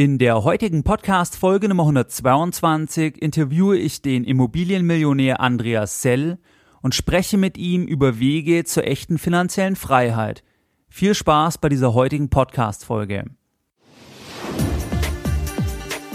In 0.00 0.16
der 0.16 0.44
heutigen 0.44 0.82
Podcast-Folge 0.82 1.68
Nummer 1.68 1.82
122 1.82 3.20
interviewe 3.20 3.76
ich 3.76 4.00
den 4.00 4.24
Immobilienmillionär 4.24 5.40
Andreas 5.40 6.00
Sell 6.00 6.38
und 6.80 6.94
spreche 6.94 7.36
mit 7.36 7.58
ihm 7.58 7.84
über 7.84 8.18
Wege 8.18 8.64
zur 8.64 8.86
echten 8.86 9.18
finanziellen 9.18 9.76
Freiheit. 9.76 10.42
Viel 10.88 11.14
Spaß 11.14 11.58
bei 11.58 11.68
dieser 11.68 11.92
heutigen 11.92 12.30
Podcast-Folge. 12.30 13.26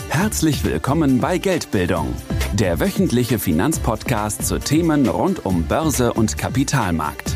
Herzlich 0.09 0.63
willkommen 0.63 1.19
bei 1.21 1.37
Geldbildung, 1.37 2.11
der 2.55 2.79
wöchentliche 2.79 3.37
Finanzpodcast 3.37 4.47
zu 4.47 4.57
Themen 4.57 5.07
rund 5.07 5.45
um 5.45 5.65
Börse 5.65 6.11
und 6.11 6.39
Kapitalmarkt. 6.39 7.35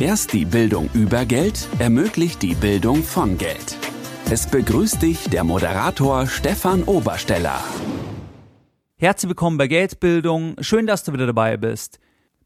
Erst 0.00 0.34
die 0.34 0.44
Bildung 0.44 0.90
über 0.92 1.24
Geld 1.24 1.66
ermöglicht 1.78 2.42
die 2.42 2.54
Bildung 2.54 3.02
von 3.02 3.38
Geld. 3.38 3.75
Es 4.28 4.44
begrüßt 4.44 5.02
dich 5.02 5.30
der 5.30 5.44
Moderator 5.44 6.26
Stefan 6.26 6.82
Obersteller. 6.82 7.62
Herzlich 8.96 9.28
willkommen 9.28 9.56
bei 9.56 9.68
Geldbildung. 9.68 10.56
Schön, 10.58 10.88
dass 10.88 11.04
du 11.04 11.12
wieder 11.12 11.26
dabei 11.26 11.56
bist. 11.56 12.00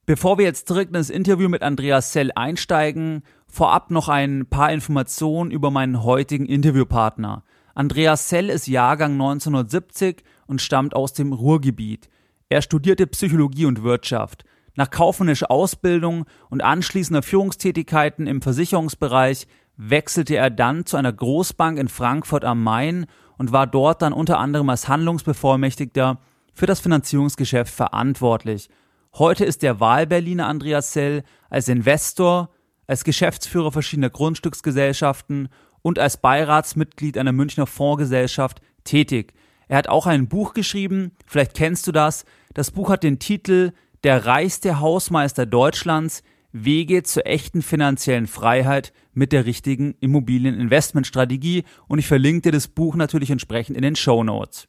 Bevor 0.05 0.37
wir 0.37 0.45
jetzt 0.45 0.69
direkt 0.69 0.91
in 0.91 0.95
das 0.95 1.09
Interview 1.09 1.49
mit 1.49 1.63
Andreas 1.63 2.13
Sell 2.13 2.33
einsteigen, 2.35 3.23
vorab 3.47 3.91
noch 3.91 4.11
ein 4.11 4.45
paar 4.45 4.71
Informationen 4.71 5.51
über 5.51 5.71
meinen 5.71 6.03
heutigen 6.03 6.45
Interviewpartner. 6.45 7.45
Andreas 7.75 8.29
Sell 8.29 8.51
ist 8.51 8.67
Jahrgang 8.67 9.13
1970 9.13 10.23
und 10.47 10.61
stammt 10.61 10.95
aus 10.95 11.15
dem 11.15 11.33
Ruhrgebiet. 11.33 12.11
Er 12.51 12.61
studierte 12.61 13.07
Psychologie 13.07 13.65
und 13.65 13.83
Wirtschaft. 13.83 14.45
Nach 14.77 14.91
kaufmännischer 14.91 15.51
Ausbildung 15.51 16.27
und 16.51 16.63
anschließender 16.63 17.23
Führungstätigkeiten 17.23 18.27
im 18.27 18.43
Versicherungsbereich 18.43 19.47
wechselte 19.83 20.37
er 20.37 20.51
dann 20.51 20.85
zu 20.85 20.99
einer 20.99 21.13
Großbank 21.13 21.79
in 21.79 21.89
Frankfurt 21.89 22.45
am 22.45 22.63
Main 22.63 23.07
und 23.39 23.51
war 23.51 23.67
dort 23.67 24.03
dann 24.03 24.13
unter 24.13 24.39
anderem 24.39 24.69
als 24.69 24.89
Handlungsbevollmächtigter 24.89 26.19
für 26.53 26.67
das 26.67 26.81
Finanzierungsgeschäft 26.81 27.73
verantwortlich. 27.73 28.69
Heute 29.15 29.47
ist 29.47 29.63
der 29.63 29.81
Wahlberliner 29.81 30.47
Andreas 30.47 30.93
Sell 30.93 31.23
als 31.49 31.69
Investor, 31.69 32.51
als 32.87 33.05
Geschäftsführer 33.05 33.73
verschiedener 33.73 34.11
Grundstücksgesellschaften 34.11 35.49
und 35.81 35.99
als 35.99 36.19
Beiratsmitglied 36.19 37.17
einer 37.17 37.33
Münchner 37.33 37.67
Fondsgesellschaft 37.67 38.61
tätig. 38.85 39.33
Er 39.67 39.79
hat 39.79 39.89
auch 39.89 40.07
ein 40.07 40.29
Buch 40.29 40.53
geschrieben, 40.53 41.13
vielleicht 41.27 41.55
kennst 41.55 41.87
du 41.87 41.93
das. 41.93 42.27
Das 42.53 42.71
Buch 42.71 42.91
hat 42.91 43.03
den 43.03 43.19
Titel 43.19 43.73
Der 44.05 44.27
reichste 44.27 44.81
Hausmeister 44.81 45.47
Deutschlands, 45.47 46.23
Wege 46.53 47.03
zur 47.03 47.25
echten 47.27 47.63
finanziellen 47.63 48.27
Freiheit 48.27 48.93
mit 49.13 49.33
der 49.33 49.47
richtigen 49.47 49.95
Immobilieninvestmentstrategie 50.01 51.65
und 51.89 51.99
ich 51.99 52.07
verlinke 52.07 52.43
dir 52.43 52.53
das 52.53 52.69
Buch 52.69 52.97
natürlich 52.97 53.31
entsprechend 53.31 53.77
in 53.77 53.83
den 53.83 53.97
Show 53.97 54.23
Notes. 54.25 54.69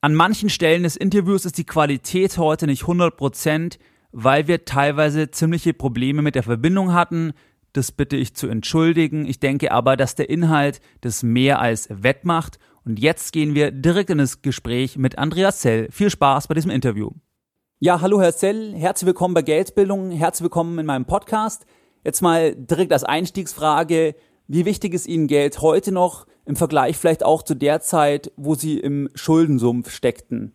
An 0.00 0.14
manchen 0.14 0.48
Stellen 0.48 0.84
des 0.84 0.96
Interviews 0.96 1.44
ist 1.44 1.58
die 1.58 1.66
Qualität 1.66 2.38
heute 2.38 2.66
nicht 2.66 2.84
100%, 2.84 3.78
weil 4.12 4.48
wir 4.48 4.64
teilweise 4.64 5.30
ziemliche 5.30 5.74
Probleme 5.74 6.22
mit 6.22 6.34
der 6.34 6.42
Verbindung 6.42 6.94
hatten. 6.94 7.32
Das 7.72 7.92
bitte 7.92 8.16
ich 8.16 8.34
zu 8.34 8.48
entschuldigen. 8.48 9.26
Ich 9.26 9.40
denke 9.40 9.72
aber, 9.72 9.96
dass 9.96 10.14
der 10.14 10.30
Inhalt 10.30 10.80
das 11.02 11.22
mehr 11.22 11.60
als 11.60 11.88
wettmacht. 11.90 12.58
Und 12.84 12.98
jetzt 12.98 13.32
gehen 13.32 13.54
wir 13.54 13.70
direkt 13.70 14.10
in 14.10 14.18
das 14.18 14.40
Gespräch 14.42 14.96
mit 14.96 15.18
Andreas 15.18 15.60
Zell. 15.60 15.88
Viel 15.90 16.10
Spaß 16.10 16.48
bei 16.48 16.54
diesem 16.54 16.70
Interview. 16.70 17.10
Ja, 17.78 18.00
hallo 18.00 18.20
Herr 18.20 18.34
Zell, 18.36 18.74
herzlich 18.74 19.06
willkommen 19.06 19.32
bei 19.32 19.40
Geldbildung, 19.40 20.10
herzlich 20.10 20.44
willkommen 20.44 20.78
in 20.78 20.84
meinem 20.84 21.06
Podcast. 21.06 21.64
Jetzt 22.02 22.22
mal 22.22 22.54
direkt 22.54 22.92
als 22.92 23.04
Einstiegsfrage, 23.04 24.14
wie 24.48 24.64
wichtig 24.64 24.94
ist 24.94 25.06
Ihnen 25.06 25.26
Geld 25.26 25.60
heute 25.60 25.92
noch 25.92 26.26
im 26.46 26.56
Vergleich 26.56 26.96
vielleicht 26.96 27.24
auch 27.24 27.42
zu 27.42 27.54
der 27.54 27.80
Zeit, 27.80 28.32
wo 28.36 28.54
Sie 28.54 28.78
im 28.78 29.10
Schuldensumpf 29.14 29.90
steckten? 29.90 30.52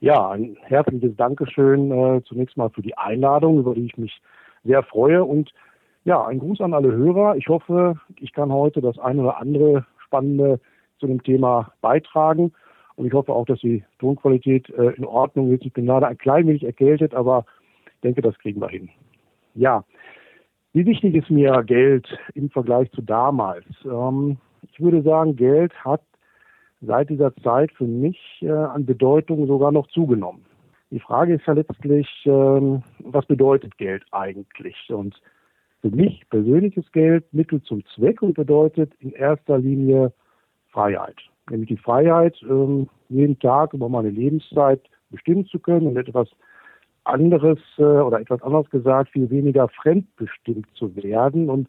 Ja, 0.00 0.30
ein 0.30 0.56
herzliches 0.62 1.14
Dankeschön 1.16 1.92
äh, 1.92 2.22
zunächst 2.24 2.56
mal 2.56 2.70
für 2.70 2.82
die 2.82 2.98
Einladung, 2.98 3.60
über 3.60 3.74
die 3.74 3.86
ich 3.86 3.96
mich 3.96 4.20
sehr 4.64 4.82
freue. 4.82 5.24
Und 5.24 5.52
ja, 6.04 6.26
ein 6.26 6.40
Gruß 6.40 6.60
an 6.60 6.74
alle 6.74 6.90
Hörer. 6.90 7.36
Ich 7.36 7.46
hoffe, 7.46 7.94
ich 8.18 8.32
kann 8.32 8.52
heute 8.52 8.80
das 8.80 8.98
eine 8.98 9.22
oder 9.22 9.38
andere 9.38 9.86
Spannende 10.04 10.58
zu 10.98 11.06
dem 11.06 11.22
Thema 11.22 11.72
beitragen. 11.80 12.52
Und 12.96 13.06
ich 13.06 13.12
hoffe 13.12 13.32
auch, 13.32 13.46
dass 13.46 13.60
die 13.60 13.84
Tonqualität 14.00 14.68
äh, 14.70 14.90
in 14.96 15.04
Ordnung 15.04 15.52
ist. 15.52 15.64
Ich 15.64 15.72
bin 15.72 15.86
gerade 15.86 16.08
ein 16.08 16.18
klein 16.18 16.48
wenig 16.48 16.64
erkältet, 16.64 17.14
aber 17.14 17.46
ich 17.86 18.00
denke, 18.00 18.20
das 18.20 18.36
kriegen 18.40 18.60
wir 18.60 18.68
hin. 18.68 18.90
Ja, 19.54 19.84
wie 20.72 20.86
wichtig 20.86 21.14
ist 21.14 21.30
mir 21.30 21.62
Geld 21.64 22.06
im 22.34 22.50
Vergleich 22.50 22.90
zu 22.92 23.02
damals? 23.02 23.64
Ähm, 23.84 24.38
ich 24.70 24.80
würde 24.80 25.02
sagen, 25.02 25.36
Geld 25.36 25.72
hat 25.84 26.02
seit 26.80 27.10
dieser 27.10 27.34
Zeit 27.36 27.72
für 27.72 27.86
mich 27.86 28.18
äh, 28.40 28.50
an 28.50 28.86
Bedeutung 28.86 29.46
sogar 29.46 29.72
noch 29.72 29.86
zugenommen. 29.88 30.44
Die 30.90 31.00
Frage 31.00 31.34
ist 31.34 31.46
ja 31.46 31.54
letztlich, 31.54 32.08
ähm, 32.26 32.82
was 32.98 33.24
bedeutet 33.26 33.78
Geld 33.78 34.04
eigentlich? 34.10 34.76
Und 34.88 35.20
für 35.80 35.90
mich 35.90 36.22
persönlich 36.28 36.76
ist 36.76 36.92
Geld 36.92 37.24
Mittel 37.32 37.62
zum 37.62 37.84
Zweck 37.94 38.22
und 38.22 38.34
bedeutet 38.34 38.92
in 39.00 39.12
erster 39.12 39.58
Linie 39.58 40.12
Freiheit 40.70 41.16
nämlich 41.50 41.68
die 41.68 41.76
Freiheit, 41.76 42.36
ähm, 42.42 42.88
jeden 43.08 43.38
Tag 43.38 43.74
über 43.74 43.88
meine 43.88 44.10
Lebenszeit 44.10 44.80
bestimmen 45.10 45.46
zu 45.46 45.58
können 45.58 45.86
und 45.86 45.96
etwas 45.96 46.28
anderes 47.04 47.58
äh, 47.78 47.82
oder 47.82 48.20
etwas 48.20 48.42
anders 48.42 48.68
gesagt, 48.70 49.10
viel 49.10 49.30
weniger 49.30 49.68
fremdbestimmt 49.68 50.66
zu 50.74 50.94
werden 50.96 51.50
und 51.50 51.68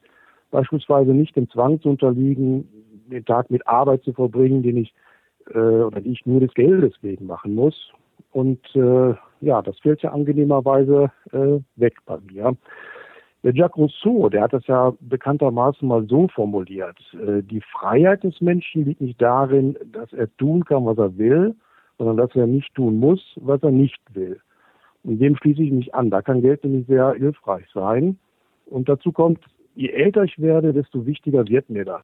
beispielsweise 0.51 1.11
nicht 1.11 1.35
dem 1.35 1.49
Zwang 1.49 1.81
zu 1.81 1.89
unterliegen, 1.89 2.67
den 3.07 3.25
Tag 3.25 3.49
mit 3.49 3.66
Arbeit 3.67 4.03
zu 4.03 4.13
verbringen, 4.13 4.63
den 4.63 4.77
ich 4.77 4.94
äh, 5.53 5.57
oder 5.57 6.01
die 6.01 6.11
ich 6.11 6.25
nur 6.25 6.39
des 6.39 6.53
Geldes 6.53 6.94
wegen 7.01 7.25
machen 7.25 7.55
muss. 7.55 7.91
Und 8.31 8.59
äh, 8.75 9.13
ja, 9.41 9.61
das 9.61 9.77
fällt 9.79 10.01
ja 10.01 10.11
angenehmerweise 10.11 11.11
äh, 11.31 11.59
weg 11.75 11.97
bei 12.05 12.17
mir. 12.31 12.55
Der 13.44 13.53
Jacques 13.53 13.77
Rousseau, 13.77 14.29
der 14.29 14.44
hat 14.44 14.53
das 14.53 14.65
ja 14.67 14.94
bekanntermaßen 15.01 15.85
mal 15.88 16.05
so 16.07 16.29
formuliert. 16.29 16.97
Äh, 17.13 17.44
die 17.44 17.61
Freiheit 17.61 18.23
des 18.23 18.39
Menschen 18.39 18.85
liegt 18.85 19.01
nicht 19.01 19.21
darin, 19.21 19.77
dass 19.91 20.13
er 20.13 20.33
tun 20.38 20.63
kann, 20.63 20.85
was 20.85 20.97
er 20.97 21.17
will, 21.17 21.55
sondern 21.97 22.17
dass 22.17 22.35
er 22.35 22.47
nicht 22.47 22.73
tun 22.73 22.97
muss, 22.97 23.21
was 23.35 23.61
er 23.61 23.71
nicht 23.71 24.01
will. 24.13 24.39
Und 25.03 25.19
dem 25.19 25.35
schließe 25.35 25.61
ich 25.61 25.71
mich 25.71 25.93
an. 25.93 26.09
Da 26.09 26.21
kann 26.21 26.41
Geld 26.41 26.63
nämlich 26.63 26.87
sehr 26.87 27.13
hilfreich 27.13 27.65
sein. 27.73 28.17
Und 28.65 28.87
dazu 28.89 29.11
kommt, 29.11 29.39
je 29.75 29.89
älter 29.89 30.23
ich 30.23 30.39
werde, 30.39 30.73
desto 30.73 31.05
wichtiger 31.05 31.47
wird 31.47 31.69
mir 31.69 31.85
das. 31.85 32.01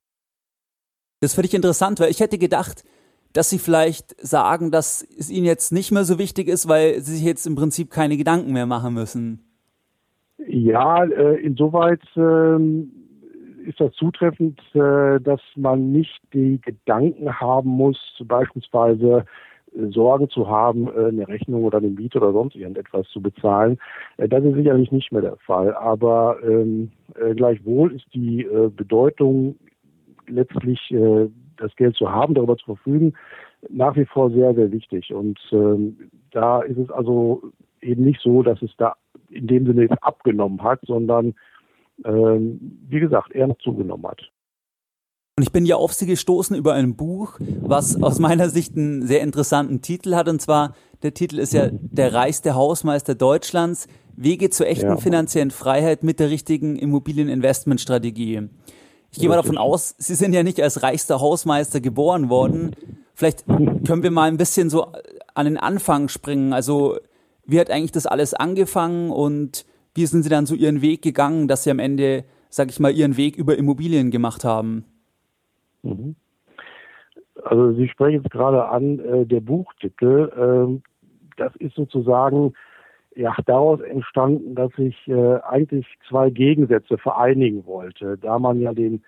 Das 1.21 1.33
finde 1.33 1.47
ich 1.47 1.53
interessant, 1.53 1.99
weil 1.99 2.11
ich 2.11 2.19
hätte 2.19 2.37
gedacht, 2.37 2.83
dass 3.33 3.49
Sie 3.49 3.59
vielleicht 3.59 4.19
sagen, 4.25 4.71
dass 4.71 5.03
es 5.17 5.29
Ihnen 5.29 5.45
jetzt 5.45 5.71
nicht 5.71 5.91
mehr 5.91 6.03
so 6.03 6.17
wichtig 6.17 6.47
ist, 6.47 6.67
weil 6.67 6.99
Sie 7.01 7.15
sich 7.15 7.25
jetzt 7.25 7.45
im 7.45 7.55
Prinzip 7.55 7.89
keine 7.89 8.17
Gedanken 8.17 8.53
mehr 8.53 8.65
machen 8.65 8.93
müssen. 8.93 9.43
Ja, 10.47 11.03
äh, 11.03 11.35
insoweit 11.41 12.01
ähm, 12.15 12.91
ist 13.65 13.79
das 13.79 13.93
zutreffend, 13.93 14.59
äh, 14.73 15.19
dass 15.19 15.41
man 15.55 15.91
nicht 15.91 16.19
die 16.33 16.59
Gedanken 16.61 17.39
haben 17.39 17.69
muss, 17.69 17.99
beispielsweise 18.25 19.25
Sorge 19.89 20.27
zu 20.27 20.47
haben, 20.47 20.89
eine 20.89 21.27
Rechnung 21.27 21.63
oder 21.63 21.77
eine 21.77 21.89
Miete 21.89 22.17
oder 22.17 22.33
sonst 22.33 22.55
irgendetwas 22.55 23.07
zu 23.09 23.21
bezahlen. 23.21 23.77
Das 24.17 24.43
ist 24.43 24.55
sicherlich 24.55 24.91
nicht 24.91 25.11
mehr 25.11 25.21
der 25.21 25.37
Fall. 25.37 25.75
Aber 25.75 26.37
ähm, 26.43 26.91
gleichwohl 27.35 27.93
ist 27.93 28.05
die 28.13 28.47
Bedeutung 28.75 29.55
letztlich 30.27 30.93
das 31.57 31.75
Geld 31.75 31.95
zu 31.95 32.11
haben, 32.11 32.33
darüber 32.33 32.57
zu 32.57 32.65
verfügen, 32.65 33.13
nach 33.69 33.95
wie 33.95 34.05
vor 34.05 34.31
sehr, 34.31 34.53
sehr 34.53 34.71
wichtig. 34.71 35.13
Und 35.13 35.39
ähm, 35.51 36.09
da 36.31 36.61
ist 36.61 36.77
es 36.77 36.89
also 36.89 37.41
eben 37.81 38.05
nicht 38.05 38.21
so, 38.21 38.43
dass 38.43 38.61
es 38.61 38.71
da 38.77 38.95
in 39.29 39.47
dem 39.47 39.65
Sinne 39.65 39.83
jetzt 39.83 40.01
abgenommen 40.01 40.61
hat, 40.63 40.79
sondern 40.83 41.35
ähm, 42.05 42.79
wie 42.87 42.99
gesagt, 42.99 43.33
eher 43.33 43.47
noch 43.47 43.57
zugenommen 43.57 44.07
hat. 44.07 44.21
Und 45.39 45.43
ich 45.43 45.53
bin 45.53 45.65
ja 45.65 45.77
auf 45.77 45.93
Sie 45.93 46.05
gestoßen 46.05 46.53
über 46.53 46.73
ein 46.73 46.97
Buch, 46.97 47.39
was 47.61 48.03
aus 48.03 48.19
meiner 48.19 48.49
Sicht 48.49 48.75
einen 48.75 49.07
sehr 49.07 49.21
interessanten 49.21 49.81
Titel 49.81 50.13
hat. 50.15 50.27
Und 50.27 50.41
zwar, 50.41 50.75
der 51.01 51.13
Titel 51.13 51.39
ist 51.39 51.53
ja 51.53 51.69
Der 51.71 52.13
reichste 52.13 52.55
Hausmeister 52.55 53.15
Deutschlands, 53.15 53.87
Wege 54.17 54.49
zur 54.49 54.67
echten 54.67 54.87
ja. 54.87 54.97
finanziellen 54.97 55.51
Freiheit 55.51 56.03
mit 56.03 56.19
der 56.19 56.29
richtigen 56.29 56.75
Immobilieninvestmentstrategie. 56.75 58.49
Ich 59.13 59.19
gehe 59.19 59.29
mal 59.29 59.37
davon 59.37 59.57
aus, 59.57 59.95
Sie 59.97 60.15
sind 60.15 60.33
ja 60.33 60.43
nicht 60.43 60.61
als 60.61 60.83
reichster 60.83 61.21
Hausmeister 61.21 61.79
geboren 61.79 62.29
worden. 62.29 62.75
Vielleicht 63.13 63.45
können 63.47 64.03
wir 64.03 64.11
mal 64.11 64.27
ein 64.27 64.35
bisschen 64.35 64.69
so 64.69 64.87
an 65.35 65.45
den 65.45 65.55
Anfang 65.55 66.09
springen. 66.09 66.51
Also 66.51 66.97
wie 67.45 67.61
hat 67.61 67.71
eigentlich 67.71 67.93
das 67.93 68.07
alles 68.07 68.33
angefangen 68.33 69.09
und 69.09 69.65
wie 69.95 70.05
sind 70.05 70.23
Sie 70.23 70.29
dann 70.29 70.45
so 70.45 70.53
Ihren 70.53 70.81
Weg 70.81 71.01
gegangen, 71.01 71.47
dass 71.47 71.63
Sie 71.63 71.71
am 71.71 71.79
Ende, 71.79 72.25
sag 72.49 72.69
ich 72.69 72.81
mal, 72.81 72.91
Ihren 72.91 73.15
Weg 73.15 73.37
über 73.37 73.57
Immobilien 73.57 74.11
gemacht 74.11 74.43
haben? 74.43 74.83
Mhm. 75.83 76.15
Also 77.43 77.73
Sie 77.73 77.87
sprechen 77.87 78.21
jetzt 78.21 78.31
gerade 78.31 78.67
an, 78.67 78.99
äh, 78.99 79.25
der 79.25 79.39
Buchtitel, 79.39 80.29
äh, 80.81 80.89
das 81.37 81.55
ist 81.55 81.75
sozusagen 81.75 82.53
ja 83.15 83.35
daraus 83.45 83.79
entstanden, 83.81 84.55
dass 84.55 84.71
ich 84.77 84.95
äh, 85.07 85.39
eigentlich 85.41 85.87
zwei 86.07 86.29
Gegensätze 86.29 86.97
vereinigen 86.97 87.65
wollte. 87.65 88.17
Da 88.17 88.39
man 88.39 88.59
ja 88.59 88.73
den 88.73 89.03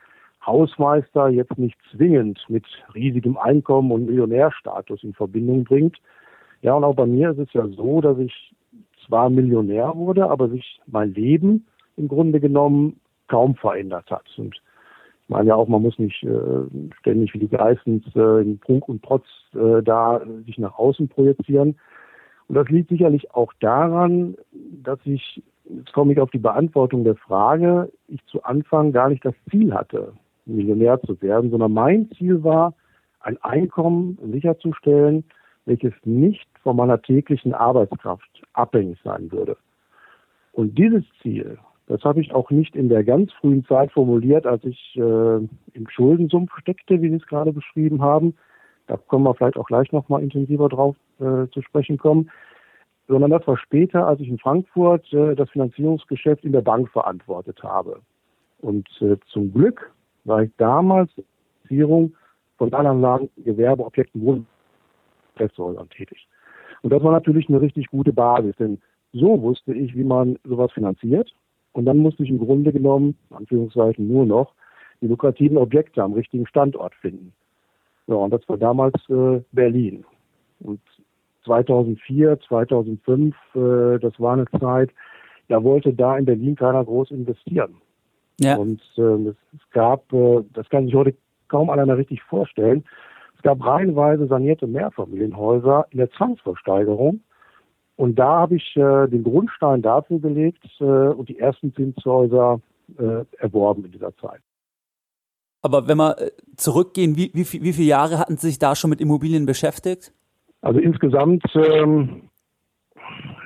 Hausmeister 0.46 1.30
jetzt 1.30 1.58
nicht 1.58 1.78
zwingend 1.92 2.44
mit 2.50 2.66
riesigem 2.96 3.38
Einkommen 3.38 3.92
und 3.92 4.06
Millionärstatus 4.06 5.04
in 5.04 5.14
Verbindung 5.14 5.64
bringt. 5.64 5.98
Ja, 6.62 6.74
und 6.74 6.84
auch 6.84 6.96
bei 6.96 7.06
mir 7.06 7.32
ist 7.32 7.40
es 7.40 7.54
ja 7.54 7.68
so, 7.68 8.02
dass 8.02 8.18
ich 8.18 8.54
zwar 9.06 9.30
Millionär 9.30 9.96
wurde, 9.96 10.30
aber 10.30 10.50
sich 10.50 10.80
mein 10.88 11.14
Leben 11.14 11.66
im 11.98 12.08
Grunde 12.08 12.40
genommen 12.40 13.00
kaum 13.28 13.56
verändert 13.56 14.10
hat. 14.10 14.26
Und 14.38 14.62
meine 15.32 15.50
ja 15.50 15.56
auch, 15.56 15.68
man 15.68 15.82
muss 15.82 15.98
nicht 15.98 16.22
äh, 16.24 16.90
ständig 17.00 17.34
wie 17.34 17.40
die 17.40 17.48
Geistens 17.48 18.04
äh, 18.16 18.42
in 18.42 18.60
Prunk 18.60 18.88
und 18.90 19.02
Protz 19.02 19.26
äh, 19.54 19.82
da 19.82 20.22
sich 20.46 20.58
nach 20.60 20.78
außen 20.78 21.08
projizieren. 21.08 21.80
Und 22.48 22.56
das 22.56 22.68
liegt 22.68 22.90
sicherlich 22.90 23.34
auch 23.34 23.54
daran, 23.62 24.36
dass 24.84 25.00
ich, 25.06 25.42
jetzt 25.64 25.94
komme 25.94 26.12
ich 26.12 26.20
auf 26.20 26.30
die 26.32 26.38
Beantwortung 26.38 27.06
der 27.06 27.16
Frage, 27.16 27.92
ich 28.10 28.24
zu 28.26 28.44
Anfang 28.44 28.92
gar 28.92 29.10
nicht 29.10 29.24
das 29.24 29.34
Ziel 29.50 29.74
hatte, 29.74 30.14
Millionär 30.46 31.02
zu 31.02 31.20
werden, 31.22 31.50
sondern 31.50 31.72
mein 31.72 32.12
Ziel 32.18 32.44
war, 32.44 32.74
ein 33.22 33.38
Einkommen 33.42 34.18
sicherzustellen, 34.32 35.24
welches 35.66 35.94
nicht 36.04 36.48
von 36.62 36.76
meiner 36.76 37.02
täglichen 37.02 37.54
Arbeitskraft 37.54 38.44
abhängig 38.54 39.00
sein 39.04 39.32
würde. 39.32 39.56
Und 40.52 40.78
dieses 40.78 41.04
Ziel, 41.22 41.58
das 41.88 42.04
habe 42.04 42.22
ich 42.22 42.34
auch 42.34 42.50
nicht 42.52 42.76
in 42.76 42.90
der 42.90 43.04
ganz 43.04 43.32
frühen 43.34 43.66
Zeit 43.66 43.92
formuliert, 43.92 44.46
als 44.46 44.64
ich 44.64 44.96
äh, 44.96 45.00
im 45.02 45.90
Schuldensumpf 45.90 46.52
steckte, 46.58 47.02
wie 47.02 47.10
Sie 47.10 47.16
es 47.16 47.28
gerade 47.28 47.52
beschrieben 47.52 48.02
haben. 48.02 48.36
Da 48.88 48.98
können 48.98 49.24
wir 49.24 49.34
vielleicht 49.36 49.58
auch 49.58 49.68
gleich 49.68 49.92
nochmal 49.92 50.24
intensiver 50.24 50.70
drauf 50.70 50.96
äh, 51.20 51.48
zu 51.52 51.62
sprechen 51.62 51.98
kommen. 51.98 52.30
Sondern 53.08 53.32
das 53.32 53.46
war 53.46 53.58
später, 53.58 54.08
als 54.08 54.22
ich 54.22 54.30
in 54.30 54.38
Frankfurt 54.38 55.12
äh, 55.12 55.36
das 55.36 55.50
Finanzierungsgeschäft 55.50 56.46
in 56.46 56.54
der 56.54 56.62
Bank 56.62 56.90
verantwortet 56.90 57.62
habe. 57.64 58.00
Und 58.60 58.88
äh, 59.02 59.18
zum 59.28 59.54
Glück 59.54 59.92
war 60.24 60.44
ich 60.44 60.52
damals 60.58 61.12
Finanzierung 61.68 62.16
von 62.58 62.74
Anlagen, 62.74 63.30
Gewerbeobjekten, 63.38 64.22
Wohn- 64.22 64.46
Presshäusern 65.36 65.90
tätig. 65.90 66.28
Und 66.82 66.92
das 66.92 67.02
war 67.04 67.12
natürlich 67.12 67.48
eine 67.50 67.62
richtig 67.62 67.88
gute 67.88 68.12
Basis, 68.14 68.56
denn 68.58 68.80
so 69.14 69.42
wusste 69.42 69.74
ich, 69.74 69.96
wie 69.96 70.04
man 70.04 70.38
sowas 70.44 70.72
finanziert. 70.72 71.34
Und 71.74 71.86
dann 71.86 71.98
musste 71.98 72.24
ich 72.24 72.30
im 72.30 72.40
Grunde 72.40 72.72
genommen, 72.72 73.18
Anführungszeichen 73.30 74.08
nur 74.08 74.26
noch, 74.26 74.54
die 75.02 75.08
lukrativen 75.08 75.58
Objekte 75.58 76.04
am 76.04 76.14
richtigen 76.14 76.46
Standort 76.46 76.94
finden. 76.96 77.34
Ja, 78.08 78.16
und 78.16 78.32
das 78.32 78.48
war 78.48 78.58
damals 78.58 78.94
äh, 79.10 79.42
Berlin. 79.52 80.06
Und 80.60 80.82
2004, 81.46 82.40
2005, 82.48 83.36
äh, 83.56 84.00
das 84.00 84.20
war 84.20 84.34
eine 84.34 84.46
Zeit, 84.60 84.92
da 85.48 85.64
wollte 85.64 85.94
da 85.94 86.18
in 86.18 86.26
Berlin 86.26 86.56
keiner 86.56 86.84
groß 86.84 87.12
investieren. 87.12 87.76
Ja. 88.40 88.58
Und 88.58 88.82
äh, 88.98 89.02
es, 89.02 89.70
gab, 89.72 90.12
äh, 90.14 90.44
das 90.54 90.70
kann 90.70 90.86
sich 90.86 90.96
heute 90.96 91.16
kaum 91.48 91.70
einer 91.70 91.86
mehr 91.86 91.98
richtig 91.98 92.22
vorstellen, 92.24 92.84
es 93.42 93.44
gab 93.44 93.66
reihenweise 93.66 94.28
sanierte 94.28 94.68
Mehrfamilienhäuser 94.68 95.88
in 95.90 95.98
der 95.98 96.12
Zwangsversteigerung. 96.12 97.22
Und 97.96 98.16
da 98.18 98.40
habe 98.40 98.56
ich 98.56 98.76
äh, 98.76 99.08
den 99.08 99.24
Grundstein 99.24 99.82
dafür 99.82 100.20
gelegt 100.20 100.64
äh, 100.80 100.84
und 100.84 101.30
die 101.30 101.40
ersten 101.40 101.74
Zinshäuser 101.74 102.60
äh, 102.98 103.26
erworben 103.38 103.86
in 103.86 103.92
dieser 103.92 104.16
Zeit. 104.18 104.42
Aber 105.62 105.88
wenn 105.88 105.98
wir 105.98 106.20
äh, 106.20 106.32
zurückgehen, 106.56 107.16
wie, 107.16 107.32
wie, 107.34 107.46
wie 107.64 107.74
viele 107.74 107.88
Jahre 107.88 108.18
hatten 108.18 108.38
Sie 108.38 108.48
sich 108.48 108.60
da 108.60 108.76
schon 108.76 108.90
mit 108.90 109.02
Immobilien 109.02 109.46
beschäftigt? 109.46 110.14
Also 110.62 110.80
insgesamt 110.80 111.44
ähm, 111.56 112.30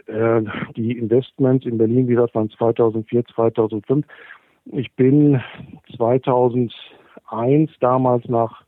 äh, 0.07 0.42
die 0.75 0.98
Investments 0.98 1.65
in 1.65 1.77
Berlin, 1.77 2.07
wie 2.07 2.13
gesagt, 2.13 2.36
waren 2.36 2.50
2004, 2.50 3.25
2005. 3.33 4.06
Ich 4.71 4.91
bin 4.94 5.41
2001 5.95 6.71
damals 7.80 8.25
nach 8.27 8.63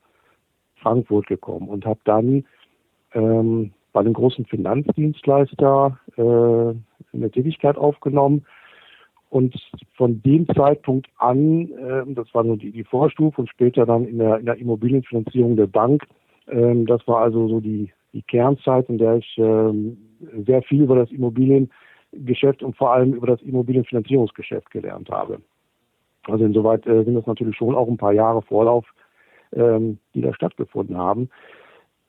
Frankfurt 0.82 1.28
gekommen 1.28 1.70
und 1.70 1.86
habe 1.86 2.00
dann 2.04 2.46
ähm, 3.14 3.72
bei 3.98 4.02
einem 4.02 4.14
großen 4.14 4.46
Finanzdienstleister 4.46 5.98
äh, 6.18 6.22
eine 6.22 7.32
Tätigkeit 7.32 7.78
aufgenommen. 7.78 8.46
Und 9.30 9.56
von 9.96 10.22
dem 10.22 10.48
Zeitpunkt 10.50 11.08
an, 11.18 11.72
äh, 11.72 12.04
das 12.14 12.32
war 12.36 12.44
nur 12.44 12.58
die, 12.58 12.72
die 12.72 12.84
Vorstufe 12.84 13.42
und 13.42 13.50
später 13.50 13.88
dann 13.88 14.06
in 14.06 14.20
der, 14.20 14.38
in 14.38 14.46
der 14.46 14.58
Immobilienfinanzierung 14.58 15.56
der 15.56 15.66
Bank, 15.66 16.04
äh, 16.46 16.76
das 16.86 17.08
war 17.08 17.22
also 17.22 17.48
so 17.48 17.60
die, 17.60 17.92
die 18.14 18.22
Kernzeit, 18.22 18.88
in 18.88 19.00
der 19.00 19.16
ich 19.16 19.36
äh, 19.40 19.74
sehr 20.46 20.62
viel 20.62 20.84
über 20.84 20.96
das 20.96 21.10
Immobiliengeschäft 21.10 22.62
und 22.62 22.78
vor 22.78 22.94
allem 22.94 23.14
über 23.14 23.26
das 23.26 23.42
Immobilienfinanzierungsgeschäft 23.42 24.70
gelernt 24.70 25.10
habe. 25.10 25.40
Also 26.26 26.46
insoweit 26.46 26.86
äh, 26.86 27.04
sind 27.04 27.16
das 27.16 27.26
natürlich 27.26 27.58
schon 27.58 27.74
auch 27.74 27.88
ein 27.88 27.98
paar 27.98 28.14
Jahre 28.14 28.44
Vorlauf, 28.44 28.86
ähm, 29.56 29.98
die 30.14 30.22
da 30.22 30.36
stattgefunden 30.36 30.96
haben. 30.98 31.32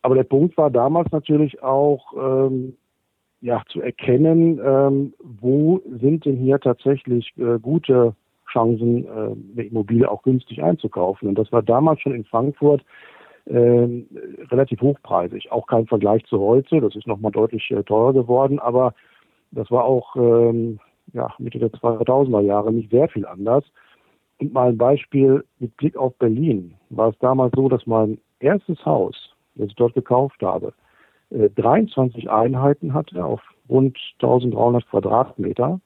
Aber 0.02 0.14
der 0.14 0.24
Punkt 0.24 0.56
war 0.56 0.70
damals 0.70 1.10
natürlich 1.12 1.62
auch, 1.62 2.12
ähm, 2.16 2.76
ja, 3.40 3.62
zu 3.68 3.80
erkennen, 3.80 4.60
ähm, 4.64 5.14
wo 5.20 5.80
sind 6.00 6.24
denn 6.24 6.36
hier 6.36 6.58
tatsächlich 6.58 7.32
äh, 7.36 7.58
gute 7.60 8.14
Chancen, 8.50 9.04
äh, 9.04 9.08
eine 9.08 9.68
Immobilie 9.68 10.10
auch 10.10 10.22
günstig 10.22 10.62
einzukaufen. 10.62 11.28
Und 11.28 11.38
das 11.38 11.52
war 11.52 11.62
damals 11.62 12.00
schon 12.00 12.14
in 12.14 12.24
Frankfurt 12.24 12.82
äh, 13.46 13.88
relativ 14.50 14.80
hochpreisig. 14.80 15.52
Auch 15.52 15.66
kein 15.66 15.86
Vergleich 15.86 16.24
zu 16.26 16.40
heute. 16.40 16.80
Das 16.80 16.96
ist 16.96 17.06
nochmal 17.06 17.32
deutlich 17.32 17.70
äh, 17.70 17.82
teurer 17.82 18.12
geworden, 18.12 18.58
aber 18.58 18.94
das 19.52 19.70
war 19.70 19.84
auch 19.84 20.16
ähm, 20.16 20.80
ja, 21.12 21.32
Mitte 21.38 21.58
der 21.58 21.70
2000er 21.70 22.42
Jahre 22.42 22.72
nicht 22.72 22.90
sehr 22.90 23.08
viel 23.08 23.26
anders. 23.26 23.64
Und 24.38 24.52
mal 24.52 24.68
ein 24.68 24.78
Beispiel 24.78 25.44
mit 25.58 25.76
Blick 25.76 25.96
auf 25.96 26.14
Berlin. 26.18 26.74
War 26.90 27.08
es 27.08 27.18
damals 27.18 27.52
so, 27.56 27.68
dass 27.68 27.86
mein 27.86 28.18
erstes 28.40 28.84
Haus, 28.84 29.27
das 29.58 29.68
ich 29.68 29.74
dort 29.76 29.94
gekauft 29.94 30.42
habe, 30.42 30.72
23 31.30 32.24
äh, 32.24 32.28
Einheiten 32.28 32.94
hatte 32.94 33.24
auf 33.24 33.40
rund 33.68 33.96
1300 34.20 34.88
Quadratmeter. 34.88 35.80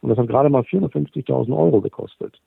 Und 0.00 0.08
das 0.08 0.18
hat 0.18 0.28
gerade 0.28 0.48
mal 0.48 0.62
450.000 0.62 1.56
Euro 1.56 1.80
gekostet. 1.80 2.40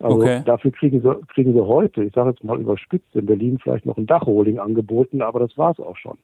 Also 0.00 0.16
okay. 0.16 0.42
dafür 0.44 0.72
kriegen 0.72 1.00
sie, 1.00 1.16
kriegen 1.28 1.52
sie 1.52 1.64
heute, 1.64 2.02
ich 2.02 2.12
sage 2.14 2.30
jetzt 2.30 2.42
mal 2.42 2.60
überspitzt, 2.60 3.14
in 3.14 3.26
Berlin 3.26 3.58
vielleicht 3.62 3.86
noch 3.86 3.96
ein 3.96 4.06
Dachholding 4.06 4.58
angeboten, 4.58 5.22
aber 5.22 5.38
das 5.38 5.56
war 5.56 5.70
es 5.70 5.78
auch 5.78 5.96
schon. 5.96 6.18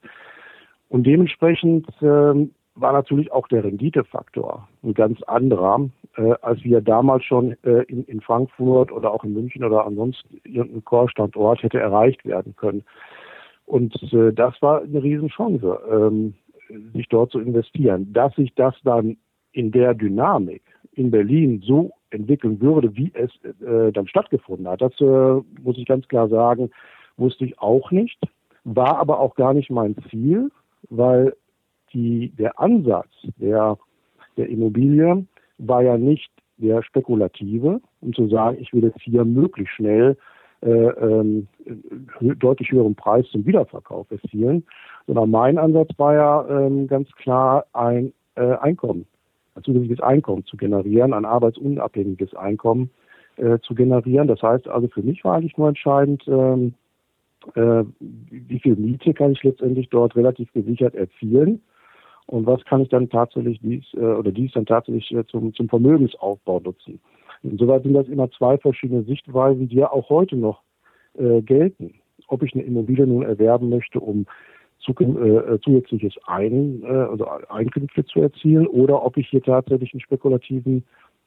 Und 0.89 1.05
dementsprechend 1.05 1.87
ähm, 2.03 2.51
war 2.75 2.93
natürlich 2.93 3.31
auch 3.31 3.47
der 3.49 3.63
Renditefaktor 3.63 4.69
ein 4.83 4.95
ganz 4.95 5.23
anderer, 5.23 5.89
äh, 6.17 6.35
als 6.43 6.65
wir 6.65 6.81
damals 6.81 7.25
schon 7.25 7.57
äh, 7.63 7.83
in, 7.85 8.05
in, 8.05 8.21
Frankfurt 8.21 8.91
oder 8.91 9.13
auch 9.13 9.23
in 9.23 9.35
München 9.35 9.63
oder 9.63 9.87
ansonsten 9.87 10.41
irgendein 10.45 10.85
Core-Standort 10.85 11.63
hätte 11.63 11.79
erreicht 11.79 12.25
werden 12.25 12.57
können. 12.57 12.83
Und 13.71 13.95
äh, 14.13 14.33
das 14.33 14.61
war 14.63 14.83
eine 14.83 15.01
Riesenchance, 15.01 15.79
ähm, 15.89 16.35
sich 16.93 17.07
dort 17.09 17.31
zu 17.31 17.39
investieren. 17.39 18.13
Dass 18.13 18.35
sich 18.35 18.53
das 18.57 18.75
dann 18.83 19.17
in 19.53 19.71
der 19.71 19.95
Dynamik 19.95 20.63
in 20.95 21.13
Berlin 21.13 21.63
so 21.65 21.93
entwickeln 22.11 22.61
würde, 22.61 22.97
wie 22.97 23.13
es 23.15 23.31
äh, 23.45 23.93
dann 23.93 24.09
stattgefunden 24.09 24.67
hat, 24.67 24.81
das 24.81 25.01
äh, 25.01 25.41
muss 25.63 25.79
ich 25.79 25.87
ganz 25.87 26.09
klar 26.09 26.29
sagen, 26.29 26.71
wusste 27.17 27.45
ich 27.45 27.61
auch 27.61 27.93
nicht, 27.93 28.19
war 28.65 28.99
aber 28.99 29.21
auch 29.21 29.37
gar 29.37 29.55
nicht 29.55 29.71
mein 29.71 29.95
Ziel, 30.11 30.51
weil 30.89 31.37
die, 31.93 32.31
der 32.31 32.59
Ansatz 32.59 33.11
der, 33.37 33.79
der 34.37 34.49
Immobilie 34.49 35.27
war 35.59 35.83
ja 35.83 35.97
nicht 35.97 36.33
der 36.57 36.83
spekulative, 36.83 37.81
um 38.01 38.13
zu 38.15 38.27
sagen, 38.27 38.59
ich 38.61 38.73
will 38.73 38.83
jetzt 38.83 39.01
hier 39.01 39.25
möglichst 39.25 39.75
schnell 39.75 40.17
ähm, 40.63 41.49
deutlich 42.21 42.71
höheren 42.71 42.95
Preis 42.95 43.27
zum 43.31 43.47
Wiederverkauf 43.47 44.11
erzielen, 44.11 44.65
sondern 45.07 45.31
mein 45.31 45.59
Ansatz 45.59 45.91
war 45.97 46.15
ja 46.15 46.47
ähm, 46.49 46.87
ganz 46.87 47.11
klar 47.13 47.65
ein 47.73 48.13
äh, 48.35 48.55
Einkommen, 48.57 49.07
ein 49.55 49.63
zusätzliches 49.63 50.01
Einkommen 50.01 50.45
zu 50.45 50.57
generieren, 50.57 51.15
ein 51.15 51.25
arbeitsunabhängiges 51.25 52.35
Einkommen 52.35 52.91
äh, 53.37 53.59
zu 53.61 53.75
generieren. 53.75 54.29
Das 54.29 54.43
heißt 54.43 54.69
also 54.69 54.89
für 54.89 55.03
mich 55.03 55.25
war 55.25 55.37
eigentlich 55.37 55.57
nur 55.57 55.69
entscheidend, 55.69 56.23
ähm, 56.29 56.75
äh, 57.55 57.85
wie 57.99 58.61
viel 58.61 58.77
Miete 58.77 59.15
kann 59.15 59.33
ich 59.33 59.43
letztendlich 59.43 59.89
dort 59.89 60.15
relativ 60.15 60.53
gesichert 60.53 60.95
erzielen 60.95 61.63
und 62.27 62.47
was 62.47 62.65
kann 62.65 62.83
ich 62.83 62.89
dann 62.91 63.09
tatsächlich 63.09 63.61
dies 63.61 63.85
äh, 63.95 64.01
oder 64.01 64.31
dies 64.31 64.53
dann 64.53 64.67
tatsächlich 64.67 65.11
äh, 65.13 65.27
zum, 65.27 65.55
zum 65.55 65.69
Vermögensaufbau 65.69 66.61
nutzen. 66.61 67.01
Insoweit 67.43 67.83
sind 67.83 67.95
das 67.95 68.09
immer 68.09 68.31
zwei 68.31 68.59
verschiedene 68.59 69.03
Sichtweisen, 69.05 69.69
die 69.69 69.77
ja 69.77 69.91
auch 69.91 70.09
heute 70.11 70.37
noch 70.37 70.63
äh, 71.19 71.41
gelten. 71.43 71.95
Ob 72.29 72.43
ich 72.43 72.55
eine 72.55 72.63
Immobilie 72.63 73.07
nun 73.07 73.23
erwerben 73.23 73.71
möchte, 73.71 73.99
um 74.01 74.27
äh, 74.87 75.59
zusätzliches 75.63 76.15
Ein, 76.27 76.83
äh, 76.83 76.87
also 76.87 77.27
Einkünfte 77.49 78.05
zu 78.05 78.21
erzielen, 78.21 78.67
oder 78.67 79.05
ob 79.05 79.17
ich 79.17 79.29
hier 79.29 79.43
tatsächlich 79.43 79.93
einen 79.93 80.01
spekulativen 80.01 80.85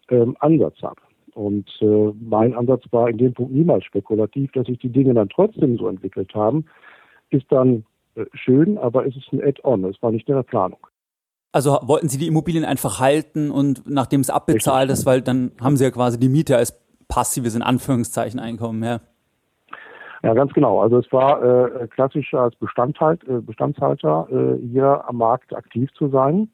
ähm, 0.09 0.35
Ansatz 0.39 0.81
habe. 0.81 1.01
Und 1.33 1.69
äh, 1.81 2.11
mein 2.19 2.53
Ansatz 2.53 2.83
war 2.91 3.09
in 3.09 3.17
dem 3.17 3.33
Punkt 3.33 3.53
niemals 3.53 3.85
spekulativ, 3.85 4.51
dass 4.51 4.67
sich 4.67 4.79
die 4.79 4.89
Dinge 4.89 5.13
dann 5.13 5.29
trotzdem 5.29 5.77
so 5.77 5.87
entwickelt 5.87 6.33
haben, 6.35 6.65
ist 7.31 7.51
dann 7.51 7.85
äh, 8.15 8.25
schön, 8.33 8.77
aber 8.77 9.05
es 9.05 9.15
ist 9.15 9.31
ein 9.33 9.41
Add-on, 9.41 9.83
es 9.85 10.01
war 10.01 10.11
nicht 10.11 10.27
in 10.29 10.35
der 10.35 10.43
Planung. 10.43 10.79
Also 11.53 11.77
wollten 11.83 12.09
Sie 12.09 12.17
die 12.17 12.27
Immobilien 12.27 12.65
einfach 12.65 12.99
halten 12.99 13.51
und 13.51 13.83
nachdem 13.87 14.21
es 14.21 14.31
abbezahlt 14.31 14.89
ist, 14.89 15.05
weil 15.05 15.21
dann 15.21 15.51
haben 15.61 15.77
Sie 15.77 15.83
ja 15.83 15.91
quasi 15.91 16.19
die 16.19 16.27
Miete 16.27 16.57
als 16.57 16.77
passives 17.07 17.55
in 17.55 17.61
Anführungszeichen 17.61 18.39
Einkommen, 18.39 18.83
ja. 18.83 18.99
Ja, 20.23 20.33
ganz 20.33 20.51
genau. 20.53 20.81
Also 20.81 20.97
es 20.97 21.11
war 21.11 21.43
äh, 21.43 21.87
klassisch 21.89 22.33
als 22.33 22.55
Bestandhalt, 22.55 23.23
äh, 23.27 23.39
Bestandshalter 23.39 24.27
äh, 24.31 24.67
hier 24.67 25.03
am 25.07 25.17
Markt 25.17 25.55
aktiv 25.55 25.91
zu 25.93 26.07
sein. 26.07 26.49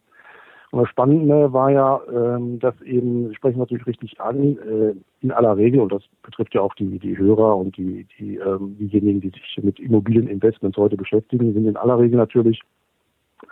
Und 0.71 0.81
das 0.81 0.89
Spannende 0.89 1.53
war 1.53 1.71
ja, 1.71 2.01
ähm, 2.11 2.59
dass 2.59 2.79
eben, 2.81 3.29
Sie 3.29 3.35
sprechen 3.35 3.59
natürlich 3.59 3.87
richtig 3.87 4.19
an, 4.19 4.57
äh, 4.57 4.93
in 5.21 5.31
aller 5.31 5.55
Regel, 5.55 5.79
und 5.79 5.91
das 5.91 6.03
betrifft 6.23 6.53
ja 6.53 6.61
auch 6.61 6.73
die, 6.75 6.99
die 6.99 7.17
Hörer 7.17 7.55
und 7.55 7.77
die, 7.77 8.05
die, 8.19 8.35
ähm, 8.35 8.75
diejenigen, 8.77 9.21
die 9.21 9.29
sich 9.29 9.59
mit 9.63 9.79
Immobilieninvestments 9.79 10.77
heute 10.77 10.97
beschäftigen, 10.97 11.53
sind 11.53 11.65
in 11.65 11.77
aller 11.77 11.97
Regel 11.97 12.17
natürlich 12.17 12.61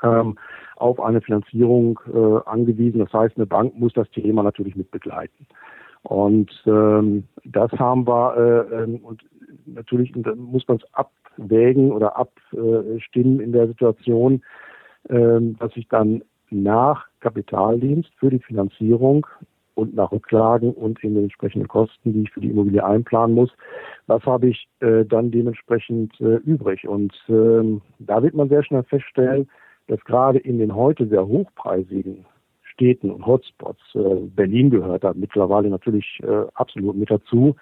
ähm, 0.04 0.38
auf 0.78 1.00
eine 1.00 1.22
Finanzierung 1.22 2.00
äh, 2.14 2.50
angewiesen. 2.50 3.00
Das 3.00 3.14
heißt, 3.14 3.38
eine 3.38 3.46
Bank 3.46 3.78
muss 3.78 3.94
das 3.94 4.10
Thema 4.12 4.44
natürlich 4.44 4.76
mit 4.76 4.92
begleiten. 4.92 5.48
Und 6.04 6.52
ähm, 6.66 7.26
das 7.44 7.72
haben 7.74 8.08
wir, 8.08 8.38
äh, 8.72 8.84
ähm, 8.84 8.98
und 9.04 9.24
natürlich 9.66 10.16
muss 10.16 10.68
man 10.68 10.78
es 10.78 10.94
abwägen 10.94 11.92
oder 11.92 12.16
abstimmen 12.16 13.40
in 13.40 13.52
der 13.52 13.68
Situation, 13.68 14.42
äh, 15.10 15.40
dass 15.60 15.76
ich 15.76 15.88
dann 15.90 16.24
nach 16.50 17.08
Kapitaldienst 17.20 18.10
für 18.20 18.30
die 18.30 18.40
Finanzierung 18.40 19.28
und 19.76 19.94
nach 19.96 20.12
Rücklagen 20.12 20.74
und 20.74 21.04
in 21.04 21.14
den 21.14 21.24
entsprechenden 21.24 21.68
Kosten, 21.68 22.14
die 22.14 22.24
ich 22.24 22.32
für 22.32 22.42
die 22.42 22.50
Immobilie 22.50 22.84
einplanen 22.84 23.36
muss, 23.36 23.52
was 24.08 24.24
habe 24.26 24.48
ich 24.48 24.68
äh, 24.80 25.06
dann 25.06 25.30
dementsprechend 25.30 26.20
äh, 26.20 26.38
übrig. 26.38 26.88
Und 26.88 27.14
ähm, 27.30 27.82
da 28.00 28.24
wird 28.24 28.34
man 28.34 28.50
sehr 28.50 28.64
schnell 28.64 28.84
feststellen, 28.84 29.48
dass 29.88 30.04
gerade 30.04 30.40
in 30.40 30.60
den 30.60 30.76
heute 30.76 31.08
sehr 31.08 31.26
hochpreisigen 31.28 32.26
Städten 32.64 33.10
und 33.10 33.26
Hotspots, 33.26 33.82
äh, 33.96 34.16
Berlin 34.36 34.70
gehört 34.70 35.04
da 35.04 35.14
mittlerweile 35.16 35.70
natürlich 35.70 36.20
äh, 36.22 36.46
absolut 36.54 36.96
mit 36.96 37.10
dazu, 37.10 37.56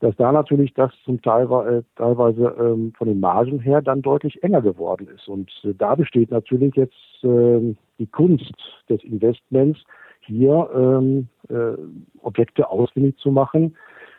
dass 0.00 0.14
da 0.16 0.32
natürlich 0.32 0.74
das 0.74 0.92
zum 1.04 1.22
Teil 1.22 1.44
äh, 1.44 1.82
teilweise 1.96 2.54
ähm, 2.58 2.92
von 2.96 3.08
den 3.08 3.20
Margen 3.20 3.58
her 3.58 3.82
dann 3.82 4.02
deutlich 4.02 4.42
enger 4.42 4.62
geworden 4.62 5.08
ist. 5.14 5.28
Und 5.28 5.50
äh, 5.64 5.72
da 5.76 5.94
besteht 5.94 6.30
natürlich 6.30 6.74
jetzt 6.74 7.24
äh, 7.24 7.74
die 7.98 8.06
Kunst 8.06 8.54
des 8.88 9.02
Investments, 9.02 9.80
hier 10.20 10.68
ähm, 10.74 11.28
äh, 11.48 11.76
Objekte 12.20 12.68
ausfindig 12.68 13.16
zu 13.18 13.30
machen, 13.30 13.76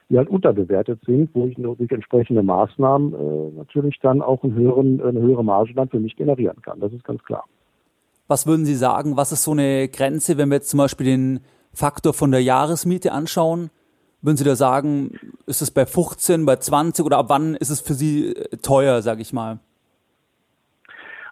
die 0.10 0.18
halt 0.18 0.30
unterbewertet 0.30 1.02
sind, 1.06 1.30
wo 1.34 1.48
ich 1.48 1.56
durch 1.56 1.92
entsprechende 1.92 2.44
Maßnahmen 2.44 3.14
äh, 3.14 3.58
natürlich 3.58 4.00
dann 4.02 4.22
auch 4.22 4.44
einen 4.44 4.54
höheren, 4.54 5.02
eine 5.02 5.20
höhere 5.20 5.44
Marge 5.44 5.74
dann 5.74 5.90
für 5.90 6.00
mich 6.00 6.16
generieren 6.16 6.62
kann. 6.62 6.80
Das 6.80 6.94
ist 6.94 7.04
ganz 7.04 7.24
klar. 7.24 7.46
Was 8.28 8.48
würden 8.48 8.66
Sie 8.66 8.76
sagen, 8.76 9.18
was 9.18 9.32
ist 9.32 9.44
so 9.44 9.52
eine 9.52 9.88
Grenze, 9.88 10.38
wenn 10.38 10.50
wir 10.50 10.56
jetzt 10.56 10.70
zum 10.70 10.80
Beispiel 10.80 11.06
den 11.06 11.40
Faktor 11.74 12.14
von 12.14 12.32
der 12.32 12.42
Jahresmiete 12.42 13.12
anschauen? 13.12 13.70
Würden 14.22 14.38
Sie 14.38 14.44
da 14.44 14.56
sagen, 14.56 15.12
ist 15.46 15.62
es 15.62 15.70
bei 15.72 15.86
15, 15.86 16.46
bei 16.46 16.56
20 16.56 17.06
oder 17.06 17.18
ab 17.18 17.28
wann 17.30 17.56
ist 17.56 17.70
es 17.70 17.82
für 17.82 17.94
Sie 17.94 18.36
äh, 18.36 18.58
teuer, 18.58 19.02
sage 19.02 19.22
ich 19.22 19.34
mal? 19.34 19.60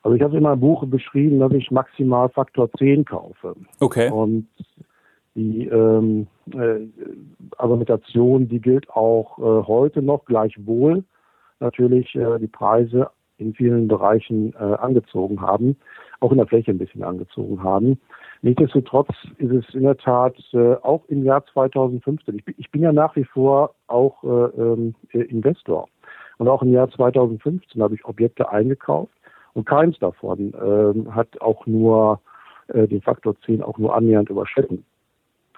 Also 0.04 0.16
ich 0.16 0.22
habe 0.22 0.36
in 0.36 0.44
meinem 0.44 0.60
Buch 0.60 0.86
beschrieben, 0.86 1.40
dass 1.40 1.54
ich 1.54 1.72
maximal 1.72 2.30
Faktor 2.30 2.70
10 2.78 3.06
kaufe. 3.06 3.56
Okay. 3.80 4.12
Und 4.12 4.48
die 5.36 5.66
ähm, 5.68 6.28
äh, 6.52 6.88
Argumentation, 7.58 8.48
die 8.48 8.60
gilt 8.60 8.90
auch 8.90 9.38
äh, 9.40 9.68
heute 9.68 10.02
noch 10.02 10.26
gleichwohl 10.26 11.04
natürlich 11.60 12.14
äh, 12.16 12.40
die 12.40 12.48
Preise 12.48 13.10
in 13.38 13.54
vielen 13.54 13.88
Bereichen 13.88 14.54
äh, 14.54 14.58
angezogen 14.58 15.42
haben, 15.42 15.78
auch 16.20 16.32
in 16.32 16.38
der 16.38 16.48
Fläche 16.48 16.72
ein 16.72 16.78
bisschen 16.78 17.04
angezogen 17.04 17.64
haben. 17.64 18.00
Nichtsdestotrotz 18.42 19.10
ist 19.38 19.52
es 19.52 19.74
in 19.74 19.84
der 19.84 19.98
Tat 19.98 20.36
äh, 20.54 20.76
auch 20.76 21.06
im 21.08 21.24
Jahr 21.24 21.46
2015, 21.46 22.36
ich 22.36 22.44
ich 22.58 22.72
bin 22.72 22.82
ja 22.82 22.92
nach 22.92 23.16
wie 23.16 23.24
vor 23.24 23.74
auch 23.88 24.24
äh, 24.24 24.62
ähm, 24.62 24.96
äh, 25.12 25.20
Investor. 25.20 25.88
Und 26.38 26.48
auch 26.50 26.62
im 26.62 26.74
Jahr 26.74 26.90
2015 26.90 27.82
habe 27.82 27.96
ich 27.96 28.06
Objekte 28.06 28.50
eingekauft 28.50 29.14
und 29.54 29.66
keins 29.66 29.98
davon 30.00 30.54
äh, 30.54 31.12
hat 31.12 31.42
auch 31.42 31.66
nur 31.66 32.20
äh, 32.68 32.88
den 32.88 33.02
Faktor 33.02 33.36
10 33.46 33.64
auch 33.64 33.78
nur 33.78 33.96
annähernd 33.96 34.30
überschritten. 34.30 34.84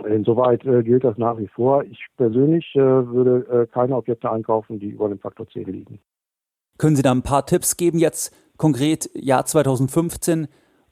Insoweit 0.02 0.66
äh, 0.66 0.84
gilt 0.84 1.04
das 1.04 1.18
nach 1.18 1.38
wie 1.38 1.48
vor. 1.48 1.84
Ich 1.84 2.00
persönlich 2.18 2.76
äh, 2.76 2.80
würde 2.80 3.46
äh, 3.50 3.68
keine 3.68 3.96
Objekte 3.96 4.32
einkaufen, 4.32 4.80
die 4.80 4.90
über 4.90 5.10
dem 5.10 5.20
Faktor 5.20 5.48
10 5.48 5.66
liegen. 5.66 6.00
Können 6.78 6.96
Sie 6.96 7.02
da 7.02 7.12
ein 7.12 7.22
paar 7.22 7.46
Tipps 7.46 7.78
geben 7.78 8.00
jetzt 8.00 8.36
konkret 8.58 9.10
Jahr 9.14 9.46
2015? 9.46 10.48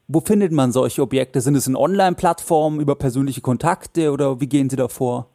Wo 0.07 0.19
findet 0.19 0.51
man 0.51 0.71
solche 0.71 1.01
Objekte? 1.01 1.41
Sind 1.41 1.55
es 1.55 1.67
in 1.67 1.75
Online-Plattformen, 1.75 2.79
über 2.79 2.95
persönliche 2.95 3.41
Kontakte 3.41 4.11
oder 4.11 4.39
wie 4.39 4.47
gehen 4.47 4.69
Sie 4.69 4.75
da 4.75 4.87
vor? 4.87 5.27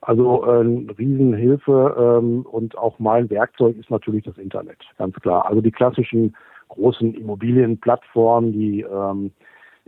Also 0.00 0.44
äh, 0.44 0.92
Riesenhilfe 0.98 2.20
ähm, 2.20 2.46
und 2.46 2.78
auch 2.78 2.98
mein 2.98 3.28
Werkzeug 3.30 3.76
ist 3.76 3.90
natürlich 3.90 4.24
das 4.24 4.38
Internet, 4.38 4.78
ganz 4.96 5.14
klar. 5.16 5.46
Also 5.46 5.60
die 5.60 5.72
klassischen 5.72 6.36
großen 6.68 7.14
Immobilienplattformen, 7.14 8.52
die 8.52 8.82
ähm, 8.82 9.32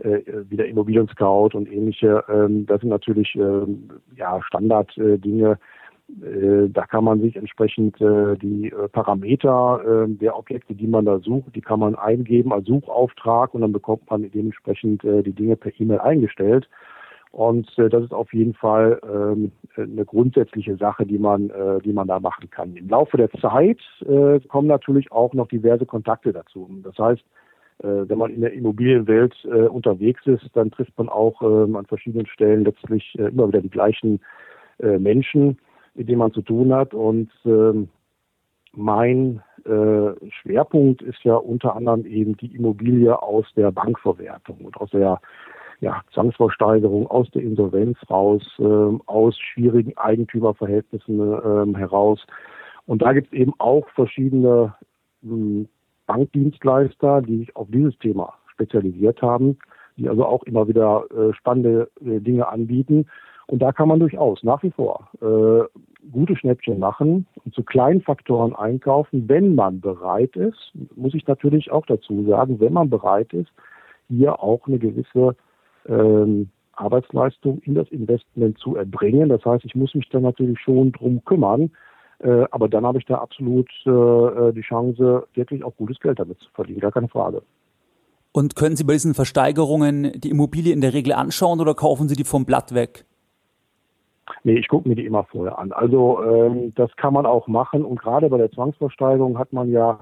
äh, 0.03 0.21
wie 0.49 0.57
der 0.57 0.67
Immobilien 0.67 1.07
Scout 1.07 1.49
und 1.53 1.71
ähnliche, 1.71 2.23
ähm, 2.29 2.65
das 2.65 2.81
sind 2.81 2.89
natürlich 2.89 3.35
ähm, 3.35 3.89
ja 4.15 4.41
Standarddinge, 4.43 5.57
äh, 6.21 6.69
da 6.69 6.85
kann 6.85 7.03
man 7.03 7.21
sich 7.21 7.35
entsprechend 7.35 7.99
äh, 8.01 8.35
die 8.37 8.71
äh, 8.71 8.87
Parameter 8.89 10.07
der 10.07 10.37
Objekte, 10.37 10.75
die 10.75 10.87
man 10.87 11.05
da 11.05 11.19
sucht, 11.19 11.55
die 11.55 11.61
kann 11.61 11.79
man 11.79 11.95
eingeben 11.95 12.51
als 12.51 12.65
Suchauftrag 12.65 13.53
und 13.53 13.61
dann 13.61 13.71
bekommt 13.71 14.09
man 14.09 14.29
dementsprechend 14.31 15.03
die 15.03 15.33
Dinge 15.33 15.55
per 15.55 15.71
E-Mail 15.79 15.99
eingestellt. 15.99 16.69
Und 17.31 17.71
das 17.77 18.03
ist 18.03 18.13
auf 18.13 18.33
jeden 18.33 18.53
Fall 18.53 18.99
ähm, 19.09 19.51
eine 19.77 20.03
grundsätzliche 20.03 20.75
Sache, 20.75 21.05
die 21.05 21.17
man, 21.17 21.49
die 21.83 21.93
man 21.93 22.07
da 22.07 22.19
machen 22.19 22.49
kann. 22.49 22.75
Im 22.75 22.89
Laufe 22.89 23.15
der 23.15 23.31
Zeit 23.31 23.79
kommen 24.49 24.67
natürlich 24.67 25.11
auch 25.11 25.33
noch 25.33 25.47
diverse 25.47 25.85
Kontakte 25.85 26.33
dazu. 26.33 26.69
Das 26.83 26.97
heißt, 26.97 27.23
wenn 27.83 28.17
man 28.17 28.31
in 28.31 28.41
der 28.41 28.53
Immobilienwelt 28.53 29.45
unterwegs 29.45 30.21
ist, 30.27 30.49
dann 30.53 30.69
trifft 30.69 30.97
man 30.97 31.09
auch 31.09 31.41
ähm, 31.41 31.75
an 31.75 31.85
verschiedenen 31.85 32.27
Stellen 32.27 32.63
letztlich 32.63 33.15
immer 33.15 33.47
wieder 33.47 33.61
die 33.61 33.69
gleichen 33.69 34.19
Menschen 34.77 35.57
mit 35.93 36.09
dem 36.09 36.19
man 36.19 36.33
zu 36.33 36.41
tun 36.41 36.73
hat. 36.73 36.93
Und 36.93 37.31
ähm, 37.45 37.89
mein 38.73 39.41
äh, 39.65 40.11
Schwerpunkt 40.29 41.01
ist 41.01 41.23
ja 41.23 41.35
unter 41.35 41.75
anderem 41.75 42.05
eben 42.05 42.37
die 42.37 42.55
Immobilie 42.55 43.21
aus 43.21 43.45
der 43.55 43.71
Bankverwertung 43.71 44.59
und 44.65 44.77
aus 44.77 44.89
der 44.91 45.19
ja, 45.81 46.01
Zwangsversteigerung, 46.13 47.07
aus 47.07 47.29
der 47.31 47.41
Insolvenz 47.41 47.97
raus, 48.09 48.43
äh, 48.59 48.63
aus 49.07 49.37
schwierigen 49.37 49.97
Eigentümerverhältnissen 49.97 51.19
äh, 51.19 51.77
heraus. 51.77 52.25
Und 52.85 53.01
da 53.01 53.13
gibt 53.13 53.27
es 53.27 53.33
eben 53.33 53.53
auch 53.57 53.87
verschiedene 53.89 54.75
äh, 55.23 55.65
Bankdienstleister, 56.11 57.21
die 57.21 57.37
sich 57.37 57.55
auf 57.55 57.67
dieses 57.71 57.97
Thema 57.99 58.33
spezialisiert 58.51 59.21
haben, 59.21 59.57
die 59.95 60.09
also 60.09 60.25
auch 60.25 60.43
immer 60.43 60.67
wieder 60.67 61.05
äh, 61.11 61.33
spannende 61.33 61.89
äh, 62.05 62.19
Dinge 62.19 62.49
anbieten. 62.49 63.05
Und 63.47 63.61
da 63.61 63.71
kann 63.71 63.87
man 63.87 63.99
durchaus 63.99 64.43
nach 64.43 64.61
wie 64.61 64.71
vor 64.71 65.09
äh, 65.21 65.63
gute 66.11 66.35
Schnäppchen 66.35 66.79
machen 66.79 67.27
und 67.45 67.53
zu 67.53 67.63
kleinen 67.63 68.01
Faktoren 68.01 68.53
einkaufen, 68.53 69.29
wenn 69.29 69.55
man 69.55 69.79
bereit 69.79 70.35
ist, 70.35 70.73
muss 70.95 71.13
ich 71.13 71.25
natürlich 71.27 71.71
auch 71.71 71.85
dazu 71.85 72.25
sagen, 72.25 72.59
wenn 72.59 72.73
man 72.73 72.89
bereit 72.89 73.31
ist, 73.31 73.51
hier 74.09 74.43
auch 74.43 74.67
eine 74.67 74.79
gewisse 74.79 75.35
ähm, 75.87 76.49
Arbeitsleistung 76.73 77.59
in 77.59 77.75
das 77.75 77.87
Investment 77.89 78.57
zu 78.57 78.75
erbringen. 78.75 79.29
Das 79.29 79.45
heißt, 79.45 79.63
ich 79.63 79.75
muss 79.75 79.95
mich 79.95 80.09
dann 80.09 80.23
natürlich 80.23 80.59
schon 80.59 80.91
drum 80.91 81.23
kümmern, 81.23 81.71
äh, 82.23 82.45
aber 82.51 82.69
dann 82.69 82.85
habe 82.85 82.99
ich 82.99 83.05
da 83.05 83.15
absolut 83.15 83.69
äh, 83.85 84.53
die 84.53 84.61
Chance, 84.61 85.27
wirklich 85.33 85.63
auch 85.63 85.75
gutes 85.75 85.99
Geld 85.99 86.19
damit 86.19 86.39
zu 86.39 86.49
verdienen, 86.51 86.79
gar 86.79 86.91
keine 86.91 87.07
Frage. 87.07 87.41
Und 88.31 88.55
können 88.55 88.75
Sie 88.75 88.83
bei 88.83 88.93
diesen 88.93 89.13
Versteigerungen 89.13 90.13
die 90.15 90.29
Immobilie 90.29 90.73
in 90.73 90.81
der 90.81 90.93
Regel 90.93 91.13
anschauen 91.13 91.59
oder 91.59 91.73
kaufen 91.73 92.07
Sie 92.07 92.15
die 92.15 92.23
vom 92.23 92.45
Blatt 92.45 92.73
weg? 92.73 93.05
Nee, 94.43 94.57
ich 94.57 94.67
gucke 94.67 94.87
mir 94.87 94.95
die 94.95 95.05
immer 95.05 95.25
vorher 95.25 95.57
an. 95.57 95.71
Also 95.71 96.23
ähm, 96.23 96.73
das 96.75 96.95
kann 96.95 97.13
man 97.13 97.25
auch 97.25 97.47
machen 97.47 97.83
und 97.83 97.99
gerade 97.99 98.29
bei 98.29 98.37
der 98.37 98.51
Zwangsversteigerung 98.51 99.37
hat 99.37 99.51
man 99.51 99.69
ja 99.71 99.99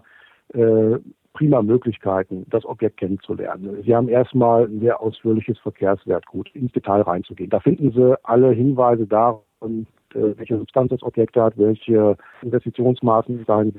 äh, 0.53 0.97
prima 1.33 1.61
Möglichkeiten, 1.61 2.45
das 2.49 2.65
Objekt 2.65 2.97
kennenzulernen. 2.97 3.81
Sie 3.83 3.95
haben 3.95 4.09
erstmal 4.09 4.65
ein 4.65 4.81
sehr 4.81 5.01
ausführliches 5.01 5.57
Verkehrswertgut, 5.59 6.49
ins 6.53 6.71
Detail 6.73 7.01
reinzugehen. 7.01 7.49
Da 7.49 7.59
finden 7.59 7.91
Sie 7.91 8.17
alle 8.23 8.51
Hinweise 8.51 9.07
darauf, 9.07 9.43
äh, 9.61 9.85
welche 10.13 10.57
Substanz 10.57 10.89
das 10.89 11.03
Objekt 11.03 11.35
hat, 11.35 11.57
welche 11.57 12.17
Investitionsmaßen 12.41 13.45
seine 13.45 13.73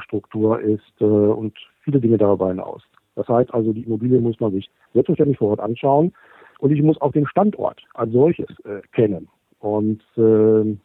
Struktur 0.00 0.60
ist 0.60 1.00
äh, 1.00 1.04
und 1.04 1.56
viele 1.82 2.00
Dinge 2.00 2.18
darüber 2.18 2.48
hinaus. 2.48 2.82
Das 3.16 3.28
heißt 3.28 3.52
also, 3.52 3.72
die 3.72 3.82
Immobilie 3.82 4.20
muss 4.20 4.40
man 4.40 4.52
sich 4.52 4.70
selbstverständlich 4.94 5.38
vor 5.38 5.50
Ort 5.50 5.60
anschauen 5.60 6.12
und 6.58 6.70
ich 6.70 6.82
muss 6.82 7.00
auch 7.00 7.12
den 7.12 7.26
Standort 7.26 7.82
als 7.94 8.12
solches 8.12 8.48
äh, 8.64 8.80
kennen. 8.92 9.28
Und 9.58 10.02
äh, 10.16 10.76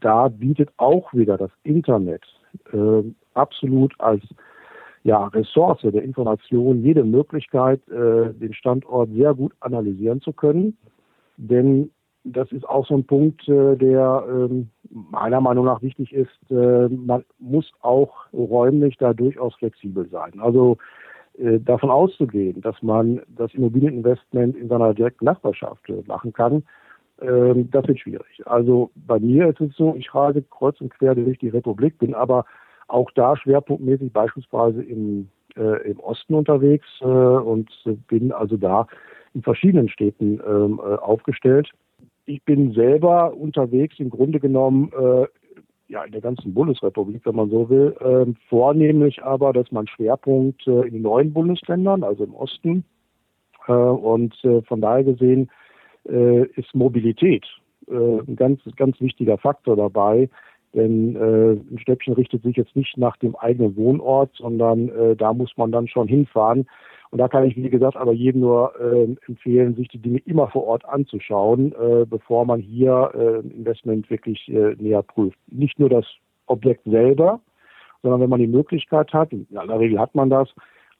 da 0.00 0.28
bietet 0.28 0.70
auch 0.76 1.12
wieder 1.12 1.36
das 1.36 1.50
Internet 1.62 2.22
äh, 2.72 3.02
absolut 3.34 3.94
als 3.98 4.22
ja, 5.04 5.26
Ressource 5.28 5.82
der 5.82 6.02
Information 6.02 6.82
jede 6.82 7.04
Möglichkeit, 7.04 7.80
äh, 7.88 8.32
den 8.34 8.52
Standort 8.52 9.10
sehr 9.12 9.34
gut 9.34 9.52
analysieren 9.60 10.20
zu 10.20 10.32
können. 10.32 10.76
Denn 11.36 11.92
das 12.32 12.50
ist 12.52 12.68
auch 12.68 12.86
so 12.86 12.94
ein 12.94 13.04
Punkt, 13.04 13.48
äh, 13.48 13.76
der 13.76 14.24
ähm, 14.28 14.70
meiner 14.90 15.40
Meinung 15.40 15.64
nach 15.64 15.82
wichtig 15.82 16.12
ist. 16.12 16.50
Äh, 16.50 16.88
man 16.88 17.24
muss 17.38 17.72
auch 17.80 18.26
räumlich 18.32 18.96
da 18.98 19.12
durchaus 19.12 19.54
flexibel 19.56 20.08
sein. 20.08 20.40
Also 20.40 20.78
äh, 21.38 21.60
davon 21.60 21.90
auszugehen, 21.90 22.60
dass 22.60 22.82
man 22.82 23.20
das 23.28 23.54
Immobilieninvestment 23.54 24.56
in 24.56 24.68
seiner 24.68 24.94
direkten 24.94 25.24
Nachbarschaft 25.24 25.88
machen 26.06 26.32
kann, 26.32 26.64
ähm, 27.20 27.70
das 27.70 27.86
wird 27.88 28.00
schwierig. 28.00 28.46
Also 28.46 28.90
bei 28.94 29.18
mir 29.18 29.48
ist 29.48 29.60
es 29.60 29.74
so, 29.76 29.94
ich 29.96 30.14
reise 30.14 30.42
kreuz 30.42 30.80
und 30.80 30.90
quer 30.90 31.14
durch 31.14 31.38
die 31.38 31.48
Republik, 31.48 31.98
bin 31.98 32.14
aber 32.14 32.44
auch 32.88 33.10
da 33.12 33.36
schwerpunktmäßig 33.36 34.12
beispielsweise 34.12 34.82
im, 34.82 35.28
äh, 35.56 35.90
im 35.90 35.98
Osten 36.00 36.34
unterwegs 36.34 36.86
äh, 37.00 37.04
und 37.04 37.70
bin 38.08 38.32
also 38.32 38.56
da 38.56 38.86
in 39.34 39.42
verschiedenen 39.42 39.88
Städten 39.88 40.40
ähm, 40.46 40.80
äh, 40.82 40.94
aufgestellt 40.96 41.70
ich 42.26 42.42
bin 42.44 42.72
selber 42.72 43.34
unterwegs 43.34 43.98
im 43.98 44.10
Grunde 44.10 44.40
genommen 44.40 44.92
äh, 44.92 45.26
ja 45.88 46.04
in 46.04 46.12
der 46.12 46.20
ganzen 46.20 46.52
Bundesrepublik, 46.52 47.24
wenn 47.24 47.36
man 47.36 47.50
so 47.50 47.70
will, 47.70 47.96
äh, 48.00 48.32
vornehmlich 48.48 49.22
aber, 49.22 49.52
dass 49.52 49.70
mein 49.70 49.86
Schwerpunkt 49.86 50.66
äh, 50.66 50.82
in 50.82 50.94
den 50.94 51.02
neuen 51.02 51.32
Bundesländern, 51.32 52.02
also 52.02 52.24
im 52.24 52.34
Osten, 52.34 52.84
äh, 53.68 53.72
und 53.72 54.34
äh, 54.44 54.62
von 54.62 54.80
daher 54.80 55.04
gesehen 55.04 55.50
äh, 56.08 56.44
ist 56.54 56.74
Mobilität 56.74 57.46
ein 57.88 58.34
ganz 58.34 58.60
ganz 58.74 59.00
wichtiger 59.00 59.38
Faktor 59.38 59.76
dabei. 59.76 60.28
Denn 60.74 61.16
äh, 61.16 61.52
ein 61.52 61.78
Stäbchen 61.78 62.14
richtet 62.14 62.42
sich 62.42 62.56
jetzt 62.56 62.74
nicht 62.76 62.96
nach 62.98 63.16
dem 63.16 63.36
eigenen 63.36 63.76
Wohnort, 63.76 64.30
sondern 64.36 64.88
äh, 64.88 65.16
da 65.16 65.32
muss 65.32 65.56
man 65.56 65.72
dann 65.72 65.86
schon 65.88 66.08
hinfahren. 66.08 66.66
Und 67.10 67.18
da 67.18 67.28
kann 67.28 67.44
ich, 67.44 67.56
wie 67.56 67.70
gesagt, 67.70 67.96
aber 67.96 68.12
jedem 68.12 68.40
nur 68.40 68.72
äh, 68.80 69.16
empfehlen, 69.26 69.74
sich 69.74 69.88
die 69.88 69.98
Dinge 69.98 70.18
immer 70.26 70.48
vor 70.48 70.66
Ort 70.66 70.84
anzuschauen, 70.84 71.72
äh, 71.72 72.04
bevor 72.04 72.44
man 72.44 72.60
hier 72.60 73.10
äh, 73.14 73.46
Investment 73.48 74.10
wirklich 74.10 74.48
äh, 74.48 74.74
näher 74.78 75.02
prüft. 75.02 75.38
Nicht 75.50 75.78
nur 75.78 75.88
das 75.88 76.04
Objekt 76.46 76.84
selber, 76.84 77.40
sondern 78.02 78.20
wenn 78.20 78.30
man 78.30 78.40
die 78.40 78.46
Möglichkeit 78.46 79.12
hat, 79.12 79.32
in 79.32 79.46
aller 79.56 79.78
Regel 79.78 79.98
hat 79.98 80.14
man 80.14 80.30
das, 80.30 80.48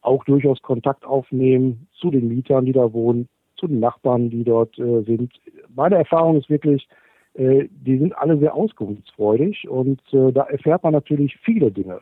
auch 0.03 0.25
durchaus 0.25 0.63
Kontakt 0.63 1.05
aufnehmen 1.05 1.89
zu 1.99 2.11
den 2.11 2.29
Mietern, 2.29 2.65
die 2.65 2.73
da 2.73 2.93
wohnen, 2.93 3.29
zu 3.57 3.67
den 3.67 3.81
Nachbarn, 3.81 4.31
die 4.31 4.45
dort 4.45 4.79
äh, 4.79 5.03
sind. 5.03 5.33
Meine 5.75 5.97
Erfahrung 5.97 6.37
ist 6.37 6.49
wirklich, 6.49 6.87
äh, 7.35 7.67
die 7.71 7.99
sind 7.99 8.17
alle 8.17 8.39
sehr 8.39 8.55
auskunftsfreudig 8.55 9.69
und 9.69 10.01
da 10.13 10.43
erfährt 10.45 10.85
man 10.85 10.93
natürlich 10.93 11.37
viele 11.39 11.73
Dinge, 11.73 12.01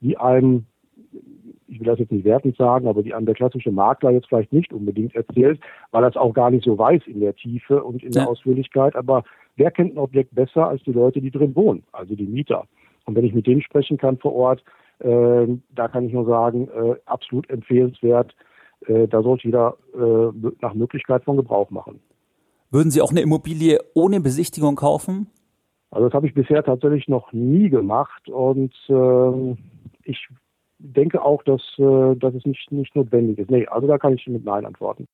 die 0.00 0.16
einem 0.16 0.66
ich 1.66 1.80
will 1.80 1.86
das 1.86 1.98
jetzt 1.98 2.12
nicht 2.12 2.24
wertend 2.24 2.56
sagen, 2.56 2.86
aber 2.86 3.02
die 3.02 3.14
an 3.14 3.26
der 3.26 3.34
klassische 3.34 3.70
Makler 3.70 4.10
jetzt 4.10 4.28
vielleicht 4.28 4.52
nicht 4.52 4.72
unbedingt 4.72 5.14
erzählt, 5.14 5.60
weil 5.90 6.04
er 6.04 6.10
es 6.10 6.16
auch 6.16 6.34
gar 6.34 6.50
nicht 6.50 6.64
so 6.64 6.76
weiß 6.76 7.02
in 7.06 7.20
der 7.20 7.34
Tiefe 7.34 7.82
und 7.82 8.02
in 8.02 8.12
ja. 8.12 8.22
der 8.22 8.28
Ausführlichkeit. 8.28 8.96
Aber 8.96 9.24
wer 9.56 9.70
kennt 9.70 9.94
ein 9.94 9.98
Objekt 9.98 10.34
besser 10.34 10.68
als 10.68 10.82
die 10.82 10.92
Leute, 10.92 11.20
die 11.20 11.30
drin 11.30 11.54
wohnen, 11.56 11.84
also 11.92 12.14
die 12.14 12.26
Mieter? 12.26 12.66
Und 13.06 13.16
wenn 13.16 13.24
ich 13.24 13.34
mit 13.34 13.46
denen 13.46 13.62
sprechen 13.62 13.98
kann 13.98 14.18
vor 14.18 14.34
Ort, 14.34 14.64
äh, 15.00 15.46
da 15.74 15.88
kann 15.88 16.06
ich 16.06 16.12
nur 16.12 16.26
sagen, 16.26 16.68
äh, 16.68 16.94
absolut 17.06 17.48
empfehlenswert. 17.50 18.34
Äh, 18.86 19.08
da 19.08 19.22
sollte 19.22 19.44
jeder 19.44 19.76
äh, 19.94 20.52
nach 20.60 20.74
Möglichkeit 20.74 21.24
von 21.24 21.36
Gebrauch 21.36 21.70
machen. 21.70 22.00
Würden 22.70 22.90
Sie 22.90 23.02
auch 23.02 23.10
eine 23.10 23.20
Immobilie 23.20 23.78
ohne 23.94 24.20
Besichtigung 24.20 24.76
kaufen? 24.76 25.28
Also 25.90 26.08
das 26.08 26.14
habe 26.14 26.26
ich 26.26 26.34
bisher 26.34 26.64
tatsächlich 26.64 27.06
noch 27.06 27.32
nie 27.32 27.68
gemacht 27.70 28.28
und 28.28 28.74
äh, 28.88 29.56
ich 30.02 30.28
denke 30.84 31.22
auch, 31.22 31.42
dass, 31.42 31.62
äh, 31.78 32.14
dass 32.16 32.34
es 32.34 32.44
nicht, 32.44 32.70
nicht 32.70 32.94
notwendig 32.94 33.38
ist. 33.38 33.50
Nee, 33.50 33.66
also 33.66 33.86
da 33.86 33.98
kann 33.98 34.14
ich 34.14 34.26
mit 34.26 34.44
Nein 34.44 34.66
antworten. 34.66 35.06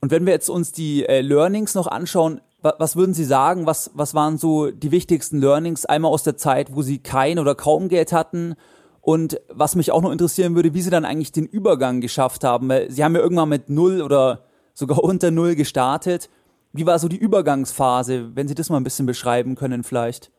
Und 0.00 0.10
wenn 0.10 0.26
wir 0.26 0.32
jetzt 0.32 0.48
uns 0.48 0.72
die 0.72 1.04
äh, 1.06 1.20
Learnings 1.20 1.74
noch 1.74 1.86
anschauen, 1.86 2.40
wa 2.62 2.74
was 2.78 2.96
würden 2.96 3.14
Sie 3.14 3.24
sagen, 3.24 3.66
was, 3.66 3.90
was 3.94 4.14
waren 4.14 4.38
so 4.38 4.70
die 4.70 4.90
wichtigsten 4.90 5.40
Learnings 5.40 5.86
einmal 5.86 6.10
aus 6.10 6.22
der 6.22 6.36
Zeit, 6.36 6.74
wo 6.74 6.82
Sie 6.82 6.98
kein 6.98 7.38
oder 7.38 7.54
kaum 7.54 7.88
Geld 7.88 8.12
hatten? 8.12 8.54
Und 9.00 9.40
was 9.48 9.76
mich 9.76 9.92
auch 9.92 10.02
noch 10.02 10.12
interessieren 10.12 10.54
würde, 10.54 10.72
wie 10.72 10.80
Sie 10.80 10.90
dann 10.90 11.04
eigentlich 11.04 11.32
den 11.32 11.46
Übergang 11.46 12.00
geschafft 12.00 12.44
haben, 12.44 12.68
weil 12.68 12.90
Sie 12.90 13.04
haben 13.04 13.14
ja 13.14 13.20
irgendwann 13.20 13.50
mit 13.50 13.68
null 13.68 14.00
oder 14.02 14.44
sogar 14.72 14.98
unter 15.04 15.30
null 15.30 15.54
gestartet. 15.54 16.30
Wie 16.72 16.86
war 16.86 16.98
so 16.98 17.08
die 17.08 17.18
Übergangsphase, 17.18 18.34
wenn 18.34 18.48
Sie 18.48 18.54
das 18.54 18.70
mal 18.70 18.78
ein 18.78 18.84
bisschen 18.84 19.06
beschreiben 19.06 19.54
können 19.54 19.84
vielleicht? 19.84 20.30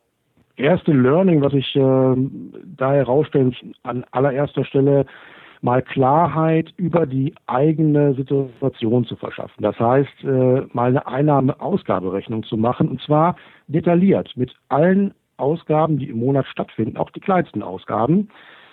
Erste 0.57 0.91
Learning, 0.91 1.41
was 1.41 1.53
ich 1.53 1.75
äh, 1.75 2.15
da 2.77 2.93
herausstelle, 2.93 3.51
an 3.83 4.05
allererster 4.11 4.65
Stelle 4.65 5.05
mal 5.61 5.81
Klarheit 5.81 6.73
über 6.77 7.05
die 7.05 7.33
eigene 7.47 8.13
Situation 8.13 9.05
zu 9.05 9.15
verschaffen. 9.15 9.63
Das 9.63 9.79
heißt, 9.79 10.23
äh, 10.23 10.61
mal 10.73 10.89
eine 10.89 11.07
Einnahme-Ausgaberechnung 11.07 12.43
zu 12.43 12.57
machen 12.57 12.89
und 12.89 13.01
zwar 13.01 13.35
detailliert 13.67 14.31
mit 14.35 14.53
allen 14.69 15.13
Ausgaben, 15.37 15.97
die 15.97 16.09
im 16.09 16.19
Monat 16.19 16.45
stattfinden, 16.47 16.97
auch 16.97 17.09
die 17.09 17.19
kleinsten 17.19 17.63
Ausgaben. 17.63 18.29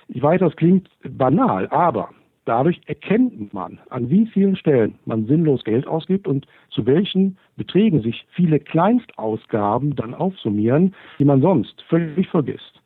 Ich 0.09 0.23
weiß, 0.23 0.41
das 0.41 0.55
klingt 0.57 0.89
banal, 1.03 1.67
aber 1.69 2.11
Dadurch 2.45 2.81
erkennt 2.87 3.55
man, 3.55 3.79
an 3.91 4.11
wie 4.11 4.27
vielen 4.27 4.57
Stellen 4.57 4.99
man 5.05 5.27
sinnlos 5.27 5.63
Geld 5.63 5.87
ausgibt 5.87 6.27
und 6.27 6.47
zu 6.71 6.87
welchen 6.87 7.39
Beträgen 7.63 8.03
sich 8.03 8.27
viele 8.33 8.59
Kleinstausgaben 8.59 9.95
dann 9.95 10.15
aufsummieren, 10.15 10.97
die 11.21 11.25
man 11.25 11.41
sonst 11.41 11.81
völlig 11.89 12.27
vergisst. 12.29 12.81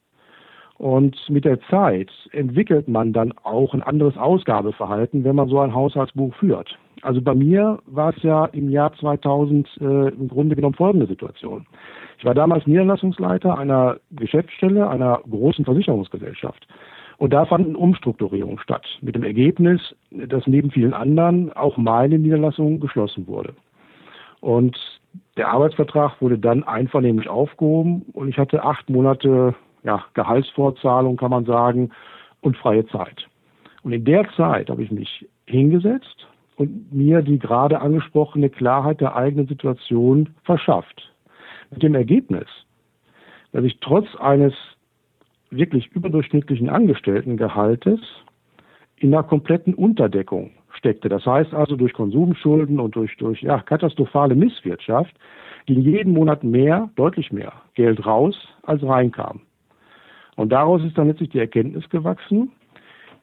Und 0.77 1.17
mit 1.31 1.47
der 1.47 1.59
Zeit 1.71 2.11
entwickelt 2.33 2.87
man 2.87 3.15
dann 3.15 3.33
auch 3.43 3.73
ein 3.73 3.83
anderes 3.83 4.19
Ausgabeverhalten, 4.19 5.25
wenn 5.25 5.35
man 5.35 5.49
so 5.49 5.61
ein 5.61 5.75
Haushaltsbuch 5.75 6.35
führt. 6.35 6.79
Also 7.01 7.23
bei 7.23 7.35
mir 7.35 7.79
war 7.87 8.15
es 8.15 8.23
ja 8.23 8.45
im 8.45 8.69
Jahr 8.69 8.93
2000 8.93 9.67
äh, 9.81 10.09
im 10.09 10.29
Grunde 10.29 10.55
genommen 10.55 10.75
folgende 10.75 11.07
Situation. 11.07 11.67
Ich 12.19 12.27
war 12.27 12.35
damals 12.35 12.67
Niederlassungsleiter 12.67 13.57
einer 13.57 13.97
Geschäftsstelle 14.11 14.91
einer 14.91 15.23
großen 15.27 15.65
Versicherungsgesellschaft. 15.65 16.69
Und 17.17 17.33
da 17.33 17.47
fanden 17.47 17.77
Umstrukturierungen 17.77 18.59
statt, 18.59 18.87
mit 19.01 19.15
dem 19.15 19.25
Ergebnis, 19.25 19.81
dass 20.11 20.47
neben 20.47 20.71
vielen 20.71 20.93
anderen 20.93 21.51
auch 21.55 21.79
meine 21.79 22.19
Niederlassung 22.19 22.79
geschlossen 22.79 23.27
wurde. 23.27 23.55
Und 24.41 24.77
der 25.37 25.49
Arbeitsvertrag 25.49 26.21
wurde 26.21 26.39
dann 26.39 26.65
einvernehmlich 26.65 27.29
aufgehoben 27.29 28.03
und 28.13 28.29
ich 28.29 28.39
hatte 28.39 28.63
acht 28.63 28.89
Monate 28.89 29.55
ja, 29.83 30.05
Gehaltsvorzahlung, 30.15 31.17
kann 31.17 31.31
man 31.31 31.45
sagen, 31.45 31.91
und 32.41 32.57
freie 32.57 32.87
Zeit. 32.87 33.27
Und 33.83 33.93
in 33.93 34.05
der 34.05 34.29
Zeit 34.37 34.69
habe 34.69 34.83
ich 34.83 34.91
mich 34.91 35.29
hingesetzt 35.47 36.27
und 36.57 36.93
mir 36.93 37.23
die 37.23 37.39
gerade 37.39 37.81
angesprochene 37.81 38.51
Klarheit 38.51 39.01
der 39.01 39.15
eigenen 39.15 39.47
Situation 39.47 40.35
verschafft. 40.43 41.13
Mit 41.71 41.83
dem 41.83 41.95
Ergebnis, 41.95 42.47
dass 43.53 43.65
ich 43.65 43.79
trotz 43.81 44.07
eines 44.17 44.55
wirklich 45.51 45.89
überdurchschnittlichen 45.89 46.69
Angestelltengehaltes 46.69 48.01
in 48.97 49.15
einer 49.15 49.23
kompletten 49.23 49.75
Unterdeckung 49.75 50.53
steckte. 50.77 51.09
Das 51.09 51.25
heißt 51.27 51.55
also 51.55 51.77
durch 51.77 51.93
Konsumschulden 51.93 52.79
und 52.81 52.95
durch, 52.95 53.17
durch 53.17 53.43
ja, 53.43 53.59
katastrophale 53.61 54.35
Misswirtschaft 54.35 55.15
ging 55.67 55.81
jeden 55.81 56.13
Monat 56.13 56.45
mehr, 56.45 56.91
deutlich 56.97 57.33
mehr 57.33 57.53
Geld 57.75 58.07
raus, 58.07 58.37
als 58.63 58.83
reinkam. 58.83 59.41
Und 60.37 60.51
daraus 60.51 60.83
ist 60.85 60.97
dann 60.97 61.09
letztlich 61.09 61.31
die 61.31 61.39
Erkenntnis 61.39 61.89
gewachsen, 61.91 62.53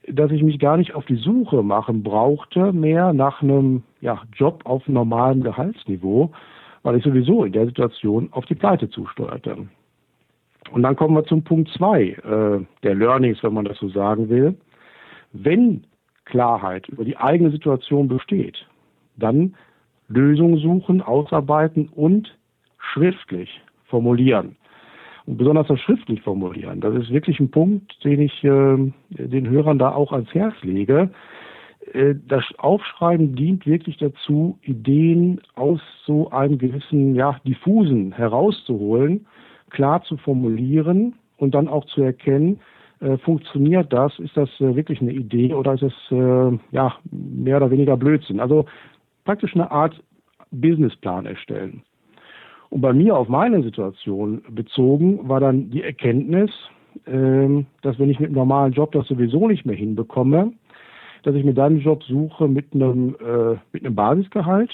dass 0.08 0.32
ich 0.32 0.44
mich 0.44 0.60
gar 0.60 0.78
nicht 0.78 0.94
auf 0.96 1.06
die 1.06 1.16
Suche 1.16 1.64
machen 1.64 2.04
brauchte, 2.04 2.74
mehr 2.74 3.14
nach 3.14 3.42
einem 3.42 3.84
ja, 4.02 4.22
Job 4.34 4.62
auf 4.66 4.88
normalem 4.88 5.44
Gehaltsniveau, 5.44 6.32
weil 6.82 6.98
ich 6.98 7.04
sowieso 7.04 7.46
in 7.46 7.54
der 7.54 7.68
Situation 7.68 8.28
auf 8.32 8.46
die 8.46 8.56
Pleite 8.56 8.90
zusteuerte. 8.90 9.58
Und 10.72 10.84
dann 10.84 10.96
kommen 10.96 11.16
wir 11.16 11.24
zum 11.26 11.44
Punkt 11.44 11.70
zwei 11.70 12.10
äh, 12.10 12.66
der 12.84 12.96
Learnings, 12.96 13.42
wenn 13.44 13.54
man 13.54 13.66
das 13.66 13.78
so 13.78 13.90
sagen 13.90 14.30
will. 14.30 14.56
Wenn 15.32 15.86
Klarheit 16.26 16.88
über 16.90 17.04
die 17.04 17.18
eigene 17.18 17.52
Situation 17.52 18.08
besteht, 18.08 18.66
dann 19.18 19.56
Lösungen 20.08 20.58
suchen, 20.58 21.02
ausarbeiten 21.02 21.90
und 21.90 22.38
schriftlich 22.78 23.62
formulieren. 23.86 24.56
Und 25.26 25.38
besonders 25.38 25.68
das 25.68 25.80
schriftlich 25.80 26.22
formulieren, 26.22 26.82
das 26.82 26.96
ist 26.96 27.12
wirklich 27.12 27.40
ein 27.40 27.52
Punkt, 27.52 28.04
den 28.04 28.22
ich 28.22 28.44
äh, 28.44 28.92
den 29.10 29.50
Hörern 29.50 29.80
da 29.80 29.92
auch 29.94 30.12
ans 30.12 30.34
Herz 30.34 30.56
lege. 30.64 31.12
Äh, 31.94 32.16
das 32.28 32.44
Aufschreiben 32.58 33.36
dient 33.36 33.66
wirklich 33.66 33.98
dazu, 33.98 34.60
Ideen 34.62 35.40
aus 35.56 35.80
so 36.06 36.30
einem 36.32 36.58
gewissen, 36.58 37.16
ja, 37.16 37.40
diffusen 37.46 38.12
herauszuholen 38.12 39.26
klar 39.74 40.04
zu 40.04 40.16
formulieren 40.18 41.16
und 41.38 41.54
dann 41.54 41.68
auch 41.68 41.86
zu 41.86 42.02
erkennen, 42.02 42.62
funktioniert 43.18 43.92
das? 43.92 44.18
Ist 44.20 44.36
das 44.38 44.50
äh, 44.60 44.76
wirklich 44.76 45.02
eine 45.02 45.12
Idee 45.12 45.54
oder 45.54 45.74
ist 45.74 45.84
es 45.84 45.94
äh, 46.12 46.58
ja 46.72 46.96
mehr 47.12 47.58
oder 47.58 47.72
weniger 47.72 47.98
Blödsinn? 47.98 48.40
Also 48.40 48.66
praktisch 49.26 49.56
eine 49.56 49.72
Art 49.72 50.02
Businessplan 50.52 51.26
erstellen. 51.26 51.82
Und 52.70 52.82
bei 52.82 52.94
mir 52.94 53.16
auf 53.16 53.28
meine 53.28 53.62
Situation 53.62 54.42
bezogen 54.50 55.28
war 55.28 55.40
dann 55.40 55.70
die 55.70 55.84
Erkenntnis, 55.84 56.52
ähm, 57.06 57.66
dass 57.82 58.00
wenn 58.00 58.10
ich 58.10 58.20
mit 58.20 58.30
einem 58.30 58.38
normalen 58.38 58.74
Job 58.74 58.92
das 58.94 59.08
sowieso 59.08 59.48
nicht 59.48 59.66
mehr 59.66 59.76
hinbekomme, 59.76 60.54
dass 61.24 61.36
ich 61.36 61.44
mir 61.44 61.54
dann 61.54 61.74
einen 61.74 61.82
Job 61.82 62.04
suche 62.04 62.48
mit 62.48 62.74
einem, 62.74 63.16
äh, 63.16 63.58
mit 63.72 63.86
einem 63.86 63.96
Basisgehalt 63.96 64.72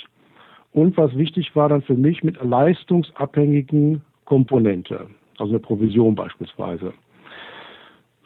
und 0.71 0.97
was 0.97 1.15
wichtig 1.17 1.55
war 1.55 1.69
dann 1.69 1.81
für 1.81 1.95
mich 1.95 2.23
mit 2.23 2.41
leistungsabhängigen 2.43 4.01
Komponente, 4.25 5.07
also 5.37 5.51
eine 5.51 5.59
Provision 5.59 6.15
beispielsweise. 6.15 6.93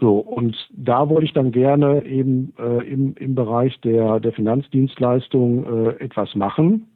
So, 0.04 0.18
und 0.18 0.54
da 0.76 1.08
wollte 1.08 1.24
ich 1.24 1.32
dann 1.32 1.54
gerne 1.54 2.06
eben 2.06 2.52
äh, 2.60 2.86
im, 2.86 3.16
im 3.16 3.36
Bereich 3.36 3.80
der, 3.80 4.20
der 4.20 4.34
Finanzdienstleistung 4.34 5.64
äh, 5.64 6.04
etwas 6.04 6.36
machen 6.36 6.88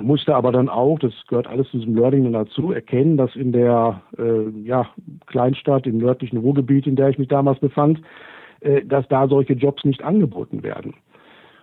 musste 0.00 0.34
aber 0.34 0.52
dann 0.52 0.68
auch, 0.68 0.98
das 0.98 1.12
gehört 1.26 1.46
alles 1.46 1.68
zu 1.70 1.78
diesem 1.78 1.94
Learning 1.94 2.32
dazu, 2.32 2.72
erkennen, 2.72 3.16
dass 3.18 3.34
in 3.36 3.52
der 3.52 4.00
äh, 4.16 4.48
ja, 4.62 4.88
Kleinstadt, 5.26 5.86
im 5.86 5.98
nördlichen 5.98 6.38
Ruhrgebiet, 6.38 6.86
in 6.86 6.96
der 6.96 7.10
ich 7.10 7.18
mich 7.18 7.28
damals 7.28 7.58
befand, 7.58 8.00
äh, 8.60 8.82
dass 8.82 9.06
da 9.08 9.28
solche 9.28 9.54
Jobs 9.54 9.84
nicht 9.84 10.02
angeboten 10.02 10.62
werden. 10.62 10.94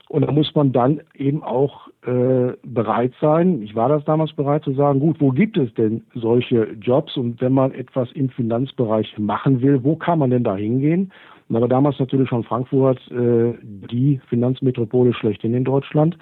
Und 0.10 0.22
da 0.22 0.32
muss 0.32 0.54
man 0.54 0.72
dann 0.72 1.02
eben 1.16 1.44
auch 1.44 1.88
äh, 2.06 2.54
bereit 2.64 3.14
sein, 3.20 3.64
ich 3.64 3.76
war 3.76 3.90
das 3.90 4.06
damals 4.06 4.34
bereit 4.34 4.64
zu 4.64 4.74
sagen, 4.74 5.00
gut, 5.00 5.20
wo 5.20 5.32
gibt 5.32 5.58
es 5.58 5.74
denn 5.74 6.04
solche 6.14 6.68
Jobs 6.80 7.18
und 7.18 7.42
wenn 7.42 7.54
man 7.54 7.72
etwas 7.72 8.12
im 8.12 8.30
Finanzbereich 8.30 9.18
machen 9.18 9.62
will, 9.62 9.84
wo 9.84 9.96
kann 9.96 10.20
man 10.20 10.30
denn 10.30 10.44
da 10.44 10.56
hingehen? 10.56 11.12
Und 11.50 11.56
da 11.56 11.62
war 11.62 11.68
damals 11.68 12.00
natürlich 12.00 12.30
schon 12.30 12.44
Frankfurt 12.44 13.00
äh, 13.12 13.54
die 13.64 14.20
Finanzmetropole 14.30 15.14
schlechthin 15.14 15.56
in 15.56 15.64
Deutschland. 15.64 16.18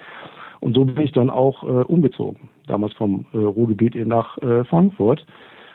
Und 0.60 0.74
so 0.74 0.84
bin 0.86 1.04
ich 1.04 1.12
dann 1.12 1.28
auch 1.28 1.62
äh, 1.62 1.84
umgezogen, 1.84 2.48
damals 2.66 2.94
vom 2.94 3.26
äh, 3.34 3.36
Ruhrgebiet 3.36 3.94
nach 4.06 4.38
äh, 4.38 4.64
Frankfurt, 4.64 5.26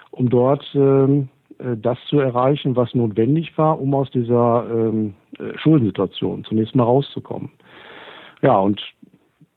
um 0.10 0.30
dort 0.30 0.66
ähm, 0.74 1.30
äh, 1.60 1.78
das 1.78 2.00
zu 2.08 2.20
erreichen, 2.20 2.76
was 2.76 2.96
notwendig 2.96 3.56
war, 3.56 3.80
um 3.80 3.94
aus 3.94 4.10
dieser 4.10 4.66
ähm, 4.72 5.14
äh, 5.38 5.56
Schuldensituation 5.58 6.44
zunächst 6.44 6.76
mal 6.76 6.86
rauszukommen. 6.86 7.52
Ja, 8.42 8.58
und 8.60 8.82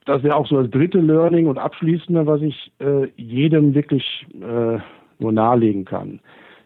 das 0.04 0.22
wäre 0.22 0.34
auch 0.34 0.46
so 0.46 0.60
das 0.60 0.70
dritte 0.70 0.98
Learning 0.98 1.46
und 1.46 1.58
abschließende, 1.58 2.26
was 2.26 2.42
ich 2.42 2.72
äh, 2.80 3.08
jedem 3.16 3.74
wirklich 3.74 4.26
äh, 4.34 4.78
nur 5.18 5.32
nahelegen 5.32 5.84
kann. 5.84 6.20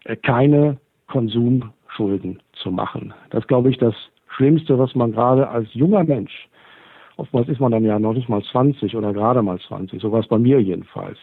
Äh, 0.05 0.17
keine 0.17 0.79
Konsumschulden 1.09 2.41
zu 2.55 2.71
machen. 2.71 3.13
Das 3.31 3.47
glaube 3.47 3.71
ich 3.71 3.79
das 3.79 3.95
Schlimmste, 4.29 4.79
was 4.79 4.95
man 4.95 5.13
gerade 5.13 5.49
als 5.49 5.73
junger 5.75 6.05
Mensch 6.05 6.49
Oftmals 7.17 7.49
ist 7.49 7.61
man 7.61 7.73
dann 7.73 7.85
ja 7.85 7.99
noch 7.99 8.13
nicht 8.13 8.29
mal 8.29 8.43
20 8.43 8.95
oder 8.95 9.13
gerade 9.13 9.43
mal 9.43 9.59
20, 9.59 10.01
so 10.01 10.13
war 10.13 10.21
es 10.21 10.29
bei 10.29 10.39
mir 10.39 10.61
jedenfalls. 10.61 11.19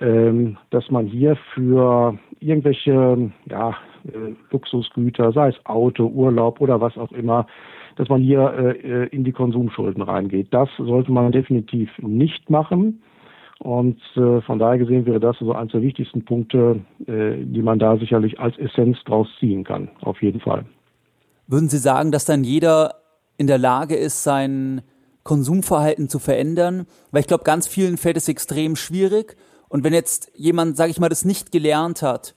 Ähm, 0.00 0.56
dass 0.70 0.90
man 0.90 1.06
hier 1.06 1.36
für 1.54 2.18
irgendwelche 2.40 3.30
ja, 3.48 3.70
äh, 4.06 4.34
Luxusgüter, 4.50 5.32
sei 5.32 5.48
es 5.48 5.66
Auto, 5.66 6.06
Urlaub 6.06 6.60
oder 6.60 6.80
was 6.80 6.96
auch 6.96 7.12
immer, 7.12 7.46
dass 7.96 8.08
man 8.08 8.22
hier 8.22 8.76
äh, 8.82 9.08
in 9.08 9.24
die 9.24 9.32
Konsumschulden 9.32 10.02
reingeht. 10.02 10.48
Das 10.50 10.68
sollte 10.78 11.12
man 11.12 11.32
definitiv 11.32 11.90
nicht 11.98 12.50
machen. 12.50 13.02
Und 13.58 14.00
äh, 14.16 14.40
von 14.40 14.58
daher 14.58 14.78
gesehen 14.78 15.06
wäre 15.06 15.20
das 15.20 15.36
so 15.38 15.52
eines 15.52 15.70
der 15.72 15.82
wichtigsten 15.82 16.24
Punkte, 16.24 16.80
äh, 17.06 17.36
die 17.44 17.62
man 17.62 17.78
da 17.78 17.96
sicherlich 17.96 18.40
als 18.40 18.58
Essenz 18.58 18.98
draus 19.04 19.28
ziehen 19.38 19.62
kann. 19.62 19.88
Auf 20.00 20.20
jeden 20.20 20.40
Fall. 20.40 20.64
Würden 21.46 21.68
Sie 21.68 21.78
sagen, 21.78 22.10
dass 22.10 22.24
dann 22.24 22.42
jeder 22.42 22.96
in 23.36 23.46
der 23.46 23.58
Lage 23.58 23.94
ist, 23.94 24.24
sein 24.24 24.82
Konsumverhalten 25.22 26.08
zu 26.08 26.18
verändern, 26.18 26.86
weil 27.12 27.20
ich 27.20 27.28
glaube, 27.28 27.44
ganz 27.44 27.68
vielen 27.68 27.98
fällt 27.98 28.16
es 28.16 28.28
extrem 28.28 28.74
schwierig. 28.74 29.36
Und 29.68 29.84
wenn 29.84 29.92
jetzt 29.92 30.32
jemand, 30.34 30.76
sage 30.76 30.90
ich 30.90 30.98
mal, 30.98 31.08
das 31.08 31.24
nicht 31.24 31.52
gelernt 31.52 32.02
hat 32.02 32.34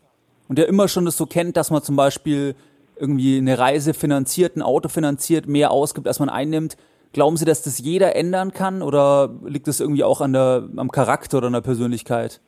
und 0.47 0.57
der 0.57 0.67
immer 0.67 0.87
schon 0.87 1.05
das 1.05 1.17
so 1.17 1.25
kennt, 1.25 1.57
dass 1.57 1.71
man 1.71 1.81
zum 1.81 1.95
Beispiel 1.95 2.55
irgendwie 2.99 3.37
eine 3.37 3.57
Reise 3.57 3.93
finanziert, 3.93 4.55
ein 4.55 4.61
Auto 4.61 4.89
finanziert, 4.89 5.47
mehr 5.47 5.71
ausgibt, 5.71 6.07
als 6.07 6.19
man 6.19 6.29
einnimmt, 6.29 6.77
glauben 7.13 7.37
Sie, 7.37 7.45
dass 7.45 7.63
das 7.63 7.79
jeder 7.79 8.15
ändern 8.15 8.51
kann 8.51 8.81
oder 8.81 9.29
liegt 9.45 9.67
das 9.67 9.79
irgendwie 9.79 10.03
auch 10.03 10.21
an 10.21 10.33
der, 10.33 10.67
am 10.77 10.91
Charakter 10.91 11.37
oder 11.37 11.47
an 11.47 11.53
der 11.53 11.61
Persönlichkeit? 11.61 12.41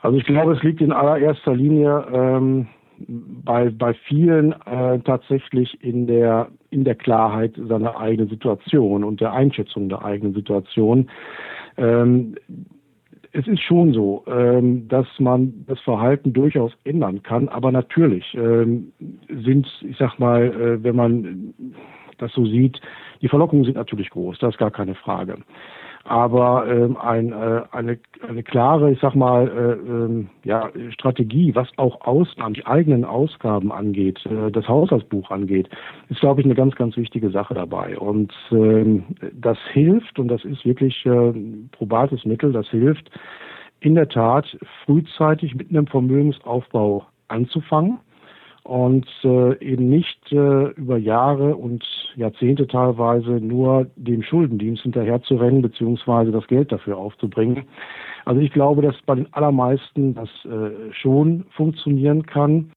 Also 0.00 0.18
ich 0.18 0.24
glaube, 0.24 0.52
es 0.52 0.62
liegt 0.62 0.80
in 0.80 0.92
allererster 0.92 1.54
Linie 1.54 2.06
ähm, 2.12 2.66
bei, 2.98 3.70
bei 3.70 3.94
vielen 4.06 4.52
äh, 4.66 5.00
tatsächlich 5.00 5.82
in 5.82 6.06
der, 6.06 6.48
in 6.70 6.84
der 6.84 6.94
Klarheit 6.94 7.54
seiner 7.56 7.98
eigenen 7.98 8.28
Situation 8.28 9.02
und 9.02 9.20
der 9.20 9.32
Einschätzung 9.32 9.88
der 9.88 10.04
eigenen 10.04 10.34
Situation. 10.34 11.10
Ähm, 11.76 12.36
es 13.34 13.48
ist 13.48 13.62
schon 13.62 13.92
so, 13.92 14.24
ähm, 14.28 14.86
dass 14.88 15.06
man 15.18 15.64
das 15.66 15.80
Verhalten 15.80 16.32
durchaus 16.32 16.72
ändern 16.84 17.22
kann, 17.22 17.48
aber 17.48 17.72
natürlich 17.72 18.32
ähm, 18.34 18.92
sind, 19.28 19.66
ich 19.82 19.96
sag 19.98 20.18
mal, 20.18 20.44
äh, 20.44 20.82
wenn 20.82 20.94
man 20.94 21.54
das 22.18 22.32
so 22.32 22.46
sieht, 22.46 22.80
die 23.20 23.28
Verlockungen 23.28 23.64
sind 23.64 23.74
natürlich 23.76 24.10
groß, 24.10 24.38
das 24.38 24.54
ist 24.54 24.58
gar 24.58 24.70
keine 24.70 24.94
Frage 24.94 25.38
aber 26.04 26.66
ähm, 26.68 26.96
ein, 26.98 27.32
äh, 27.32 27.62
eine, 27.72 27.98
eine 28.28 28.42
klare, 28.42 28.92
ich 28.92 29.00
sag 29.00 29.14
mal, 29.14 29.48
äh, 29.48 29.90
ähm, 29.90 30.28
ja, 30.44 30.70
Strategie, 30.90 31.54
was 31.54 31.68
auch 31.76 32.02
Ausgaben, 32.02 32.54
die 32.54 32.66
eigenen 32.66 33.04
Ausgaben 33.04 33.72
angeht, 33.72 34.24
äh, 34.26 34.50
das 34.50 34.68
Haushaltsbuch 34.68 35.30
angeht, 35.30 35.68
ist, 36.10 36.20
glaube 36.20 36.40
ich, 36.40 36.46
eine 36.46 36.54
ganz, 36.54 36.74
ganz 36.74 36.96
wichtige 36.96 37.30
Sache 37.30 37.54
dabei. 37.54 37.98
Und 37.98 38.32
ähm, 38.52 39.04
das 39.32 39.58
hilft, 39.72 40.18
und 40.18 40.28
das 40.28 40.44
ist 40.44 40.64
wirklich 40.66 41.06
äh, 41.06 41.32
probates 41.72 42.24
Mittel, 42.26 42.52
das 42.52 42.68
hilft, 42.68 43.10
in 43.80 43.94
der 43.94 44.08
Tat 44.08 44.58
frühzeitig 44.84 45.54
mit 45.54 45.70
einem 45.70 45.86
Vermögensaufbau 45.86 47.06
anzufangen 47.28 47.98
und 48.64 49.06
äh, 49.24 49.58
eben 49.62 49.88
nicht 49.88 50.32
äh, 50.32 50.70
über 50.70 50.96
Jahre 50.96 51.54
und 51.54 51.84
Jahrzehnte 52.16 52.66
teilweise 52.66 53.32
nur 53.32 53.86
dem 53.96 54.22
Schuldendienst 54.22 54.82
hinterherzurennen 54.82 55.60
beziehungsweise 55.60 56.32
das 56.32 56.46
Geld 56.46 56.72
dafür 56.72 56.96
aufzubringen. 56.96 57.64
Also 58.24 58.40
ich 58.40 58.52
glaube, 58.52 58.80
dass 58.80 58.96
bei 59.02 59.16
den 59.16 59.32
allermeisten 59.34 60.14
das 60.14 60.30
äh, 60.46 60.92
schon 60.92 61.44
funktionieren 61.50 62.24
kann, 62.24 62.72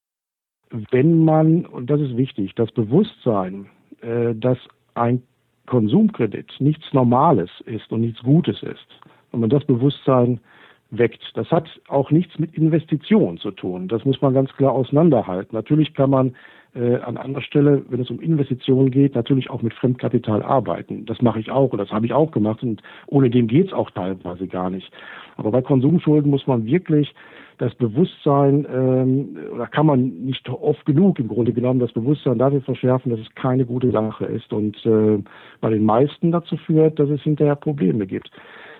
wenn 0.91 1.23
man, 1.23 1.65
und 1.65 1.89
das 1.89 2.01
ist 2.01 2.17
wichtig, 2.17 2.53
das 2.55 2.69
Bewusstsein, 2.71 3.67
äh, 4.01 4.35
dass 4.35 4.57
ein 4.93 5.23
Konsumkredit 5.67 6.51
nichts 6.59 6.93
Normales 6.93 7.49
ist 7.65 7.89
und 7.93 8.01
nichts 8.01 8.21
Gutes 8.23 8.61
ist, 8.61 8.87
wenn 9.31 9.39
man 9.39 9.49
das 9.49 9.63
Bewusstsein 9.63 10.41
weckt. 10.89 11.21
Das 11.35 11.51
hat 11.51 11.67
auch 11.87 12.11
nichts 12.11 12.39
mit 12.39 12.53
Investitionen 12.55 13.37
zu 13.37 13.51
tun. 13.51 13.87
Das 13.87 14.05
muss 14.05 14.21
man 14.21 14.33
ganz 14.33 14.51
klar 14.53 14.71
auseinanderhalten. 14.71 15.55
Natürlich 15.55 15.93
kann 15.93 16.09
man 16.09 16.35
äh, 16.75 16.97
an 16.97 17.17
anderer 17.17 17.41
Stelle, 17.41 17.83
wenn 17.89 17.99
es 17.99 18.09
um 18.09 18.19
Investitionen 18.19 18.91
geht, 18.91 19.15
natürlich 19.15 19.49
auch 19.49 19.61
mit 19.61 19.73
Fremdkapital 19.73 20.43
arbeiten. 20.43 21.05
Das 21.05 21.21
mache 21.21 21.39
ich 21.39 21.51
auch 21.51 21.71
und 21.71 21.79
das 21.79 21.91
habe 21.91 22.05
ich 22.05 22.13
auch 22.13 22.31
gemacht 22.31 22.63
und 22.63 22.81
ohne 23.07 23.29
dem 23.29 23.47
geht 23.47 23.67
es 23.67 23.73
auch 23.73 23.89
teilweise 23.91 24.47
gar 24.47 24.69
nicht. 24.69 24.89
Aber 25.35 25.51
bei 25.51 25.61
Konsumschulden 25.61 26.29
muss 26.29 26.47
man 26.47 26.65
wirklich 26.65 27.13
das 27.57 27.73
Bewusstsein, 27.75 28.67
ähm, 28.71 29.37
oder 29.53 29.65
kann 29.65 29.87
man 29.87 30.25
nicht 30.25 30.47
oft 30.49 30.85
genug 30.85 31.19
im 31.19 31.27
Grunde 31.27 31.53
genommen 31.53 31.79
das 31.79 31.91
Bewusstsein 31.91 32.37
dafür 32.37 32.61
verschärfen, 32.61 33.09
dass 33.09 33.19
es 33.19 33.33
keine 33.33 33.65
gute 33.65 33.91
Sache 33.91 34.25
ist 34.25 34.53
und 34.53 34.77
äh, 34.85 35.17
bei 35.59 35.69
den 35.71 35.83
meisten 35.83 36.31
dazu 36.31 36.55
führt, 36.57 36.99
dass 36.99 37.09
es 37.09 37.21
hinterher 37.21 37.55
Probleme 37.55 38.05
gibt. 38.05 38.29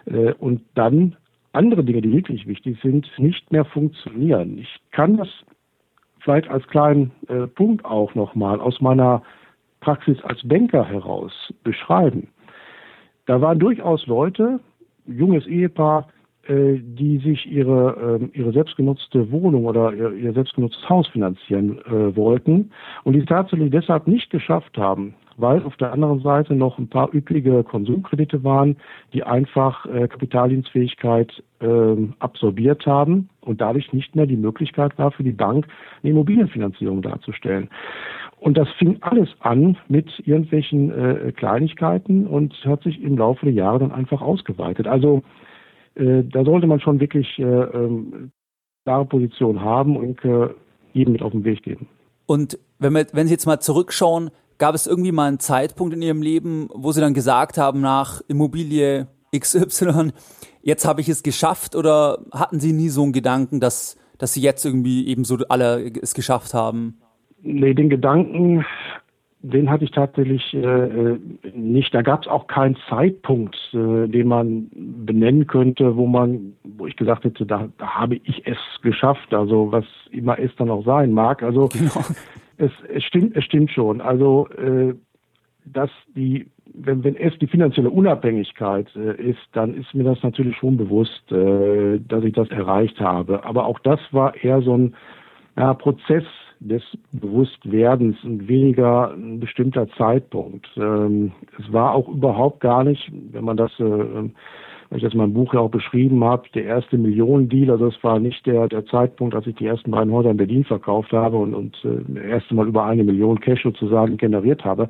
Äh, 0.06 0.34
und 0.34 0.62
dann 0.76 1.16
andere 1.58 1.84
Dinge, 1.84 2.02
die 2.02 2.14
wirklich 2.14 2.48
wichtig 2.48 2.80
sind, 2.82 3.10
nicht 3.18 3.52
mehr 3.52 3.66
funktionieren. 3.66 4.58
Ich 4.58 4.80
kann 4.92 5.18
das 5.18 5.28
vielleicht 6.20 6.50
als 6.50 6.68
kleinen 6.68 7.12
äh, 7.28 7.48
Punkt 7.48 7.84
auch 7.86 8.16
nochmal 8.16 8.60
aus 8.60 8.80
meiner 8.82 9.22
Praxis 9.82 10.18
als 10.24 10.46
Banker 10.48 10.86
heraus 10.86 11.32
beschreiben. 11.64 12.30
Da 13.26 13.42
waren 13.42 13.60
durchaus 13.60 14.08
Leute, 14.08 14.60
junges 15.06 15.46
Ehepaar, 15.48 16.08
äh, 16.48 16.80
die 16.80 17.18
sich 17.20 17.46
ihre, 17.46 18.20
äh, 18.22 18.38
ihre 18.38 18.54
selbstgenutzte 18.54 19.32
Wohnung 19.32 19.66
oder 19.66 19.94
ihr, 19.94 20.14
ihr 20.14 20.34
selbstgenutztes 20.34 20.88
Haus 20.90 21.08
finanzieren 21.08 21.80
äh, 21.86 22.16
wollten 22.16 22.72
und 23.04 23.14
die 23.14 23.20
es 23.20 23.26
tatsächlich 23.26 23.72
deshalb 23.72 24.08
nicht 24.08 24.30
geschafft 24.30 24.78
haben, 24.78 25.14
weil 25.38 25.64
auf 25.64 25.78
der 25.78 25.94
anderen 25.94 26.22
Seite 26.22 26.56
noch 26.56 26.78
ein 26.78 26.90
paar 26.90 27.14
üppige 27.14 27.64
Konsumkredite 27.64 28.44
waren, 28.44 28.76
die 29.14 29.24
einfach 29.24 29.86
äh, 29.86 30.08
Kapitaldienstfähigkeit 30.08 31.32
äh, 31.60 31.96
absorbiert 32.20 32.86
haben 32.86 33.30
und 33.42 33.62
dadurch 33.62 33.94
nicht 33.94 34.16
mehr 34.16 34.26
die 34.26 34.36
Möglichkeit 34.36 34.98
war 34.98 35.12
für 35.12 35.24
die 35.24 35.32
Bank 35.32 35.68
eine 36.02 36.12
Immobilienfinanzierung 36.12 37.02
darzustellen. 37.02 37.70
Und 38.40 38.58
das 38.58 38.70
fing 38.78 38.98
alles 39.02 39.30
an 39.40 39.78
mit 39.88 40.08
irgendwelchen 40.26 40.92
äh, 40.92 41.32
Kleinigkeiten 41.32 42.28
und 42.28 42.54
hat 42.66 42.84
sich 42.84 43.02
im 43.02 43.18
Laufe 43.18 43.46
der 43.46 43.54
Jahre 43.54 43.80
dann 43.80 43.92
einfach 43.92 44.22
ausgeweitet. 44.22 44.88
Also 44.88 45.24
äh, 45.96 46.24
da 46.24 46.44
sollte 46.44 46.68
man 46.68 46.80
schon 46.80 47.00
wirklich 47.00 47.40
äh, 47.40 47.44
ähm, 47.44 48.32
klare 48.86 49.06
Position 49.06 49.62
haben 49.62 49.98
und 49.98 50.24
äh, 50.24 50.50
jedem 50.94 51.14
mit 51.14 51.22
auf 51.22 51.32
den 51.32 51.44
Weg 51.44 51.64
geben. 51.64 51.88
Und 52.28 52.60
wenn, 52.80 52.94
wir, 52.94 53.08
wenn 53.14 53.28
Sie 53.28 53.34
jetzt 53.34 53.48
mal 53.48 53.60
zurückschauen, 53.60 54.30
Gab 54.58 54.74
es 54.74 54.88
irgendwie 54.88 55.12
mal 55.12 55.28
einen 55.28 55.40
Zeitpunkt 55.40 55.94
in 55.94 56.02
Ihrem 56.02 56.22
Leben, 56.22 56.70
wo 56.74 56.92
Sie 56.92 57.02
dann 57.02 57.14
gesagt 57.14 57.58
haben, 57.58 57.80
nach 57.82 58.22
Immobilie 58.28 59.08
XY, 59.36 60.12
jetzt 60.64 60.88
habe 60.88 61.02
ich 61.02 61.10
es 61.10 61.22
geschafft? 61.22 61.76
Oder 61.76 62.20
hatten 62.32 62.60
Sie 62.60 62.74
nie 62.74 62.90
so 62.90 63.04
einen 63.04 63.14
Gedanken, 63.14 63.60
dass, 63.60 63.98
dass 64.18 64.34
Sie 64.34 64.42
jetzt 64.42 64.66
irgendwie 64.66 65.08
eben 65.08 65.26
so 65.26 65.38
alle 65.50 65.92
es 66.02 66.16
geschafft 66.16 66.56
haben? 66.56 66.98
Nee, 67.44 67.76
den 67.76 67.90
Gedanken, 67.90 68.66
den 69.42 69.70
hatte 69.70 69.84
ich 69.84 69.92
tatsächlich 69.92 70.54
äh, 70.56 70.58
äh 70.58 71.20
nicht. 71.54 71.94
Da 71.94 72.02
gab 72.02 72.24
es 72.24 72.28
auch 72.28 72.48
keinen 72.48 72.78
Zeitpunkt, 72.90 73.56
äh, 73.74 74.08
den 74.08 74.28
man 74.28 74.70
benennen 74.74 75.46
könnte, 75.46 75.96
wo 75.96 76.08
man, 76.08 76.54
wo 76.64 76.88
ich 76.88 76.96
gesagt 76.96 77.26
hätte, 77.26 77.46
da, 77.46 77.70
da 77.78 77.88
habe 77.88 78.16
ich 78.16 78.42
es 78.48 78.58
geschafft. 78.82 79.36
Also 79.36 79.72
was 79.72 79.86
immer 80.10 80.40
es 80.40 80.52
dann 80.58 80.72
auch 80.72 80.84
sein 80.84 81.12
mag. 81.12 81.44
Also 81.44 81.68
genau. 81.68 82.04
Es, 82.58 82.72
es 82.94 83.04
stimmt, 83.04 83.36
es 83.36 83.44
stimmt 83.44 83.72
schon. 83.72 84.02
Also 84.02 84.48
äh, 84.58 84.94
dass 85.66 85.90
die, 86.16 86.48
wenn, 86.74 87.04
wenn 87.04 87.16
es 87.16 87.38
die 87.40 87.48
finanzielle 87.48 87.90
Unabhängigkeit 87.90 88.88
äh, 88.96 89.30
ist, 89.30 89.42
dann 89.54 89.74
ist 89.74 89.94
mir 89.94 90.04
das 90.04 90.22
natürlich 90.24 90.56
schon 90.58 90.78
bewusst, 90.78 91.32
äh, 91.32 92.00
dass 92.00 92.24
ich 92.24 92.34
das 92.34 92.50
erreicht 92.50 93.00
habe. 93.00 93.44
Aber 93.44 93.66
auch 93.66 93.80
das 93.80 94.00
war 94.12 94.36
eher 94.36 94.62
so 94.62 94.78
ein 94.78 94.96
ja, 95.58 95.74
Prozess 95.74 96.24
des 96.60 96.84
Bewusstwerdens 97.12 98.24
und 98.24 98.48
weniger 98.48 99.12
ein 99.12 99.40
bestimmter 99.40 99.88
Zeitpunkt. 99.90 100.68
Ähm, 100.76 101.32
es 101.60 101.72
war 101.72 101.94
auch 101.94 102.08
überhaupt 102.08 102.62
gar 102.62 102.84
nicht, 102.84 103.12
wenn 103.32 103.44
man 103.44 103.58
das, 103.58 103.72
äh, 103.80 104.30
wenn 104.90 104.98
ich 104.98 105.04
das 105.04 105.14
in 105.14 105.20
meinem 105.20 105.34
Buch 105.34 105.54
ja 105.54 105.60
auch 105.60 105.72
beschrieben 105.72 106.24
habe, 106.24 106.48
der 106.54 106.66
erste 106.66 106.98
Millionendeal, 106.98 107.72
also 107.72 107.90
das 107.90 108.04
war 108.04 108.20
nicht 108.20 108.46
der, 108.46 108.68
der 108.68 108.86
Zeitpunkt, 108.86 109.36
als 109.36 109.48
ich 109.48 109.56
die 109.56 109.66
ersten 109.66 109.92
beiden 109.92 110.14
Häuser 110.14 110.32
in 110.32 110.38
Berlin 110.38 110.64
verkauft 110.64 111.12
habe 111.12 111.38
und, 111.38 111.54
und 111.54 111.76
äh, 111.84 112.04
das 112.08 112.24
erste 112.24 112.56
Mal 112.56 112.68
über 112.68 112.86
eine 112.86 113.04
Million 113.04 113.40
Cash 113.40 113.64
sozusagen 113.64 114.18
generiert 114.18 114.64
habe. 114.64 114.88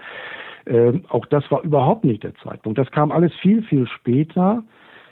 Ähm, 0.66 1.04
auch 1.10 1.26
das 1.26 1.50
war 1.50 1.64
überhaupt 1.64 2.04
nicht 2.04 2.24
der 2.24 2.36
Zeitpunkt. 2.36 2.78
Das 2.78 2.92
kam 2.92 3.12
alles 3.12 3.34
viel, 3.42 3.64
viel 3.64 3.88
später 3.88 4.64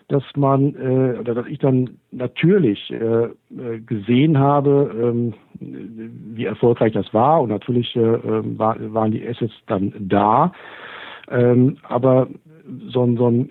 dass 0.07 0.23
man 0.35 0.75
äh, 0.75 1.17
oder 1.19 1.33
dass 1.33 1.47
ich 1.47 1.59
dann 1.59 1.97
natürlich 2.11 2.91
äh, 2.91 3.25
äh, 3.25 3.31
gesehen 3.85 4.37
habe, 4.37 4.91
ähm, 5.01 5.33
wie 5.59 6.45
erfolgreich 6.45 6.93
das 6.93 7.11
war 7.13 7.41
und 7.41 7.49
natürlich 7.49 7.95
äh, 7.95 7.99
ähm, 7.99 8.57
war, 8.59 8.77
waren 8.93 9.11
die 9.11 9.27
Assets 9.27 9.53
dann 9.65 9.93
da, 9.97 10.51
ähm, 11.29 11.77
aber 11.83 12.27
so, 12.89 13.03
ein 13.03 13.17
so 13.17 13.29
ein 13.29 13.49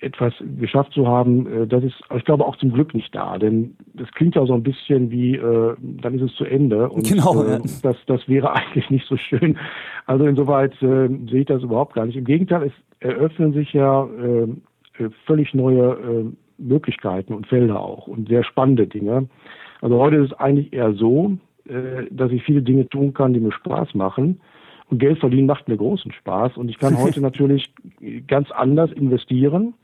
etwas 0.00 0.32
geschafft 0.58 0.92
zu 0.92 1.06
haben, 1.06 1.46
äh, 1.46 1.66
das 1.66 1.84
ist, 1.84 2.00
ich 2.14 2.24
glaube, 2.24 2.44
auch 2.46 2.56
zum 2.56 2.72
Glück 2.72 2.94
nicht 2.94 3.14
da. 3.14 3.38
Denn 3.38 3.76
das 3.94 4.10
klingt 4.12 4.34
ja 4.34 4.46
so 4.46 4.54
ein 4.54 4.62
bisschen 4.62 5.10
wie, 5.10 5.36
äh, 5.36 5.74
dann 5.80 6.14
ist 6.14 6.22
es 6.22 6.34
zu 6.34 6.44
Ende. 6.44 6.88
Und 6.88 7.08
genau, 7.08 7.42
äh, 7.42 7.60
das, 7.82 7.96
das 8.06 8.28
wäre 8.28 8.52
eigentlich 8.54 8.90
nicht 8.90 9.06
so 9.06 9.16
schön. 9.16 9.58
Also 10.06 10.24
insoweit 10.26 10.72
äh, 10.82 11.08
sehe 11.28 11.40
ich 11.40 11.46
das 11.46 11.62
überhaupt 11.62 11.94
gar 11.94 12.06
nicht. 12.06 12.16
Im 12.16 12.24
Gegenteil, 12.24 12.64
es 12.64 12.72
eröffnen 13.00 13.52
sich 13.52 13.72
ja 13.72 14.04
äh, 14.04 14.48
äh, 14.98 15.10
völlig 15.26 15.54
neue 15.54 15.92
äh, 15.92 16.24
Möglichkeiten 16.58 17.34
und 17.34 17.46
Felder 17.46 17.80
auch 17.80 18.06
und 18.06 18.28
sehr 18.28 18.44
spannende 18.44 18.86
Dinge. 18.86 19.28
Also 19.80 19.98
heute 19.98 20.16
ist 20.16 20.32
es 20.32 20.38
eigentlich 20.38 20.72
eher 20.72 20.94
so, 20.94 21.36
äh, 21.68 22.06
dass 22.10 22.30
ich 22.30 22.44
viele 22.44 22.62
Dinge 22.62 22.88
tun 22.88 23.12
kann, 23.12 23.34
die 23.34 23.40
mir 23.40 23.52
Spaß 23.52 23.94
machen. 23.94 24.40
Geld 24.98 25.18
verdienen 25.18 25.46
macht 25.46 25.68
mir 25.68 25.76
großen 25.76 26.12
Spaß. 26.12 26.56
Und 26.56 26.68
ich 26.68 26.78
kann 26.78 26.98
heute 26.98 27.20
natürlich 27.22 27.72
ganz 28.26 28.50
anders 28.50 28.92
investieren 28.92 29.74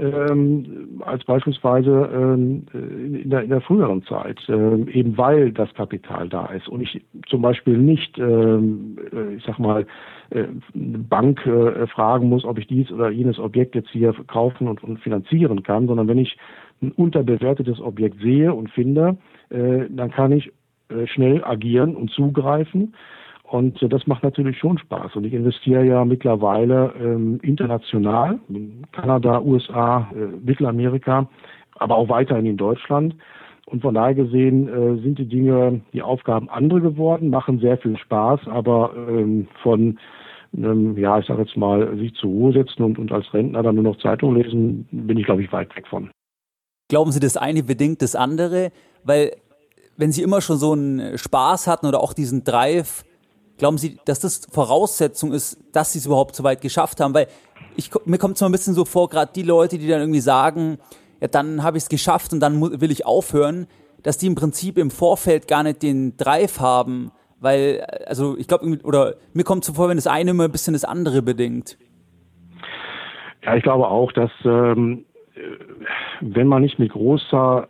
ähm, 0.00 1.00
als 1.04 1.24
beispielsweise 1.24 2.10
ähm, 2.12 2.64
in, 2.72 3.28
der, 3.30 3.42
in 3.42 3.50
der 3.50 3.60
früheren 3.60 4.02
Zeit, 4.04 4.40
ähm, 4.48 4.88
eben 4.88 5.16
weil 5.18 5.52
das 5.52 5.72
Kapital 5.74 6.28
da 6.28 6.46
ist 6.46 6.68
und 6.68 6.80
ich 6.80 7.04
zum 7.28 7.42
Beispiel 7.42 7.76
nicht, 7.76 8.18
ähm, 8.18 8.98
äh, 9.12 9.34
ich 9.34 9.44
sag 9.44 9.58
mal, 9.58 9.86
äh, 10.30 10.44
eine 10.74 10.98
Bank 10.98 11.46
äh, 11.46 11.86
fragen 11.88 12.28
muss, 12.28 12.44
ob 12.44 12.58
ich 12.58 12.66
dies 12.66 12.90
oder 12.90 13.10
jenes 13.10 13.38
Objekt 13.38 13.74
jetzt 13.74 13.90
hier 13.90 14.14
kaufen 14.26 14.68
und, 14.68 14.82
und 14.82 15.00
finanzieren 15.00 15.62
kann, 15.62 15.86
sondern 15.86 16.08
wenn 16.08 16.18
ich 16.18 16.36
ein 16.82 16.92
unterbewertetes 16.92 17.80
Objekt 17.80 18.20
sehe 18.20 18.54
und 18.54 18.70
finde, 18.70 19.18
äh, 19.50 19.84
dann 19.90 20.10
kann 20.10 20.32
ich 20.32 20.50
äh, 20.88 21.06
schnell 21.06 21.44
agieren 21.44 21.94
und 21.94 22.10
zugreifen 22.10 22.94
und 23.50 23.82
äh, 23.82 23.88
das 23.88 24.06
macht 24.06 24.22
natürlich 24.22 24.58
schon 24.58 24.78
Spaß. 24.78 25.16
Und 25.16 25.24
ich 25.24 25.34
investiere 25.34 25.84
ja 25.84 26.04
mittlerweile 26.04 26.94
ähm, 27.00 27.40
international, 27.42 28.38
in 28.48 28.86
Kanada, 28.92 29.40
USA, 29.40 30.08
äh, 30.14 30.36
Mittelamerika, 30.44 31.28
aber 31.74 31.96
auch 31.96 32.08
weiterhin 32.08 32.46
in 32.46 32.56
Deutschland. 32.56 33.16
Und 33.66 33.82
von 33.82 33.94
daher 33.94 34.14
gesehen 34.14 34.68
äh, 34.68 35.02
sind 35.02 35.18
die 35.18 35.26
Dinge, 35.26 35.80
die 35.92 36.02
Aufgaben 36.02 36.48
andere 36.48 36.80
geworden, 36.80 37.30
machen 37.30 37.58
sehr 37.58 37.76
viel 37.78 37.96
Spaß, 37.96 38.40
aber 38.46 38.92
ähm, 38.96 39.48
von 39.62 39.98
ähm, 40.56 40.96
ja, 40.96 41.18
ich 41.18 41.26
sage 41.26 41.42
jetzt 41.42 41.56
mal, 41.56 41.96
sich 41.96 42.14
zur 42.14 42.30
Ruhe 42.30 42.52
setzen 42.52 42.82
und, 42.82 42.98
und 42.98 43.12
als 43.12 43.32
Rentner 43.34 43.62
dann 43.62 43.76
nur 43.76 43.84
noch 43.84 43.98
Zeitung 43.98 44.34
lesen, 44.36 44.86
bin 44.90 45.16
ich, 45.16 45.24
glaube 45.24 45.42
ich, 45.42 45.52
weit 45.52 45.74
weg 45.76 45.86
von. 45.88 46.10
Glauben 46.88 47.12
Sie, 47.12 47.20
das 47.20 47.36
eine 47.36 47.62
bedingt 47.62 48.02
das 48.02 48.16
andere? 48.16 48.70
Weil 49.04 49.32
wenn 49.96 50.10
Sie 50.10 50.22
immer 50.22 50.40
schon 50.40 50.56
so 50.56 50.72
einen 50.72 51.18
Spaß 51.18 51.68
hatten 51.68 51.86
oder 51.86 52.00
auch 52.00 52.12
diesen 52.12 52.42
Drive, 52.42 53.04
Glauben 53.60 53.76
Sie, 53.76 53.98
dass 54.06 54.20
das 54.20 54.46
Voraussetzung 54.50 55.34
ist, 55.34 55.58
dass 55.72 55.92
Sie 55.92 55.98
es 55.98 56.06
überhaupt 56.06 56.34
so 56.34 56.42
weit 56.44 56.62
geschafft 56.62 56.98
haben? 56.98 57.12
Weil 57.12 57.26
ich, 57.76 57.90
mir 58.06 58.16
kommt 58.16 58.36
es 58.36 58.40
mal 58.40 58.48
ein 58.48 58.52
bisschen 58.52 58.72
so 58.72 58.86
vor, 58.86 59.10
gerade 59.10 59.32
die 59.34 59.42
Leute, 59.42 59.76
die 59.76 59.86
dann 59.86 60.00
irgendwie 60.00 60.20
sagen, 60.20 60.78
ja, 61.20 61.28
dann 61.28 61.62
habe 61.62 61.76
ich 61.76 61.82
es 61.82 61.88
geschafft 61.90 62.32
und 62.32 62.40
dann 62.40 62.58
will 62.80 62.90
ich 62.90 63.04
aufhören, 63.04 63.66
dass 64.02 64.16
die 64.16 64.28
im 64.28 64.34
Prinzip 64.34 64.78
im 64.78 64.90
Vorfeld 64.90 65.46
gar 65.46 65.62
nicht 65.62 65.82
den 65.82 66.16
Drive 66.16 66.58
haben, 66.58 67.12
weil, 67.38 67.82
also 68.06 68.34
ich 68.38 68.48
glaube, 68.48 68.78
oder 68.82 69.16
mir 69.34 69.44
kommt 69.44 69.64
es 69.64 69.66
so 69.66 69.74
vor, 69.74 69.90
wenn 69.90 69.98
das 69.98 70.06
eine 70.06 70.30
immer 70.30 70.44
ein 70.44 70.52
bisschen 70.52 70.72
das 70.72 70.84
andere 70.84 71.20
bedingt. 71.20 71.76
Ja, 73.44 73.56
ich 73.56 73.62
glaube 73.62 73.88
auch, 73.88 74.10
dass 74.12 74.30
ähm, 74.46 75.04
wenn 76.22 76.46
man 76.46 76.62
nicht 76.62 76.78
mit 76.78 76.92
großer 76.92 77.68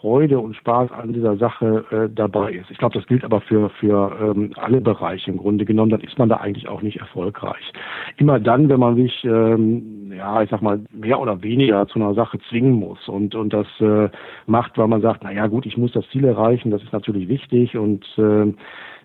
Freude 0.00 0.38
und 0.38 0.54
Spaß 0.54 0.92
an 0.92 1.12
dieser 1.12 1.36
Sache 1.36 1.84
äh, 1.90 2.14
dabei 2.14 2.52
ist. 2.52 2.70
Ich 2.70 2.78
glaube, 2.78 2.96
das 2.96 3.06
gilt 3.06 3.24
aber 3.24 3.40
für, 3.40 3.68
für 3.70 4.16
ähm, 4.20 4.52
alle 4.56 4.80
Bereiche 4.80 5.30
im 5.30 5.38
Grunde 5.38 5.64
genommen, 5.64 5.90
dann 5.90 6.00
ist 6.00 6.18
man 6.18 6.28
da 6.28 6.36
eigentlich 6.36 6.68
auch 6.68 6.82
nicht 6.82 6.98
erfolgreich. 7.00 7.72
Immer 8.16 8.38
dann, 8.38 8.68
wenn 8.68 8.78
man 8.78 8.96
sich, 8.96 9.24
ähm, 9.24 10.12
ja, 10.16 10.42
ich 10.42 10.50
sag 10.50 10.62
mal, 10.62 10.80
mehr 10.92 11.20
oder 11.20 11.42
weniger 11.42 11.86
zu 11.88 11.98
einer 11.98 12.14
Sache 12.14 12.38
zwingen 12.48 12.72
muss 12.72 13.08
und, 13.08 13.34
und 13.34 13.52
das 13.52 13.66
äh, 13.80 14.08
macht, 14.46 14.78
weil 14.78 14.88
man 14.88 15.02
sagt, 15.02 15.22
na 15.24 15.32
ja, 15.32 15.46
gut, 15.48 15.66
ich 15.66 15.76
muss 15.76 15.92
das 15.92 16.08
Ziel 16.10 16.24
erreichen, 16.24 16.70
das 16.70 16.82
ist 16.82 16.92
natürlich 16.92 17.28
wichtig 17.28 17.76
und 17.76 18.04
äh, 18.18 18.52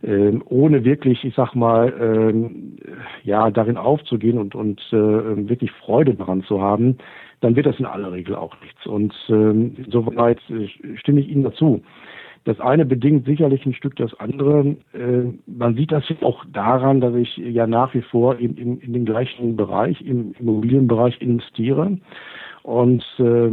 ähm, 0.03 0.43
ohne 0.45 0.83
wirklich, 0.83 1.23
ich 1.23 1.33
sag 1.33 1.55
mal, 1.55 1.93
ähm, 1.99 2.77
ja, 3.23 3.49
darin 3.51 3.77
aufzugehen 3.77 4.37
und, 4.37 4.53
und 4.53 4.81
äh, 4.91 4.95
wirklich 5.47 5.71
Freude 5.71 6.13
daran 6.13 6.43
zu 6.43 6.61
haben, 6.61 6.97
dann 7.43 7.55
wird 7.55 7.65
das 7.65 7.79
in 7.79 7.85
aller 7.85 8.11
Regel 8.11 8.35
auch 8.35 8.55
nichts. 8.61 8.85
Und 8.85 9.13
ähm, 9.29 9.75
insoweit 9.77 10.39
äh, 10.49 10.67
stimme 10.97 11.19
ich 11.19 11.29
Ihnen 11.29 11.43
dazu. 11.43 11.81
Das 12.45 12.59
eine 12.59 12.85
bedingt 12.85 13.25
sicherlich 13.25 13.65
ein 13.65 13.73
Stück 13.73 13.95
das 13.95 14.13
andere. 14.19 14.75
Äh, 14.93 15.31
man 15.45 15.75
sieht 15.75 15.91
das 15.91 16.03
auch 16.21 16.43
daran, 16.51 16.99
dass 16.99 17.15
ich 17.15 17.37
ja 17.37 17.67
nach 17.67 17.93
wie 17.93 18.01
vor 18.01 18.37
in, 18.37 18.57
in, 18.57 18.79
in 18.79 18.93
den 18.93 19.05
gleichen 19.05 19.55
Bereich, 19.55 20.01
im 20.01 20.33
Immobilienbereich 20.39 21.21
investiere 21.21 21.97
und 22.63 23.03
äh, 23.19 23.49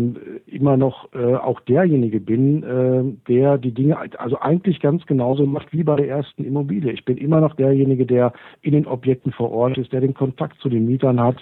immer 0.46 0.76
noch 0.76 1.12
äh, 1.12 1.34
auch 1.34 1.60
derjenige 1.60 2.20
bin, 2.20 2.62
äh, 2.62 3.28
der 3.28 3.58
die 3.58 3.72
Dinge 3.72 3.98
also 4.18 4.38
eigentlich 4.40 4.80
ganz 4.80 5.04
genauso 5.06 5.46
macht 5.46 5.72
wie 5.72 5.82
bei 5.82 5.96
der 5.96 6.08
ersten 6.08 6.44
Immobilie. 6.44 6.92
Ich 6.92 7.04
bin 7.04 7.16
immer 7.16 7.40
noch 7.40 7.54
derjenige, 7.56 8.06
der 8.06 8.32
in 8.62 8.72
den 8.72 8.86
Objekten 8.86 9.32
vor 9.32 9.50
Ort 9.50 9.78
ist, 9.78 9.92
der 9.92 10.00
den 10.00 10.14
Kontakt 10.14 10.60
zu 10.60 10.68
den 10.68 10.86
Mietern 10.86 11.20
hat, 11.20 11.36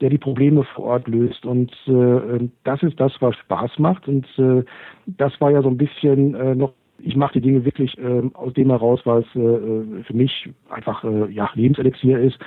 der 0.00 0.10
die 0.10 0.18
Probleme 0.18 0.64
vor 0.74 0.84
Ort 0.84 1.08
löst. 1.08 1.44
Und 1.44 1.72
äh, 1.86 2.48
das 2.64 2.82
ist 2.82 2.98
das, 3.00 3.12
was 3.20 3.36
Spaß 3.36 3.78
macht. 3.78 4.08
Und 4.08 4.26
äh, 4.38 4.64
das 5.06 5.40
war 5.40 5.50
ja 5.50 5.62
so 5.62 5.68
ein 5.68 5.78
bisschen 5.78 6.34
äh, 6.34 6.54
noch 6.54 6.72
ich 7.00 7.16
mache 7.16 7.34
die 7.34 7.40
Dinge 7.40 7.64
wirklich 7.64 7.96
äh, 7.98 8.22
aus 8.34 8.52
dem 8.54 8.70
heraus, 8.70 9.00
weil 9.04 9.20
es 9.20 9.36
äh, 9.36 10.02
für 10.02 10.14
mich 10.14 10.50
einfach 10.68 11.04
äh, 11.04 11.30
ja, 11.30 11.48
Lebenselixier 11.54 12.18
ist 12.18 12.38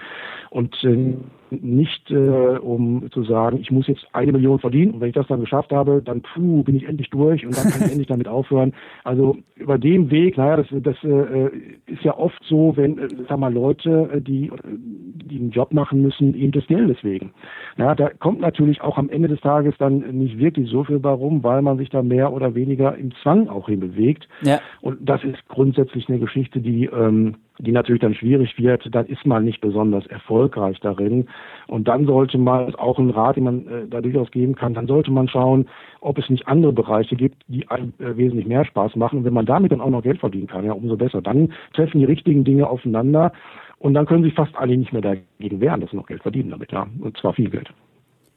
und 0.49 0.75
äh, 0.83 1.15
nicht 1.51 2.09
äh, 2.11 2.15
um 2.15 3.09
zu 3.11 3.23
sagen, 3.23 3.59
ich 3.59 3.71
muss 3.71 3.87
jetzt 3.87 4.07
eine 4.13 4.31
Million 4.31 4.59
verdienen 4.59 4.93
und 4.93 5.01
wenn 5.01 5.09
ich 5.09 5.15
das 5.15 5.27
dann 5.27 5.41
geschafft 5.41 5.71
habe, 5.71 6.01
dann 6.03 6.21
puh, 6.21 6.63
bin 6.63 6.75
ich 6.75 6.87
endlich 6.87 7.09
durch 7.09 7.45
und 7.45 7.57
dann 7.57 7.69
kann 7.69 7.81
ich 7.81 7.91
endlich 7.91 8.07
damit 8.07 8.27
aufhören. 8.27 8.73
Also 9.03 9.37
über 9.55 9.77
den 9.77 10.09
Weg, 10.11 10.37
naja, 10.37 10.57
das, 10.57 10.67
das 10.71 10.95
äh, 11.03 11.49
ist 11.87 12.03
ja 12.03 12.17
oft 12.17 12.41
so, 12.45 12.75
wenn, 12.77 12.97
äh, 12.97 13.07
sag 13.27 13.39
mal, 13.39 13.53
Leute, 13.53 14.09
äh, 14.13 14.21
die, 14.21 14.51
die 14.63 15.39
einen 15.39 15.51
Job 15.51 15.73
machen 15.73 16.01
müssen, 16.01 16.35
eben 16.35 16.51
des 16.51 16.65
Geldes 16.67 17.03
wegen. 17.03 17.31
Na, 17.77 17.95
da 17.95 18.09
kommt 18.09 18.39
natürlich 18.39 18.81
auch 18.81 18.97
am 18.97 19.09
Ende 19.09 19.27
des 19.27 19.41
Tages 19.41 19.75
dann 19.77 19.99
nicht 20.17 20.37
wirklich 20.37 20.69
so 20.69 20.83
viel 20.83 20.99
bei 20.99 21.11
rum, 21.11 21.43
weil 21.43 21.61
man 21.61 21.77
sich 21.77 21.89
da 21.89 22.01
mehr 22.01 22.31
oder 22.31 22.55
weniger 22.55 22.95
im 22.95 23.11
Zwang 23.21 23.49
auch 23.49 23.67
hinbewegt. 23.67 24.27
Ja. 24.41 24.59
Und 24.81 24.97
das 25.01 25.23
ist 25.23 25.47
grundsätzlich 25.47 26.07
eine 26.07 26.19
Geschichte, 26.19 26.59
die 26.61 26.85
ähm, 26.85 27.35
die 27.61 27.71
natürlich 27.71 28.01
dann 28.01 28.15
schwierig 28.15 28.57
wird, 28.57 28.87
dann 28.93 29.05
ist 29.05 29.25
man 29.25 29.45
nicht 29.45 29.61
besonders 29.61 30.05
erfolgreich 30.07 30.79
darin. 30.79 31.27
Und 31.67 31.87
dann 31.87 32.05
sollte 32.05 32.37
man, 32.37 32.75
auch 32.75 32.99
ein 32.99 33.09
Rat, 33.09 33.35
den 33.35 33.43
man 33.45 33.67
äh, 33.67 33.87
da 33.89 34.01
durchaus 34.01 34.31
geben 34.31 34.55
kann, 34.55 34.73
dann 34.73 34.87
sollte 34.87 35.11
man 35.11 35.27
schauen, 35.27 35.67
ob 36.01 36.17
es 36.17 36.29
nicht 36.29 36.47
andere 36.47 36.73
Bereiche 36.73 37.15
gibt, 37.15 37.43
die 37.47 37.67
einem 37.69 37.93
äh, 37.99 38.15
wesentlich 38.17 38.47
mehr 38.47 38.65
Spaß 38.65 38.95
machen. 38.95 39.19
Und 39.19 39.25
wenn 39.25 39.33
man 39.33 39.45
damit 39.45 39.71
dann 39.71 39.81
auch 39.81 39.89
noch 39.89 40.03
Geld 40.03 40.19
verdienen 40.19 40.47
kann, 40.47 40.65
ja, 40.65 40.73
umso 40.73 40.97
besser. 40.97 41.21
Dann 41.21 41.53
treffen 41.73 41.99
die 41.99 42.05
richtigen 42.05 42.43
Dinge 42.43 42.69
aufeinander 42.69 43.31
und 43.79 43.93
dann 43.93 44.05
können 44.05 44.23
sich 44.23 44.33
fast 44.33 44.55
alle 44.55 44.75
nicht 44.77 44.93
mehr 44.93 45.01
dagegen 45.01 45.61
wehren, 45.61 45.81
dass 45.81 45.91
sie 45.91 45.97
noch 45.97 46.07
Geld 46.07 46.21
verdienen 46.21 46.51
damit, 46.51 46.71
ja. 46.71 46.87
Und 46.99 47.17
zwar 47.17 47.33
viel 47.33 47.49
Geld 47.49 47.71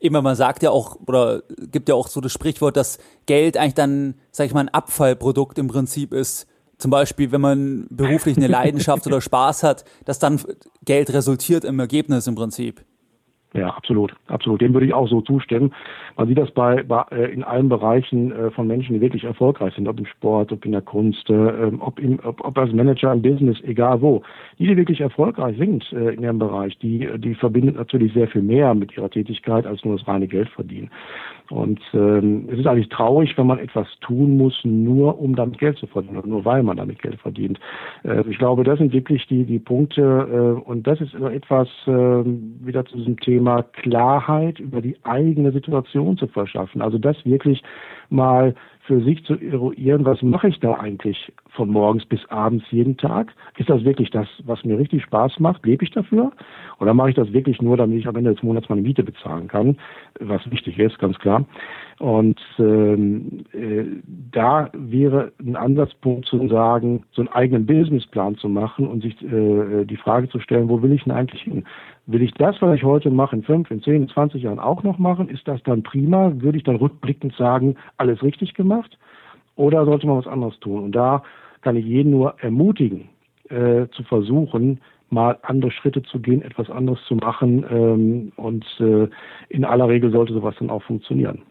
immer, 0.01 0.21
man 0.21 0.37
sagt 0.37 0.63
ja 0.63 0.71
auch, 0.71 0.99
oder 1.07 1.43
gibt 1.73 1.89
ja 1.89 1.95
auch 1.95 2.09
so 2.09 2.21
das 2.21 2.31
Sprichwort, 2.31 2.77
dass 2.77 2.99
Geld 3.25 3.57
eigentlich 3.57 3.73
dann, 3.73 4.17
sag 4.33 4.47
ich 4.47 4.53
mal, 4.53 4.61
ein 4.61 4.69
Abfallprodukt 4.69 5.59
im 5.59 5.69
Prinzip 5.69 6.13
ist 6.13 6.47
zum 6.79 6.91
Beispiel, 6.91 7.33
wenn 7.33 7.41
man 7.41 7.87
beruflich 7.91 8.37
eine 8.37 8.47
Leidenschaft 8.49 9.07
oder 9.07 9.21
Spaß 9.21 9.63
hat, 9.63 9.85
dass 10.05 10.19
dann 10.19 10.41
Geld 10.85 11.13
resultiert 11.13 11.65
im 11.65 11.79
Ergebnis 11.79 12.27
im 12.27 12.35
Prinzip. 12.35 12.85
Ja, 13.57 13.69
absolut, 13.69 14.13
absolut. 14.27 14.61
Dem 14.61 14.75
würde 14.75 14.87
ich 14.87 14.95
auch 14.95 15.07
so 15.07 15.21
zustimmen. 15.21 15.73
Man 16.17 16.27
sieht 16.27 16.39
das 16.39 16.51
bei, 16.51 16.83
bei 16.83 17.05
äh, 17.13 17.33
in 17.33 17.45
allen 17.45 17.69
Bereichen 17.69 18.33
äh, 18.33 18.51
von 18.51 18.67
Menschen, 18.67 18.95
die 18.95 19.01
wirklich 19.01 19.23
erfolgreich 19.23 19.73
sind, 19.75 19.87
ob 19.87 19.97
im 20.01 20.07
Sport, 20.07 20.51
ob 20.51 20.65
in 20.67 20.73
der 20.73 20.81
Kunst, 20.81 21.31
äh, 21.31 21.35
ähm, 21.35 21.81
ob, 21.81 22.01
im, 22.01 22.19
ob, 22.25 22.45
ob 22.45 22.59
als 22.59 22.73
Manager 22.73 23.13
im 23.13 23.23
Business, 23.23 23.57
egal 23.63 24.03
wo. 24.03 24.23
Die, 24.59 24.67
die 24.67 24.77
wirklich 24.77 25.01
erfolgreich 25.01 25.57
sind 25.57 25.85
in 25.93 26.23
ihrem 26.23 26.39
Bereich, 26.39 26.77
die, 26.79 27.09
die 27.19 27.35
verbindet 27.35 27.77
natürlich 27.77 28.13
sehr 28.13 28.29
viel 28.29 28.43
mehr 28.43 28.75
mit 28.75 28.97
ihrer 28.97 29.11
Tätigkeit 29.11 29.67
als 29.67 29.85
nur 29.85 29.97
das 29.97 30.07
reine 30.07 30.27
Geld 30.27 30.49
verdienen. 30.49 30.91
Und 31.51 31.81
ähm, 31.93 32.49
es 32.51 32.59
ist 32.59 32.67
eigentlich 32.67 32.89
traurig, 32.89 33.37
wenn 33.37 33.47
man 33.47 33.59
etwas 33.59 33.87
tun 34.01 34.39
muss, 34.39 34.59
nur 34.65 35.21
um 35.21 35.37
damit 35.37 35.59
Geld 35.59 35.77
zu 35.77 35.87
verdienen 35.87 36.17
oder 36.17 36.27
nur 36.27 36.45
weil 36.45 36.63
man 36.63 36.79
damit 36.79 37.03
Geld 37.03 37.21
verdient. 37.21 37.61
Äh, 38.03 38.23
ich 38.29 38.39
glaube, 38.39 38.65
das 38.65 38.79
sind 38.79 38.93
wirklich 38.93 39.27
die, 39.27 39.45
die 39.45 39.59
Punkte 39.59 40.01
äh, 40.03 40.69
und 40.69 40.87
das 40.87 41.01
ist 41.01 41.15
etwas 41.15 41.69
äh, 41.87 41.91
wieder 41.91 42.87
zu 42.87 42.97
diesem 42.97 43.21
Thema 43.21 43.44
Klarheit 43.63 44.59
über 44.59 44.81
die 44.81 44.97
eigene 45.05 45.53
Situation 45.53 46.17
zu 46.17 46.27
verschaffen. 46.27 46.83
Also 46.83 46.99
das 46.99 47.17
wirklich 47.25 47.63
mal 48.11 48.55
für 48.87 49.03
sich 49.03 49.25
zu 49.25 49.35
eruieren, 49.41 50.05
was 50.05 50.21
mache 50.21 50.49
ich 50.49 50.61
da 50.61 50.75
eigentlich 50.75 51.33
von 51.49 51.71
morgens 51.71 52.05
bis 52.05 52.21
abends 52.29 52.65
jeden 52.71 52.97
Tag? 52.97 53.33
Ist 53.57 53.71
das 53.71 53.83
wirklich 53.85 54.11
das, 54.11 54.29
was 54.45 54.63
mir 54.65 54.79
richtig 54.79 55.03
Spaß 55.05 55.41
macht? 55.41 55.65
Lebe 55.65 55.85
ich 55.85 55.91
dafür? 55.91 56.33
Oder 56.81 56.93
mache 56.93 57.11
ich 57.11 57.15
das 57.15 57.33
wirklich 57.33 57.63
nur, 57.63 57.79
damit 57.79 57.99
ich 57.99 58.07
am 58.07 58.17
Ende 58.17 58.35
des 58.35 58.43
Monats 58.43 58.69
meine 58.69 58.83
Miete 58.83 59.03
bezahlen 59.03 59.49
kann? 59.49 59.79
Was 60.21 60.51
wichtig 60.51 60.79
ist, 60.79 60.99
ganz 60.99 61.19
klar. 61.19 61.47
Und 61.99 62.41
ähm, 62.59 63.45
äh, 63.53 63.85
da 64.33 64.69
wäre 64.75 65.33
ein 65.41 65.57
Ansatzpunkt 65.57 66.27
zu 66.27 66.47
sagen, 66.49 67.05
so 67.13 67.23
einen 67.23 67.29
eigenen 67.29 67.67
Businessplan 67.67 68.37
zu 68.37 68.49
machen 68.49 68.87
und 68.87 69.03
sich 69.03 69.15
äh, 69.23 69.85
die 69.87 69.97
Frage 69.97 70.29
zu 70.29 70.41
stellen, 70.41 70.69
wo 70.69 70.83
will 70.83 70.93
ich 70.93 71.05
denn 71.05 71.13
eigentlich 71.13 71.43
hin? 71.43 71.65
Will 72.07 72.23
ich 72.23 72.33
das, 72.35 72.57
was 72.61 72.77
ich 72.77 72.85
heute 72.85 73.11
mache, 73.11 73.37
in 73.37 73.43
fünf, 73.43 73.71
in 73.71 73.83
zehn, 73.83 74.03
in 74.03 74.09
zwanzig 74.09 74.43
Jahren 74.43 74.59
auch 74.59 74.83
noch 74.83 74.99
machen? 74.99 75.29
Ist 75.29 75.49
das 75.49 75.63
dann 75.63 75.83
prima? 75.83 76.33
Würde 76.37 76.59
ich 76.59 76.65
dann 76.65 76.77
rückblickend 76.77 77.35
sagen, 77.37 77.77
alles 77.97 78.23
richtig 78.23 78.55
gemacht? 78.55 78.99
Oder 79.57 79.87
sollte 79.87 80.07
man 80.07 80.19
was 80.19 80.27
anderes 80.27 80.59
tun? 80.61 80.85
Und 80.85 80.93
da 80.93 81.23
kann 81.63 81.77
ich 81.77 81.87
jeden 81.87 82.11
nur 82.11 82.35
ermutigen, 82.41 83.09
äh, 83.49 83.87
zu 83.97 84.03
versuchen, 84.03 84.81
mal 85.09 85.39
andere 85.43 85.71
Schritte 85.71 86.03
zu 86.03 86.19
gehen, 86.19 86.43
etwas 86.43 86.69
anderes 86.69 86.99
zu 87.09 87.15
machen. 87.15 87.65
Ähm, 87.71 88.33
und 88.37 88.67
äh, 88.81 89.09
in 89.49 89.65
aller 89.65 89.89
Regel 89.89 90.11
sollte 90.11 90.35
sowas 90.35 90.55
dann 90.59 90.71
auch 90.71 90.83
funktionieren. 90.83 91.43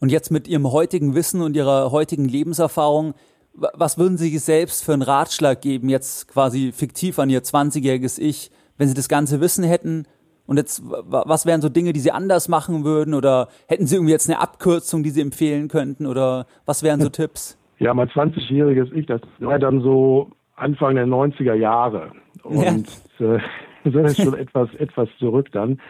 Und 0.00 0.10
jetzt 0.10 0.30
mit 0.30 0.48
Ihrem 0.48 0.72
heutigen 0.72 1.14
Wissen 1.14 1.42
und 1.42 1.54
Ihrer 1.54 1.92
heutigen 1.92 2.24
Lebenserfahrung, 2.24 3.14
was 3.52 3.98
würden 3.98 4.16
Sie 4.16 4.30
sich 4.30 4.40
selbst 4.40 4.84
für 4.84 4.94
einen 4.94 5.02
Ratschlag 5.02 5.60
geben, 5.60 5.88
jetzt 5.88 6.28
quasi 6.28 6.72
fiktiv 6.72 7.18
an 7.18 7.30
Ihr 7.30 7.42
20-jähriges 7.42 8.18
Ich, 8.18 8.50
wenn 8.80 8.88
Sie 8.88 8.94
das 8.94 9.08
ganze 9.08 9.40
Wissen 9.40 9.62
hätten? 9.62 10.06
Und 10.46 10.56
jetzt, 10.56 10.82
was 10.84 11.46
wären 11.46 11.60
so 11.60 11.68
Dinge, 11.68 11.92
die 11.92 12.00
Sie 12.00 12.10
anders 12.10 12.48
machen 12.48 12.82
würden? 12.82 13.14
Oder 13.14 13.48
hätten 13.68 13.86
Sie 13.86 13.94
irgendwie 13.94 14.12
jetzt 14.12 14.28
eine 14.28 14.40
Abkürzung, 14.40 15.04
die 15.04 15.10
Sie 15.10 15.20
empfehlen 15.20 15.68
könnten? 15.68 16.06
Oder 16.06 16.46
was 16.66 16.82
wären 16.82 17.00
so 17.00 17.08
Tipps? 17.08 17.56
Ja, 17.78 17.94
mein 17.94 18.08
20-jähriges 18.08 18.90
Ich, 18.92 19.06
das 19.06 19.20
war 19.38 19.58
dann 19.58 19.80
so 19.82 20.30
Anfang 20.56 20.96
der 20.96 21.06
90er 21.06 21.54
Jahre. 21.54 22.12
Und 22.42 22.88
ja. 23.18 23.34
äh, 23.34 23.40
das 23.84 24.12
ist 24.12 24.24
schon 24.24 24.34
etwas, 24.34 24.74
etwas 24.74 25.08
zurück 25.18 25.52
dann. 25.52 25.80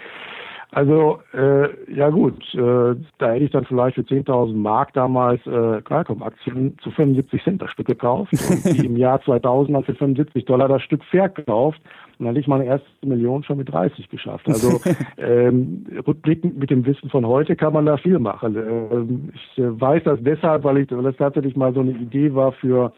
Also, 0.72 1.18
äh, 1.34 1.92
ja 1.92 2.10
gut, 2.10 2.42
äh, 2.54 2.94
da 3.18 3.32
hätte 3.32 3.44
ich 3.44 3.50
dann 3.50 3.64
vielleicht 3.64 3.96
für 3.96 4.02
10.000 4.02 4.54
Mark 4.54 4.92
damals 4.92 5.44
äh, 5.46 5.82
Qualcomm-Aktien 5.82 6.76
zu 6.82 6.92
75 6.92 7.42
Cent 7.42 7.62
das 7.62 7.70
Stück 7.72 7.88
gekauft 7.88 8.32
und 8.32 8.64
die 8.76 8.86
im 8.86 8.96
Jahr 8.96 9.20
2000 9.22 9.76
dann 9.76 9.84
für 9.84 9.94
75 9.94 10.44
Dollar 10.44 10.68
das 10.68 10.82
Stück 10.82 11.02
verkauft. 11.04 11.80
Und 12.18 12.26
dann 12.26 12.34
hätte 12.34 12.40
ich 12.40 12.46
meine 12.46 12.66
erste 12.66 12.86
Million 13.04 13.42
schon 13.42 13.58
mit 13.58 13.72
30 13.72 14.08
geschafft. 14.10 14.46
Also 14.46 14.80
ähm, 15.18 15.86
rückblickend 16.06 16.56
mit 16.58 16.70
dem 16.70 16.86
Wissen 16.86 17.10
von 17.10 17.26
heute 17.26 17.56
kann 17.56 17.72
man 17.72 17.86
da 17.86 17.96
viel 17.96 18.20
machen. 18.20 18.54
Ähm, 18.56 19.30
ich 19.34 19.58
äh, 19.58 19.80
weiß 19.80 20.04
das 20.04 20.20
deshalb, 20.22 20.62
weil, 20.62 20.78
ich, 20.78 20.90
weil 20.92 21.02
das 21.02 21.16
tatsächlich 21.16 21.56
mal 21.56 21.74
so 21.74 21.80
eine 21.80 21.92
Idee 21.92 22.32
war 22.32 22.52
für 22.52 22.92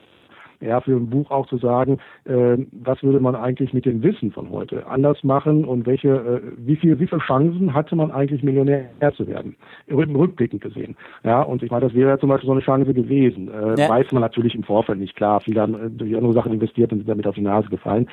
ja, 0.62 0.81
für 0.81 0.92
ein 0.92 1.11
Buch 1.11 1.31
auch 1.31 1.46
zu 1.46 1.59
sagen, 1.59 1.98
äh, 2.25 2.57
was 2.72 3.03
würde 3.03 3.20
man 3.20 3.35
eigentlich 3.35 3.72
mit 3.72 3.85
dem 3.85 4.03
Wissen 4.03 4.33
von 4.33 4.51
heute 4.51 4.87
anders 4.87 5.22
machen 5.25 5.64
und 5.64 5.87
welche, 5.87 6.09
äh, 6.09 6.40
wie 6.57 6.77
viel, 6.77 6.98
wie 6.98 7.07
viele 7.07 7.20
Chancen 7.20 7.75
hatte 7.75 7.96
man 7.96 8.11
eigentlich 8.11 8.42
Millionär 8.42 8.88
zu 9.16 9.27
werden? 9.27 9.57
Im 9.87 10.16
Rückblickend 10.16 10.62
gesehen. 10.62 10.96
Ja, 11.25 11.42
und 11.42 11.62
ich 11.62 11.70
meine, 11.70 11.87
das 11.87 11.94
wäre 11.94 12.11
ja 12.11 12.18
zum 12.18 12.29
Beispiel 12.29 12.46
so 12.46 12.53
eine 12.53 12.62
Chance 12.62 12.94
gewesen. 12.94 13.48
Äh, 13.48 13.81
ja. 13.81 13.88
Weiß 13.88 14.11
man 14.12 14.22
natürlich 14.22 14.55
im 14.55 14.62
Vorfeld 14.62 14.98
nicht 14.98 15.16
klar. 15.16 15.40
Viele 15.40 15.61
haben 15.61 15.75
äh, 15.75 15.90
durch 15.90 16.14
andere 16.14 16.33
Sachen 16.33 16.53
investiert 16.53 16.92
und 16.92 16.98
sind 16.98 17.09
damit 17.09 17.27
auf 17.27 17.35
die 17.35 17.42
Nase 17.42 17.68
gefallen. 17.68 18.09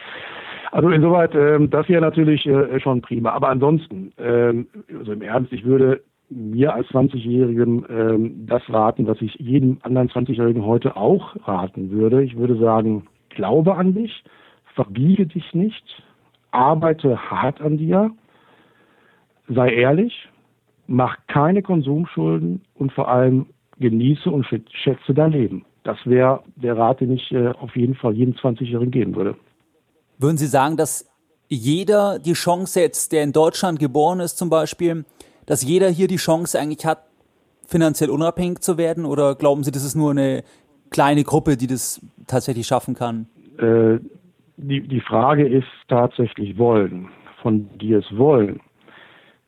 Also 0.72 0.90
insoweit, 0.90 1.34
ähm, 1.36 1.70
das 1.70 1.90
wäre 1.90 2.02
natürlich 2.02 2.46
äh, 2.46 2.80
schon 2.80 3.02
prima. 3.02 3.32
Aber 3.32 3.50
ansonsten, 3.50 4.12
ähm, 4.18 4.68
also 4.98 5.14
im 5.14 5.22
Ernst, 5.22 5.52
ich 5.52 5.66
würde 5.66 6.02
mir 6.30 6.74
als 6.74 6.88
20-Jährigen 6.88 7.86
ähm, 7.90 8.46
das 8.48 8.62
raten, 8.70 9.08
was 9.08 9.22
ich 9.22 9.36
jedem 9.36 9.80
anderen 9.82 10.10
20-Jährigen 10.10 10.66
heute 10.66 10.96
auch 10.96 11.36
raten 11.48 11.92
würde. 11.92 12.24
Ich 12.24 12.38
würde 12.38 12.58
sagen, 12.58 13.08
glaube 13.30 13.76
an 13.76 13.94
dich, 13.94 14.24
verbiege 14.76 15.26
dich 15.26 15.54
nicht, 15.54 15.84
arbeite 16.52 17.18
hart 17.30 17.62
an 17.62 17.78
dir, 17.78 18.12
sei 19.48 19.74
ehrlich, 19.74 20.30
mach 20.88 21.18
keine 21.28 21.62
Konsumschulden 21.62 22.62
und 22.76 22.92
vor 22.92 23.08
allem 23.08 23.48
genieße 23.80 24.30
und 24.30 24.46
schätze 24.46 25.14
dein 25.14 25.32
Leben. 25.32 25.66
Das 25.84 25.98
wäre 26.06 26.44
der 26.56 26.78
Rat, 26.78 27.00
den 27.00 27.14
ich 27.14 27.32
äh, 27.32 27.50
auf 27.50 27.76
jeden 27.76 27.96
Fall 27.96 28.14
jedem 28.14 28.36
20-Jährigen 28.36 28.92
geben 28.92 29.16
würde. 29.16 29.36
Würden 30.18 30.38
Sie 30.38 30.48
sagen, 30.48 30.76
dass 30.76 31.10
jeder 31.48 32.20
die 32.20 32.34
Chance 32.34 32.82
jetzt, 32.82 33.12
der 33.12 33.24
in 33.24 33.32
Deutschland 33.32 33.80
geboren 33.80 34.20
ist 34.20 34.38
zum 34.38 34.50
Beispiel, 34.50 35.06
dass 35.50 35.64
jeder 35.64 35.90
hier 35.90 36.08
die 36.08 36.18
Chance 36.18 36.60
eigentlich 36.60 36.86
hat, 36.86 37.00
finanziell 37.66 38.12
unabhängig 38.12 38.60
zu 38.60 38.78
werden? 38.78 39.04
Oder 39.04 39.34
glauben 39.34 39.64
Sie, 39.64 39.72
das 39.72 39.84
ist 39.84 39.96
nur 39.96 40.12
eine 40.12 40.44
kleine 40.92 41.24
Gruppe, 41.24 41.58
die 41.58 41.66
das 41.66 42.06
tatsächlich 42.28 42.68
schaffen 42.68 42.94
kann? 42.94 43.28
Äh, 43.58 44.00
die, 44.58 44.82
die 44.88 45.02
Frage 45.02 45.48
ist 45.48 45.68
tatsächlich 45.88 46.58
wollen. 46.60 47.10
Von 47.42 47.68
die 47.80 47.94
es 47.94 48.06
wollen, 48.16 48.60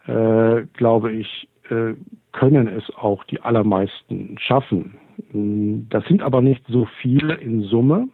äh, 0.07 0.63
glaube 0.73 1.11
ich, 1.11 1.47
äh, 1.69 1.93
können 2.31 2.67
es 2.67 2.83
auch 2.95 3.23
die 3.25 3.39
allermeisten 3.41 4.37
schaffen. 4.39 4.97
Das 5.89 6.03
sind 6.05 6.23
aber 6.23 6.41
nicht 6.41 6.65
so 6.67 6.87
viele 7.01 7.35
in 7.35 7.61
Summe, 7.63 8.07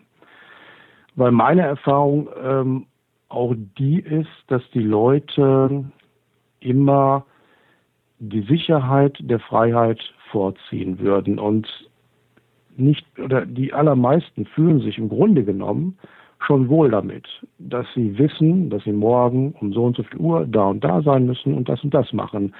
weil 1.15 1.32
meine 1.32 1.62
Erfahrung 1.62 2.28
ähm, 2.43 2.88
auch 3.30 3.56
die 3.78 4.00
ist, 4.00 4.28
dass 4.47 4.63
die 4.73 4.82
Leute 4.82 5.86
immer 6.60 7.26
die 8.19 8.41
Sicherheit 8.41 9.17
der 9.19 9.39
Freiheit 9.39 9.99
vorziehen 10.32 10.99
würden. 10.99 11.39
Und 11.39 11.67
nicht, 12.75 13.06
oder 13.19 13.45
die 13.45 13.73
allermeisten 13.73 14.45
fühlen 14.45 14.80
sich 14.82 14.97
im 14.97 15.10
Grunde 15.10 15.43
genommen 15.43 15.97
schon 16.45 16.69
wohl 16.69 16.91
damit, 16.91 17.27
dass 17.58 17.88
sie 17.95 18.17
wissen, 18.17 18.69
dass 18.69 18.84
sie 18.84 18.91
morgen 18.91 19.53
um 19.60 19.73
so 19.73 19.86
und 19.86 19.95
so 19.95 20.03
viel 20.03 20.19
Uhr 20.19 20.45
da 20.45 20.65
und 20.67 20.84
da 20.84 21.01
sein 21.01 21.25
müssen 21.25 21.53
und 21.53 21.67
das 21.67 21.84
und 21.84 21.93
das 21.93 22.13
machen. 22.13 22.53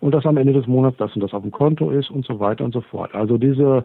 Und 0.00 0.14
dass 0.14 0.26
am 0.26 0.36
Ende 0.36 0.52
des 0.52 0.66
Monats 0.66 0.96
das 0.96 1.14
und 1.14 1.22
das 1.22 1.34
auf 1.34 1.42
dem 1.42 1.52
Konto 1.52 1.90
ist 1.90 2.10
und 2.10 2.24
so 2.24 2.40
weiter 2.40 2.64
und 2.64 2.72
so 2.72 2.80
fort. 2.80 3.14
Also 3.14 3.38
diese 3.38 3.84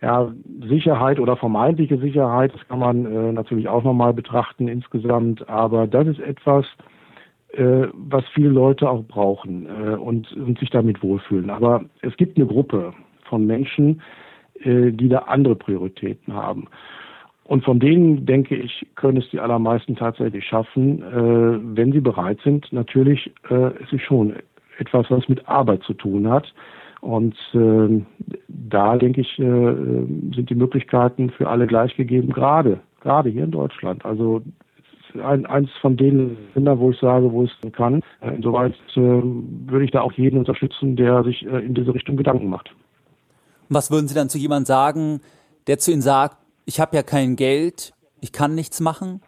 ja, 0.00 0.32
Sicherheit 0.68 1.18
oder 1.18 1.36
vermeintliche 1.36 1.98
Sicherheit, 1.98 2.54
das 2.54 2.66
kann 2.68 2.78
man 2.78 3.06
äh, 3.06 3.32
natürlich 3.32 3.68
auch 3.68 3.82
nochmal 3.82 4.12
betrachten 4.12 4.68
insgesamt, 4.68 5.48
aber 5.48 5.86
das 5.86 6.06
ist 6.06 6.20
etwas, 6.20 6.66
was 7.56 8.24
viele 8.34 8.50
Leute 8.50 8.88
auch 8.88 9.04
brauchen 9.04 9.66
äh, 9.66 9.94
und, 9.96 10.30
und 10.32 10.58
sich 10.58 10.70
damit 10.70 11.02
wohlfühlen. 11.02 11.48
Aber 11.48 11.84
es 12.02 12.16
gibt 12.16 12.36
eine 12.36 12.46
Gruppe 12.46 12.92
von 13.24 13.46
Menschen, 13.46 14.02
äh, 14.60 14.92
die 14.92 15.08
da 15.08 15.20
andere 15.20 15.56
Prioritäten 15.56 16.34
haben. 16.34 16.66
Und 17.44 17.64
von 17.64 17.80
denen, 17.80 18.26
denke 18.26 18.56
ich, 18.56 18.86
können 18.94 19.16
es 19.16 19.30
die 19.30 19.40
allermeisten 19.40 19.96
tatsächlich 19.96 20.44
schaffen, 20.44 21.02
äh, 21.02 21.76
wenn 21.76 21.92
sie 21.92 22.00
bereit 22.00 22.38
sind. 22.44 22.70
Natürlich 22.72 23.32
äh, 23.48 23.70
es 23.82 23.92
ist 23.92 24.02
schon 24.02 24.34
etwas, 24.78 25.10
was 25.10 25.28
mit 25.28 25.48
Arbeit 25.48 25.82
zu 25.84 25.94
tun 25.94 26.28
hat. 26.28 26.52
Und 27.00 27.36
äh, 27.54 28.02
da, 28.48 28.96
denke 28.96 29.22
ich, 29.22 29.38
äh, 29.38 29.44
sind 30.34 30.50
die 30.50 30.54
Möglichkeiten 30.54 31.30
für 31.30 31.48
alle 31.48 31.66
gleich 31.66 31.96
gegeben, 31.96 32.32
gerade, 32.32 32.80
gerade 33.00 33.30
hier 33.30 33.44
in 33.44 33.52
Deutschland. 33.52 34.04
Also 34.04 34.42
ein, 35.14 35.46
eins 35.46 35.70
von 35.80 35.96
den 35.96 36.36
Ländern, 36.54 36.78
wo 36.78 36.90
ich 36.90 36.98
sage, 36.98 37.30
wo 37.32 37.44
es 37.44 37.72
kann. 37.72 38.02
Äh, 38.20 38.34
insoweit 38.34 38.74
äh, 38.94 39.00
würde 39.00 39.84
ich 39.84 39.90
da 39.90 40.02
auch 40.02 40.12
jeden 40.12 40.38
unterstützen, 40.38 40.96
der 40.96 41.24
sich 41.24 41.44
äh, 41.46 41.64
in 41.64 41.74
diese 41.74 41.94
Richtung 41.94 42.16
Gedanken 42.16 42.48
macht. 42.48 42.70
Was 43.68 43.90
würden 43.90 44.08
Sie 44.08 44.14
dann 44.14 44.28
zu 44.28 44.38
jemandem 44.38 44.66
sagen, 44.66 45.20
der 45.66 45.78
zu 45.78 45.92
Ihnen 45.92 46.02
sagt, 46.02 46.36
ich 46.64 46.80
habe 46.80 46.96
ja 46.96 47.02
kein 47.02 47.36
Geld, 47.36 47.92
ich 48.20 48.32
kann 48.32 48.54
nichts 48.54 48.80
machen? 48.80 49.20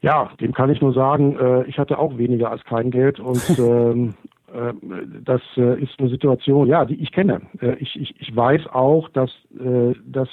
Ja, 0.00 0.30
dem 0.40 0.52
kann 0.52 0.70
ich 0.70 0.80
nur 0.80 0.92
sagen, 0.92 1.36
äh, 1.38 1.64
ich 1.64 1.78
hatte 1.78 1.98
auch 1.98 2.18
weniger 2.18 2.50
als 2.50 2.62
kein 2.64 2.90
Geld 2.90 3.20
und 3.20 3.58
ähm, 3.58 4.14
äh, 4.52 4.72
das 5.24 5.40
äh, 5.56 5.82
ist 5.82 5.98
eine 5.98 6.08
Situation, 6.08 6.68
ja, 6.68 6.84
die 6.84 7.00
ich 7.00 7.12
kenne. 7.12 7.40
Ich, 7.78 7.98
ich, 7.98 8.14
ich 8.20 8.34
weiß 8.34 8.66
auch, 8.72 9.08
dass 9.10 9.30
das 10.04 10.28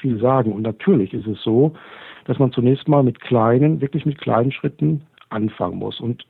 viele 0.00 0.18
sagen. 0.18 0.52
Und 0.52 0.62
natürlich 0.62 1.12
ist 1.12 1.26
es 1.26 1.42
so, 1.42 1.74
dass 2.24 2.38
man 2.38 2.52
zunächst 2.52 2.88
mal 2.88 3.02
mit 3.02 3.20
kleinen, 3.20 3.80
wirklich 3.80 4.06
mit 4.06 4.20
kleinen 4.20 4.52
Schritten 4.52 5.02
anfangen 5.30 5.78
muss. 5.78 6.00
Und 6.00 6.24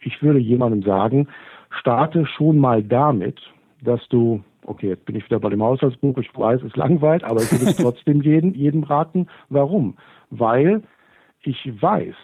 ich 0.00 0.22
würde 0.22 0.38
jemandem 0.38 0.82
sagen, 0.82 1.26
starte 1.70 2.26
schon 2.26 2.58
mal 2.58 2.82
damit, 2.82 3.40
dass 3.82 4.06
du, 4.08 4.42
okay, 4.64 4.88
jetzt 4.88 5.04
bin 5.04 5.16
ich 5.16 5.24
wieder 5.24 5.40
bei 5.40 5.50
dem 5.50 5.62
Haushaltsbuch, 5.62 6.16
ich 6.18 6.30
weiß, 6.36 6.62
es 6.62 6.76
langweilt, 6.76 7.24
aber 7.24 7.42
ich 7.42 7.52
würde 7.52 7.66
es 7.66 7.76
trotzdem 7.76 8.22
jedem, 8.22 8.54
jedem 8.54 8.82
raten. 8.84 9.26
Warum? 9.48 9.96
Weil 10.30 10.82
ich 11.42 11.70
weiß, 11.80 12.14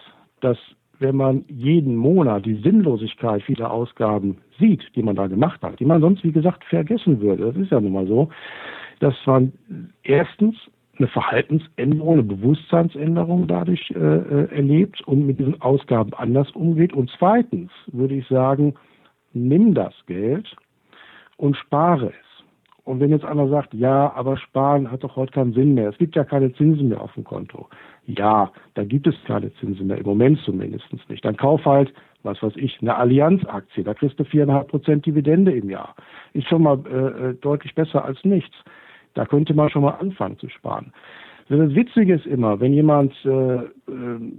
dass 0.41 0.57
wenn 0.99 1.15
man 1.15 1.45
jeden 1.47 1.95
Monat 1.95 2.45
die 2.45 2.61
Sinnlosigkeit 2.61 3.43
vieler 3.43 3.71
Ausgaben 3.71 4.37
sieht, 4.59 4.83
die 4.95 5.03
man 5.03 5.15
da 5.15 5.27
gemacht 5.27 5.61
hat, 5.61 5.79
die 5.79 5.85
man 5.85 6.01
sonst, 6.01 6.23
wie 6.23 6.31
gesagt, 6.31 6.63
vergessen 6.65 7.19
würde, 7.19 7.51
das 7.51 7.55
ist 7.57 7.71
ja 7.71 7.81
nun 7.81 7.93
mal 7.93 8.07
so, 8.07 8.29
dass 8.99 9.15
man 9.25 9.51
erstens 10.03 10.55
eine 10.97 11.07
Verhaltensänderung, 11.07 12.13
eine 12.13 12.23
Bewusstseinsänderung 12.23 13.47
dadurch 13.47 13.91
äh, 13.91 13.97
äh 13.97 14.55
erlebt 14.55 15.01
und 15.07 15.25
mit 15.25 15.39
diesen 15.39 15.59
Ausgaben 15.61 16.13
anders 16.13 16.51
umgeht. 16.51 16.93
Und 16.93 17.11
zweitens 17.17 17.71
würde 17.87 18.15
ich 18.15 18.27
sagen, 18.27 18.75
nimm 19.33 19.73
das 19.73 19.93
Geld 20.05 20.55
und 21.37 21.57
spare 21.57 22.07
es. 22.07 22.33
Und 22.85 22.99
wenn 22.99 23.11
jetzt 23.11 23.23
einer 23.25 23.47
sagt, 23.47 23.73
ja, 23.73 24.11
aber 24.13 24.35
sparen 24.35 24.91
hat 24.91 25.03
doch 25.03 25.15
heute 25.15 25.31
keinen 25.31 25.53
Sinn 25.53 25.73
mehr, 25.73 25.89
es 25.89 25.97
gibt 25.97 26.15
ja 26.15 26.25
keine 26.25 26.53
Zinsen 26.53 26.89
mehr 26.89 27.01
auf 27.01 27.13
dem 27.13 27.23
Konto. 27.23 27.69
Ja, 28.05 28.51
da 28.73 28.83
gibt 28.83 29.07
es 29.07 29.15
keine 29.25 29.53
Zinsen 29.55 29.87
mehr, 29.87 29.97
im 29.97 30.05
Moment 30.05 30.39
zumindest 30.39 30.85
nicht. 31.09 31.23
Dann 31.23 31.37
kauf 31.37 31.63
halt, 31.63 31.93
was 32.23 32.43
weiß 32.43 32.53
ich, 32.57 32.81
eine 32.81 32.95
Allianz-Aktie, 32.95 33.85
da 33.85 33.93
kriegst 33.93 34.19
du 34.19 34.25
viereinhalb 34.25 34.67
Prozent 34.67 35.05
Dividende 35.05 35.53
im 35.53 35.69
Jahr. 35.69 35.95
Ist 36.33 36.47
schon 36.49 36.63
mal 36.63 36.79
äh, 36.85 37.29
äh, 37.29 37.33
deutlich 37.35 37.73
besser 37.73 38.03
als 38.03 38.21
nichts. 38.25 38.55
Da 39.13 39.25
könnte 39.25 39.53
man 39.53 39.69
schon 39.69 39.83
mal 39.83 39.97
anfangen 39.99 40.37
zu 40.39 40.49
sparen. 40.49 40.93
Das 41.49 41.75
Witzige 41.75 42.15
ist 42.15 42.25
immer, 42.25 42.59
wenn 42.59 42.73
jemand, 42.73 43.13
äh, 43.25 43.55
äh, 43.55 43.61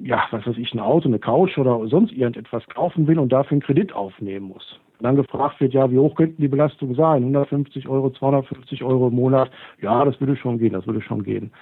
ja, 0.02 0.24
was 0.30 0.46
weiß 0.46 0.56
ich, 0.56 0.72
ein 0.72 0.80
Auto, 0.80 1.06
eine 1.06 1.18
Couch 1.18 1.58
oder 1.58 1.86
sonst 1.86 2.12
irgendetwas 2.12 2.66
kaufen 2.68 3.06
will 3.06 3.18
und 3.18 3.30
dafür 3.30 3.52
einen 3.52 3.60
Kredit 3.60 3.92
aufnehmen 3.92 4.48
muss 4.48 4.80
dann 5.04 5.16
gefragt 5.16 5.60
wird, 5.60 5.74
ja, 5.74 5.90
wie 5.90 5.98
hoch 5.98 6.14
könnten 6.14 6.40
die 6.40 6.48
Belastungen 6.48 6.94
sein? 6.94 7.22
150 7.22 7.88
Euro, 7.88 8.10
250 8.10 8.82
Euro 8.82 9.08
im 9.08 9.14
Monat? 9.14 9.50
Ja, 9.80 10.04
das 10.04 10.18
würde 10.20 10.36
schon 10.36 10.58
gehen, 10.58 10.72
das 10.72 10.86
würde 10.86 11.02
schon 11.02 11.22
gehen. 11.22 11.52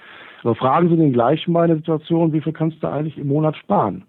Aber 0.43 0.55
fragen 0.55 0.89
Sie 0.89 0.95
den 0.95 1.13
gleichen 1.13 1.51
mal 1.51 1.63
in 1.63 1.69
der 1.69 1.77
Situation, 1.77 2.33
wie 2.33 2.41
viel 2.41 2.53
kannst 2.53 2.81
du 2.81 2.87
eigentlich 2.87 3.17
im 3.17 3.27
Monat 3.27 3.55
sparen? 3.57 4.05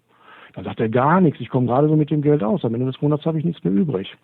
Dann 0.53 0.63
sagt 0.63 0.79
er 0.79 0.89
gar 0.89 1.19
nichts, 1.19 1.41
ich 1.41 1.49
komme 1.49 1.67
gerade 1.67 1.89
so 1.89 1.95
mit 1.95 2.09
dem 2.09 2.21
Geld 2.21 2.43
aus, 2.43 2.63
am 2.63 2.73
Ende 2.73 2.85
des 2.87 3.01
Monats 3.01 3.25
habe 3.25 3.37
ich 3.37 3.45
nichts 3.45 3.63
mehr 3.63 3.73
übrig. 3.73 4.15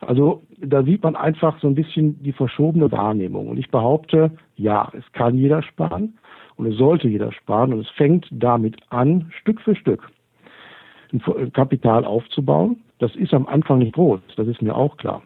Also 0.00 0.42
da 0.58 0.82
sieht 0.82 1.02
man 1.02 1.16
einfach 1.16 1.58
so 1.60 1.68
ein 1.68 1.74
bisschen 1.74 2.22
die 2.22 2.32
verschobene 2.32 2.90
Wahrnehmung. 2.90 3.48
Und 3.48 3.58
ich 3.58 3.70
behaupte, 3.70 4.30
ja, 4.56 4.90
es 4.96 5.04
kann 5.12 5.36
jeder 5.36 5.62
sparen 5.62 6.18
und 6.56 6.66
es 6.66 6.76
sollte 6.76 7.08
jeder 7.08 7.32
sparen 7.32 7.72
und 7.72 7.80
es 7.80 7.90
fängt 7.90 8.26
damit 8.30 8.76
an, 8.90 9.30
Stück 9.40 9.60
für 9.60 9.76
Stück 9.76 10.10
ein 11.12 11.52
Kapital 11.52 12.04
aufzubauen. 12.04 12.80
Das 12.98 13.14
ist 13.16 13.34
am 13.34 13.46
Anfang 13.46 13.78
nicht 13.78 13.94
groß, 13.94 14.20
das 14.36 14.46
ist 14.46 14.62
mir 14.62 14.74
auch 14.74 14.96
klar. 14.96 15.22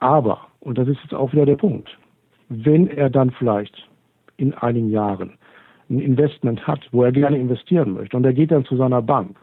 Aber, 0.00 0.46
und 0.60 0.78
das 0.78 0.88
ist 0.88 1.00
jetzt 1.02 1.14
auch 1.14 1.32
wieder 1.32 1.46
der 1.46 1.56
Punkt, 1.56 1.96
wenn 2.48 2.88
er 2.88 3.10
dann 3.10 3.30
vielleicht 3.30 3.88
in 4.36 4.54
einigen 4.54 4.90
Jahren 4.90 5.32
ein 5.88 5.98
Investment 5.98 6.66
hat, 6.66 6.80
wo 6.92 7.02
er 7.02 7.12
gerne 7.12 7.38
investieren 7.38 7.94
möchte, 7.94 8.16
und 8.16 8.24
er 8.24 8.32
geht 8.32 8.50
dann 8.50 8.64
zu 8.64 8.76
seiner 8.76 9.02
Bank, 9.02 9.36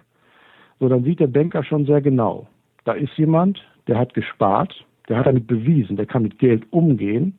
so 0.80 0.88
dann 0.88 1.04
sieht 1.04 1.20
der 1.20 1.28
Banker 1.28 1.64
schon 1.64 1.86
sehr 1.86 2.02
genau, 2.02 2.48
da 2.86 2.94
ist 2.94 3.16
jemand, 3.18 3.60
der 3.88 3.98
hat 3.98 4.14
gespart, 4.14 4.86
der 5.10 5.18
hat 5.18 5.28
damit 5.28 5.48
bewiesen, 5.48 5.96
der 5.96 6.06
kann 6.06 6.24
mit 6.24 6.40
Geld 6.40 6.66
umgehen 6.72 7.38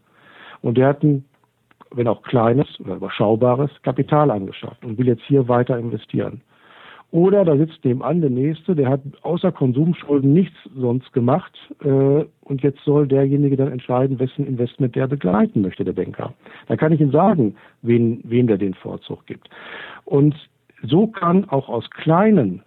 und 0.62 0.78
der 0.78 0.88
hat 0.88 1.02
ein, 1.02 1.24
wenn 1.90 2.08
auch 2.08 2.22
kleines 2.22 2.66
oder 2.80 2.96
überschaubares 2.96 3.70
Kapital 3.82 4.30
angeschafft 4.30 4.84
und 4.84 4.98
will 4.98 5.06
jetzt 5.06 5.24
hier 5.26 5.48
weiter 5.48 5.78
investieren. 5.78 6.42
Oder 7.10 7.46
da 7.46 7.56
sitzt 7.56 7.82
nebenan 7.86 8.20
der 8.20 8.28
Nächste, 8.28 8.74
der 8.74 8.90
hat 8.90 9.00
außer 9.22 9.50
Konsumschulden 9.50 10.34
nichts 10.34 10.56
sonst 10.76 11.10
gemacht 11.14 11.52
äh, 11.82 11.86
und 12.42 12.62
jetzt 12.62 12.84
soll 12.84 13.08
derjenige 13.08 13.56
dann 13.56 13.72
entscheiden, 13.72 14.18
wessen 14.18 14.46
Investment 14.46 14.94
der 14.94 15.06
begleiten 15.06 15.62
möchte, 15.62 15.84
der 15.84 15.94
Banker. 15.94 16.34
Da 16.66 16.76
kann 16.76 16.92
ich 16.92 17.00
Ihnen 17.00 17.10
sagen, 17.10 17.56
wen, 17.80 18.20
wen 18.24 18.46
der 18.46 18.58
den 18.58 18.74
Vorzug 18.74 19.24
gibt. 19.24 19.48
Und 20.04 20.34
so 20.82 21.06
kann 21.06 21.48
auch 21.48 21.70
aus 21.70 21.88
kleinen 21.90 22.62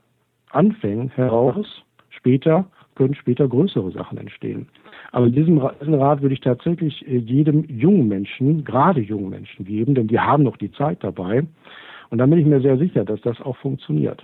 Anfängen 0.49 1.09
heraus 1.09 1.84
später 2.09 2.65
können 3.01 3.15
später 3.15 3.47
größere 3.47 3.91
Sachen 3.91 4.19
entstehen. 4.19 4.67
Aber 5.11 5.27
diesen, 5.27 5.59
diesen 5.81 5.95
Rat 5.95 6.21
würde 6.21 6.35
ich 6.35 6.41
tatsächlich 6.41 7.03
äh, 7.07 7.17
jedem 7.17 7.63
jungen 7.63 8.07
Menschen, 8.07 8.63
gerade 8.63 9.01
jungen 9.01 9.29
Menschen 9.29 9.65
geben, 9.65 9.95
denn 9.95 10.07
die 10.07 10.19
haben 10.19 10.43
noch 10.43 10.55
die 10.55 10.71
Zeit 10.71 11.03
dabei. 11.03 11.47
Und 12.11 12.19
da 12.19 12.27
bin 12.27 12.37
ich 12.37 12.45
mir 12.45 12.61
sehr 12.61 12.77
sicher, 12.77 13.03
dass 13.03 13.19
das 13.21 13.41
auch 13.41 13.57
funktioniert. 13.57 14.23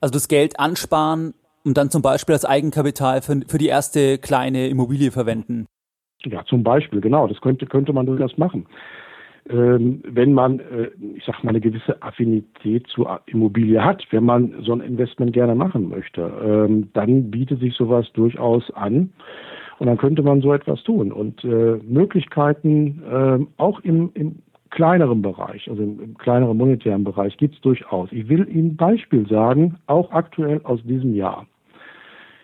Also 0.00 0.12
das 0.12 0.28
Geld 0.28 0.60
ansparen 0.60 1.34
und 1.64 1.76
dann 1.76 1.90
zum 1.90 2.00
Beispiel 2.00 2.34
als 2.34 2.44
Eigenkapital 2.44 3.22
für, 3.22 3.40
für 3.48 3.58
die 3.58 3.66
erste 3.66 4.18
kleine 4.18 4.68
Immobilie 4.68 5.10
verwenden. 5.10 5.66
Ja, 6.24 6.44
zum 6.44 6.62
Beispiel, 6.62 7.00
genau. 7.00 7.26
Das 7.26 7.40
könnte, 7.40 7.66
könnte 7.66 7.92
man 7.92 8.06
durchaus 8.06 8.38
machen. 8.38 8.66
Ähm, 9.50 10.02
wenn 10.06 10.32
man, 10.32 10.60
äh, 10.60 10.90
ich 11.16 11.24
sag 11.24 11.42
mal, 11.42 11.50
eine 11.50 11.60
gewisse 11.60 12.00
Affinität 12.02 12.86
zur 12.86 13.20
Immobilie 13.26 13.82
hat, 13.82 14.06
wenn 14.10 14.24
man 14.24 14.54
so 14.62 14.72
ein 14.72 14.80
Investment 14.80 15.32
gerne 15.32 15.54
machen 15.54 15.88
möchte, 15.88 16.30
ähm, 16.44 16.88
dann 16.92 17.30
bietet 17.30 17.60
sich 17.60 17.74
sowas 17.74 18.06
durchaus 18.12 18.70
an. 18.72 19.10
Und 19.78 19.86
dann 19.86 19.96
könnte 19.96 20.22
man 20.22 20.42
so 20.42 20.52
etwas 20.52 20.82
tun. 20.84 21.10
Und 21.10 21.42
äh, 21.42 21.78
Möglichkeiten 21.88 23.02
äh, 23.10 23.38
auch 23.56 23.80
im, 23.80 24.10
im 24.14 24.36
kleineren 24.68 25.22
Bereich, 25.22 25.68
also 25.68 25.82
im, 25.82 26.00
im 26.00 26.18
kleineren 26.18 26.56
monetären 26.56 27.02
Bereich, 27.02 27.36
gibt 27.36 27.56
es 27.56 27.60
durchaus. 27.62 28.12
Ich 28.12 28.28
will 28.28 28.46
Ihnen 28.48 28.72
ein 28.72 28.76
Beispiel 28.76 29.26
sagen, 29.26 29.76
auch 29.86 30.12
aktuell 30.12 30.60
aus 30.64 30.80
diesem 30.84 31.14
Jahr. 31.14 31.46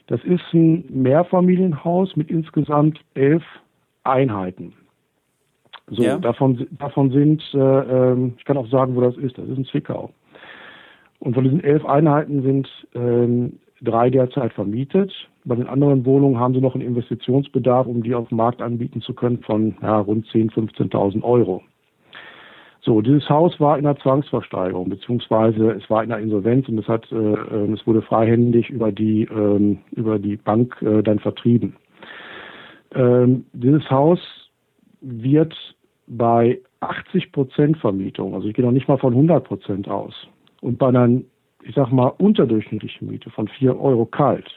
Das 0.09 0.23
ist 0.25 0.43
ein 0.53 0.85
Mehrfamilienhaus 0.89 2.17
mit 2.17 2.31
insgesamt 2.31 3.01
elf 3.15 3.45
Einheiten. 4.03 4.73
So, 5.89 6.03
ja. 6.03 6.19
davon, 6.19 6.67
davon 6.79 7.11
sind, 7.11 7.43
äh, 7.55 7.59
ähm, 7.59 8.35
ich 8.39 8.45
kann 8.45 8.57
auch 8.57 8.69
sagen, 8.69 8.97
wo 8.97 9.01
das 9.01 9.17
ist, 9.17 9.39
das 9.39 9.47
ist 9.49 9.57
in 9.57 9.65
Zwickau. 9.67 10.11
Und 11.21 11.35
von 11.35 11.45
diesen 11.45 11.63
elf 11.63 11.85
Einheiten 11.85 12.43
sind 12.43 12.69
ähm, 12.95 13.59
drei 13.81 14.11
derzeit 14.11 14.53
vermietet. 14.53 15.13
Bei 15.45 15.55
den 15.55 15.69
anderen 15.69 16.05
Wohnungen 16.05 16.41
haben 16.41 16.55
sie 16.55 16.61
noch 16.61 16.75
einen 16.75 16.87
Investitionsbedarf, 16.87 17.87
um 17.87 18.03
die 18.03 18.15
auf 18.15 18.29
dem 18.29 18.39
Markt 18.39 18.61
anbieten 18.61 19.01
zu 19.01 19.15
können, 19.15 19.39
von 19.39 19.77
ja, 19.81 20.01
rund 20.01 20.27
10.000, 20.27 20.91
15.000 20.91 21.23
Euro. 21.23 21.63
So, 22.81 23.01
dieses 23.01 23.29
Haus 23.29 23.59
war 23.59 23.79
in 23.79 23.85
der 23.85 23.97
Zwangsversteigerung, 23.97 24.89
beziehungsweise 24.89 25.73
es 25.73 25.89
war 25.91 26.05
in 26.05 26.11
der 26.11 26.19
Insolvenz 26.19 26.69
und 26.69 26.79
es 26.79 26.87
hat, 26.87 27.11
äh, 27.11 27.17
ähm, 27.17 27.75
es 27.75 27.85
wurde 27.87 28.03
freihändig 28.03 28.71
über 28.71 28.93
die, 28.93 29.23
ähm, 29.25 29.79
über 29.93 30.19
die 30.19 30.37
Bank 30.37 30.81
äh, 30.83 31.03
dann 31.03 31.19
vertrieben. 31.19 31.77
Ähm, 32.95 33.45
dieses 33.53 33.91
Haus 33.91 34.21
wird 35.01 35.55
bei 36.07 36.61
80 36.81 37.33
Prozent 37.33 37.79
Vermietung, 37.79 38.35
also 38.35 38.49
ich 38.49 38.55
gehe 38.55 38.65
noch 38.65 38.73
nicht 38.73 38.89
mal 38.89 38.99
von 38.99 39.13
100 39.13 39.45
Prozent 39.45 39.89
aus, 39.89 40.15
und 40.61 40.79
bei 40.79 40.89
einer, 40.89 41.21
ich 41.63 41.75
sag 41.75 41.91
mal, 41.93 42.09
unterdurchschnittlichen 42.19 43.09
Miete 43.09 43.31
von 43.31 43.49
4 43.49 43.79
Euro 43.79 44.07
kalt, 44.07 44.49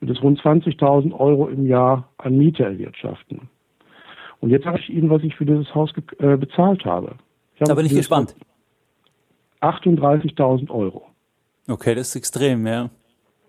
wird 0.00 0.10
es 0.10 0.22
rund 0.22 0.40
20.000 0.40 1.12
Euro 1.18 1.48
im 1.48 1.66
Jahr 1.66 2.08
an 2.18 2.36
Miete 2.36 2.64
erwirtschaften. 2.64 3.48
Und 4.40 4.50
jetzt 4.50 4.64
sage 4.64 4.80
ich 4.80 4.90
Ihnen, 4.90 5.08
was 5.08 5.22
ich 5.22 5.36
für 5.36 5.46
dieses 5.46 5.72
Haus 5.74 5.92
äh, 6.18 6.36
bezahlt 6.36 6.84
habe. 6.84 7.14
Da 7.60 7.74
bin 7.74 7.86
ich 7.86 7.94
gespannt. 7.94 8.34
38.000 9.60 10.68
Euro. 10.70 11.06
Okay, 11.68 11.94
das 11.94 12.08
ist 12.08 12.16
extrem, 12.16 12.66
ja. 12.66 12.90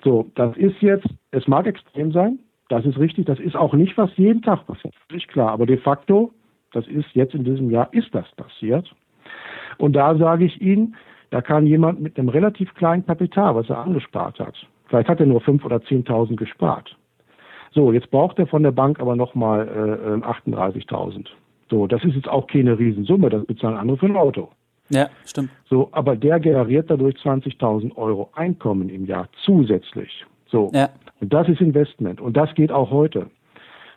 So, 0.03 0.29
das 0.35 0.55
ist 0.57 0.79
jetzt, 0.81 1.07
es 1.31 1.47
mag 1.47 1.65
extrem 1.65 2.11
sein, 2.11 2.37
das 2.69 2.85
ist 2.85 2.97
richtig, 2.99 3.25
das 3.25 3.39
ist 3.39 3.55
auch 3.55 3.73
nicht, 3.73 3.97
was 3.97 4.15
jeden 4.17 4.41
Tag 4.41 4.67
passiert, 4.67 4.93
völlig 5.07 5.27
klar, 5.27 5.51
aber 5.51 5.65
de 5.65 5.77
facto, 5.77 6.31
das 6.73 6.87
ist 6.87 7.07
jetzt 7.13 7.33
in 7.33 7.43
diesem 7.43 7.69
Jahr, 7.69 7.87
ist 7.93 8.13
das 8.13 8.29
passiert. 8.35 8.93
Und 9.77 9.93
da 9.93 10.15
sage 10.15 10.45
ich 10.45 10.61
Ihnen, 10.61 10.95
da 11.29 11.41
kann 11.41 11.65
jemand 11.65 12.01
mit 12.01 12.17
einem 12.19 12.29
relativ 12.29 12.73
kleinen 12.75 13.05
Kapital, 13.05 13.55
was 13.55 13.69
er 13.69 13.79
angespart 13.79 14.39
hat, 14.39 14.55
vielleicht 14.87 15.09
hat 15.09 15.19
er 15.19 15.25
nur 15.25 15.41
5.000 15.41 15.65
oder 15.65 15.77
10.000 15.77 16.35
gespart. 16.35 16.95
So, 17.71 17.91
jetzt 17.91 18.11
braucht 18.11 18.37
er 18.37 18.45
von 18.45 18.61
der 18.61 18.71
Bank 18.71 18.99
aber 18.99 19.15
nochmal 19.15 19.67
äh, 19.67 20.25
38.000. 20.25 21.27
So, 21.71 21.87
das 21.87 22.03
ist 22.03 22.15
jetzt 22.15 22.27
auch 22.27 22.45
keine 22.45 22.77
Riesensumme, 22.77 23.29
das 23.29 23.45
bezahlen 23.45 23.77
andere 23.77 23.97
für 23.97 24.05
ein 24.05 24.15
Auto. 24.15 24.49
Ja, 24.89 25.09
stimmt. 25.25 25.49
So, 25.69 25.89
aber 25.91 26.15
der 26.15 26.39
generiert 26.39 26.91
dadurch 26.91 27.15
20.000 27.15 27.95
Euro 27.95 28.29
Einkommen 28.35 28.89
im 28.89 29.05
Jahr 29.05 29.27
zusätzlich. 29.43 30.25
So, 30.45 30.69
ja. 30.73 30.89
und 31.19 31.33
das 31.33 31.49
ist 31.49 31.61
Investment 31.61 32.21
und 32.21 32.37
das 32.37 32.53
geht 32.53 32.71
auch 32.71 32.91
heute. 32.91 33.27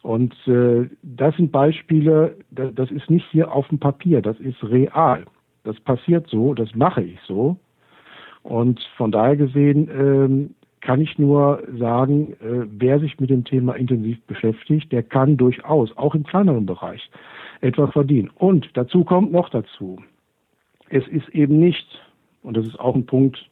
Und 0.06 0.36
äh, 0.46 0.88
das 1.02 1.34
sind 1.34 1.50
Beispiele, 1.50 2.36
das, 2.52 2.92
ist 2.92 3.10
nicht 3.10 3.26
hier 3.32 3.50
auf 3.50 3.66
dem 3.66 3.80
Papier, 3.80 4.22
das 4.22 4.38
ist 4.38 4.62
real. 4.62 5.24
Das 5.64 5.80
passiert 5.80 6.28
so, 6.28 6.54
das 6.54 6.72
mache 6.76 7.02
ich 7.02 7.18
so. 7.26 7.56
Und 8.44 8.80
von 8.96 9.10
daher 9.10 9.36
gesehen 9.36 9.90
ähm, 9.90 10.54
kann 10.80 11.00
ich 11.00 11.18
nur 11.18 11.60
sagen, 11.76 12.34
äh, 12.34 12.68
wer 12.78 13.00
sich 13.00 13.18
mit 13.18 13.30
dem 13.30 13.42
Thema 13.42 13.72
intensiv 13.72 14.22
beschäftigt, 14.28 14.92
der 14.92 15.02
kann 15.02 15.36
durchaus 15.36 15.90
auch 15.96 16.14
im 16.14 16.22
kleineren 16.22 16.66
Bereich 16.66 17.10
etwas 17.60 17.90
verdienen. 17.90 18.30
Und 18.36 18.68
dazu 18.74 19.02
kommt 19.02 19.32
noch 19.32 19.48
dazu, 19.48 20.00
es 20.88 21.04
ist 21.08 21.28
eben 21.30 21.58
nicht, 21.58 22.00
und 22.44 22.56
das 22.56 22.64
ist 22.64 22.78
auch 22.78 22.94
ein 22.94 23.06
Punkt, 23.06 23.44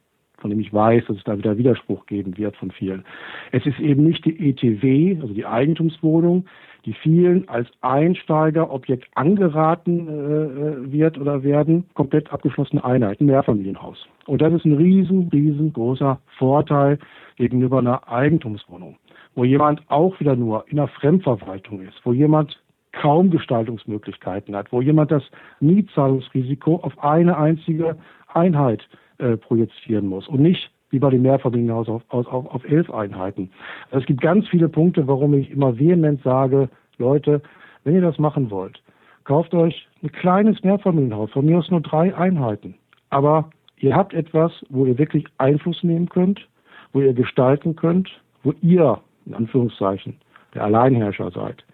von 0.45 0.51
dem 0.51 0.61
ich 0.61 0.75
weiß, 0.75 1.07
dass 1.07 1.17
es 1.17 1.25
da 1.25 1.39
wieder 1.39 1.57
Widerspruch 1.57 2.05
geben 2.05 2.37
wird 2.37 2.55
von 2.57 2.71
vielen. 2.71 3.03
Es 3.51 3.65
ist 3.65 3.81
eben 3.81 4.05
nicht 4.05 4.27
die 4.27 4.51
ETW, 4.51 5.17
also 5.23 5.33
die 5.33 5.47
Eigentumswohnung, 5.47 6.45
die 6.85 6.93
vielen 6.93 7.49
als 7.49 7.67
Einsteigerobjekt 7.81 9.07
angeraten 9.15 10.07
äh, 10.07 10.93
wird 10.93 11.17
oder 11.17 11.43
werden, 11.45 11.87
komplett 11.95 12.31
abgeschlossene 12.31 12.85
Einheiten, 12.85 13.25
Mehrfamilienhaus. 13.25 14.07
Und 14.27 14.43
das 14.43 14.53
ist 14.53 14.67
ein 14.67 14.77
riesen, 14.77 15.31
riesengroßer 15.33 16.21
Vorteil 16.37 16.99
gegenüber 17.37 17.79
einer 17.79 18.07
Eigentumswohnung, 18.07 18.97
wo 19.35 19.45
jemand 19.45 19.81
auch 19.89 20.21
wieder 20.21 20.37
nur 20.37 20.67
in 20.69 20.77
der 20.77 20.89
Fremdverwaltung 20.89 21.81
ist, 21.81 21.99
wo 22.05 22.13
jemand 22.13 22.63
kaum 22.93 23.31
Gestaltungsmöglichkeiten 23.31 24.55
hat, 24.55 24.71
wo 24.73 24.83
jemand 24.83 25.11
das 25.11 25.23
Mietzahlungsrisiko 25.61 26.77
auf 26.83 27.03
eine 27.03 27.39
einzige 27.39 27.97
Einheit 28.29 28.87
äh, 29.19 29.37
projizieren 29.37 30.07
muss 30.07 30.29
und 30.29 30.41
nicht 30.41 30.71
wie 30.91 30.99
bei 30.99 31.11
dem 31.11 31.23
Mehrfamilienhaus 31.23 31.89
auf, 31.89 32.03
auf, 32.09 32.27
auf 32.29 32.65
elf 32.65 32.91
Einheiten. 32.91 33.51
Also 33.87 34.01
es 34.01 34.07
gibt 34.07 34.21
ganz 34.21 34.47
viele 34.49 34.69
Punkte, 34.69 35.09
warum 35.09 35.35
ich 35.35 35.51
immer 35.51 35.79
vehement 35.79 36.23
sage, 36.23 36.69
Leute, 36.99 37.43
wenn 37.83 37.97
ihr 37.97 38.01
das 38.01 38.19
machen 38.19 38.51
wollt, 38.51 38.81
kauft 39.25 39.55
euch 39.55 39.89
ein 40.03 40.13
kleines 40.13 40.63
Mehrfamilienhaus, 40.63 41.31
von 41.33 41.47
mir 41.47 41.59
aus 41.59 41.71
nur 41.71 41.81
drei 41.81 42.15
Einheiten. 42.15 42.75
Aber 43.11 43.51
ihr 43.79 43.97
habt 43.97 44.15
etwas, 44.15 44.53
wo 44.69 44.87
ihr 44.87 44.97
wirklich 44.97 45.25
Einfluss 45.39 45.83
nehmen 45.83 46.09
könnt, 46.09 46.47
wo 46.93 47.01
ihr 47.01 47.13
gestalten 47.13 47.75
könnt, 47.75 48.09
wo 48.43 48.53
ihr, 48.63 49.01
in 49.27 49.35
Anführungszeichen, 49.35 50.17
der 50.55 50.65
Alleinherrscher 50.65 51.31
seid. 51.33 51.65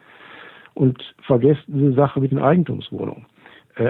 Und 0.74 1.02
vergesst 1.26 1.62
diese 1.66 1.92
Sache 1.92 2.20
mit 2.20 2.30
den 2.30 2.38
Eigentumswohnungen 2.38 3.26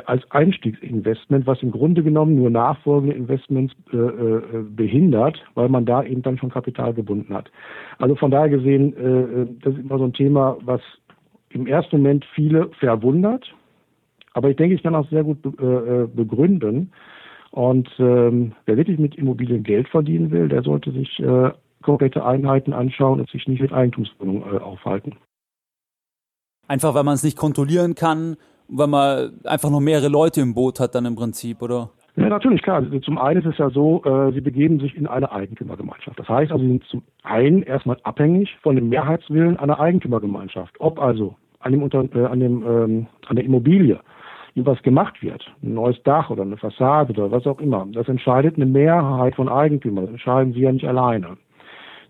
als 0.06 0.30
Einstiegsinvestment, 0.30 1.46
was 1.46 1.62
im 1.62 1.70
Grunde 1.70 2.02
genommen 2.02 2.36
nur 2.36 2.50
nachfolgende 2.50 3.14
Investments 3.14 3.74
äh, 3.92 3.96
äh, 3.96 4.62
behindert, 4.62 5.42
weil 5.54 5.68
man 5.68 5.86
da 5.86 6.02
eben 6.02 6.22
dann 6.22 6.38
schon 6.38 6.50
Kapital 6.50 6.94
gebunden 6.94 7.34
hat. 7.34 7.50
Also 7.98 8.14
von 8.14 8.30
daher 8.30 8.48
gesehen, 8.48 8.96
äh, 8.96 9.46
das 9.62 9.74
ist 9.74 9.80
immer 9.80 9.98
so 9.98 10.04
ein 10.04 10.12
Thema, 10.12 10.58
was 10.62 10.80
im 11.48 11.66
ersten 11.66 11.98
Moment 11.98 12.24
viele 12.34 12.70
verwundert, 12.78 13.52
aber 14.32 14.50
ich 14.50 14.56
denke, 14.56 14.74
ich 14.74 14.82
kann 14.82 14.94
auch 14.94 15.08
sehr 15.10 15.24
gut 15.24 15.38
äh, 15.44 16.06
begründen. 16.06 16.92
Und 17.50 17.88
ähm, 17.98 18.52
wer 18.64 18.76
wirklich 18.76 18.98
mit 18.98 19.16
Immobilien 19.16 19.64
Geld 19.64 19.88
verdienen 19.88 20.30
will, 20.30 20.48
der 20.48 20.62
sollte 20.62 20.92
sich 20.92 21.18
äh, 21.18 21.50
konkrete 21.82 22.24
Einheiten 22.24 22.72
anschauen 22.72 23.20
und 23.20 23.28
sich 23.30 23.48
nicht 23.48 23.60
mit 23.60 23.72
Eigentumswohnungen 23.72 24.42
äh, 24.42 24.58
aufhalten. 24.58 25.16
Einfach 26.68 26.94
weil 26.94 27.02
man 27.02 27.14
es 27.14 27.24
nicht 27.24 27.36
kontrollieren 27.36 27.96
kann 27.96 28.36
weil 28.70 28.86
man 28.86 29.40
einfach 29.44 29.70
noch 29.70 29.80
mehrere 29.80 30.08
Leute 30.08 30.40
im 30.40 30.54
Boot 30.54 30.80
hat 30.80 30.94
dann 30.94 31.04
im 31.06 31.16
Prinzip, 31.16 31.62
oder? 31.62 31.90
Ja, 32.16 32.28
natürlich, 32.28 32.62
klar. 32.62 32.82
Zum 33.02 33.18
einen 33.18 33.40
ist 33.40 33.46
es 33.46 33.58
ja 33.58 33.70
so, 33.70 34.02
äh, 34.04 34.32
sie 34.32 34.40
begeben 34.40 34.80
sich 34.80 34.96
in 34.96 35.06
eine 35.06 35.30
Eigentümergemeinschaft. 35.30 36.18
Das 36.18 36.28
heißt 36.28 36.50
also, 36.50 36.62
sie 36.62 36.70
sind 36.70 36.84
zum 36.84 37.02
einen 37.22 37.62
erstmal 37.62 37.98
abhängig 38.02 38.56
von 38.62 38.76
dem 38.76 38.88
Mehrheitswillen 38.88 39.56
einer 39.56 39.78
Eigentümergemeinschaft. 39.78 40.74
Ob 40.80 41.00
also 41.00 41.36
an 41.60 41.72
dem, 41.72 41.82
Unter 41.82 42.04
äh, 42.14 42.26
an, 42.26 42.40
dem 42.40 42.64
ähm, 42.66 43.06
an 43.26 43.36
der 43.36 43.44
Immobilie 43.44 44.00
was 44.56 44.82
gemacht 44.82 45.22
wird, 45.22 45.42
ein 45.62 45.74
neues 45.74 46.02
Dach 46.02 46.28
oder 46.28 46.42
eine 46.42 46.56
Fassade 46.56 47.12
oder 47.12 47.30
was 47.30 47.46
auch 47.46 47.60
immer, 47.60 47.86
das 47.92 48.08
entscheidet 48.08 48.56
eine 48.56 48.66
Mehrheit 48.66 49.36
von 49.36 49.48
Eigentümern. 49.48 50.06
Das 50.06 50.12
entscheiden 50.12 50.52
sie 50.52 50.60
ja 50.60 50.72
nicht 50.72 50.86
alleine. 50.86 51.38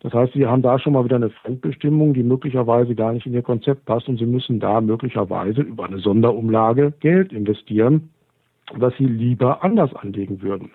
Das 0.03 0.15
heißt, 0.15 0.33
Sie 0.33 0.47
haben 0.47 0.63
da 0.63 0.79
schon 0.79 0.95
mal 0.95 1.05
wieder 1.05 1.17
eine 1.17 1.31
Fremdbestimmung, 1.31 2.15
die 2.15 2.23
möglicherweise 2.23 2.95
gar 2.95 3.13
nicht 3.13 3.27
in 3.27 3.35
Ihr 3.35 3.43
Konzept 3.43 3.85
passt 3.85 4.09
und 4.09 4.19
Sie 4.19 4.27
müssen 4.27 4.59
da 4.59 4.81
möglicherweise 4.81 5.61
über 5.61 5.85
eine 5.85 5.99
Sonderumlage 5.99 6.93
Geld 7.01 7.33
investieren, 7.33 8.11
was 8.75 8.95
Sie 8.97 9.05
lieber 9.05 9.63
anders 9.63 9.95
anlegen 9.95 10.41
würden. 10.41 10.71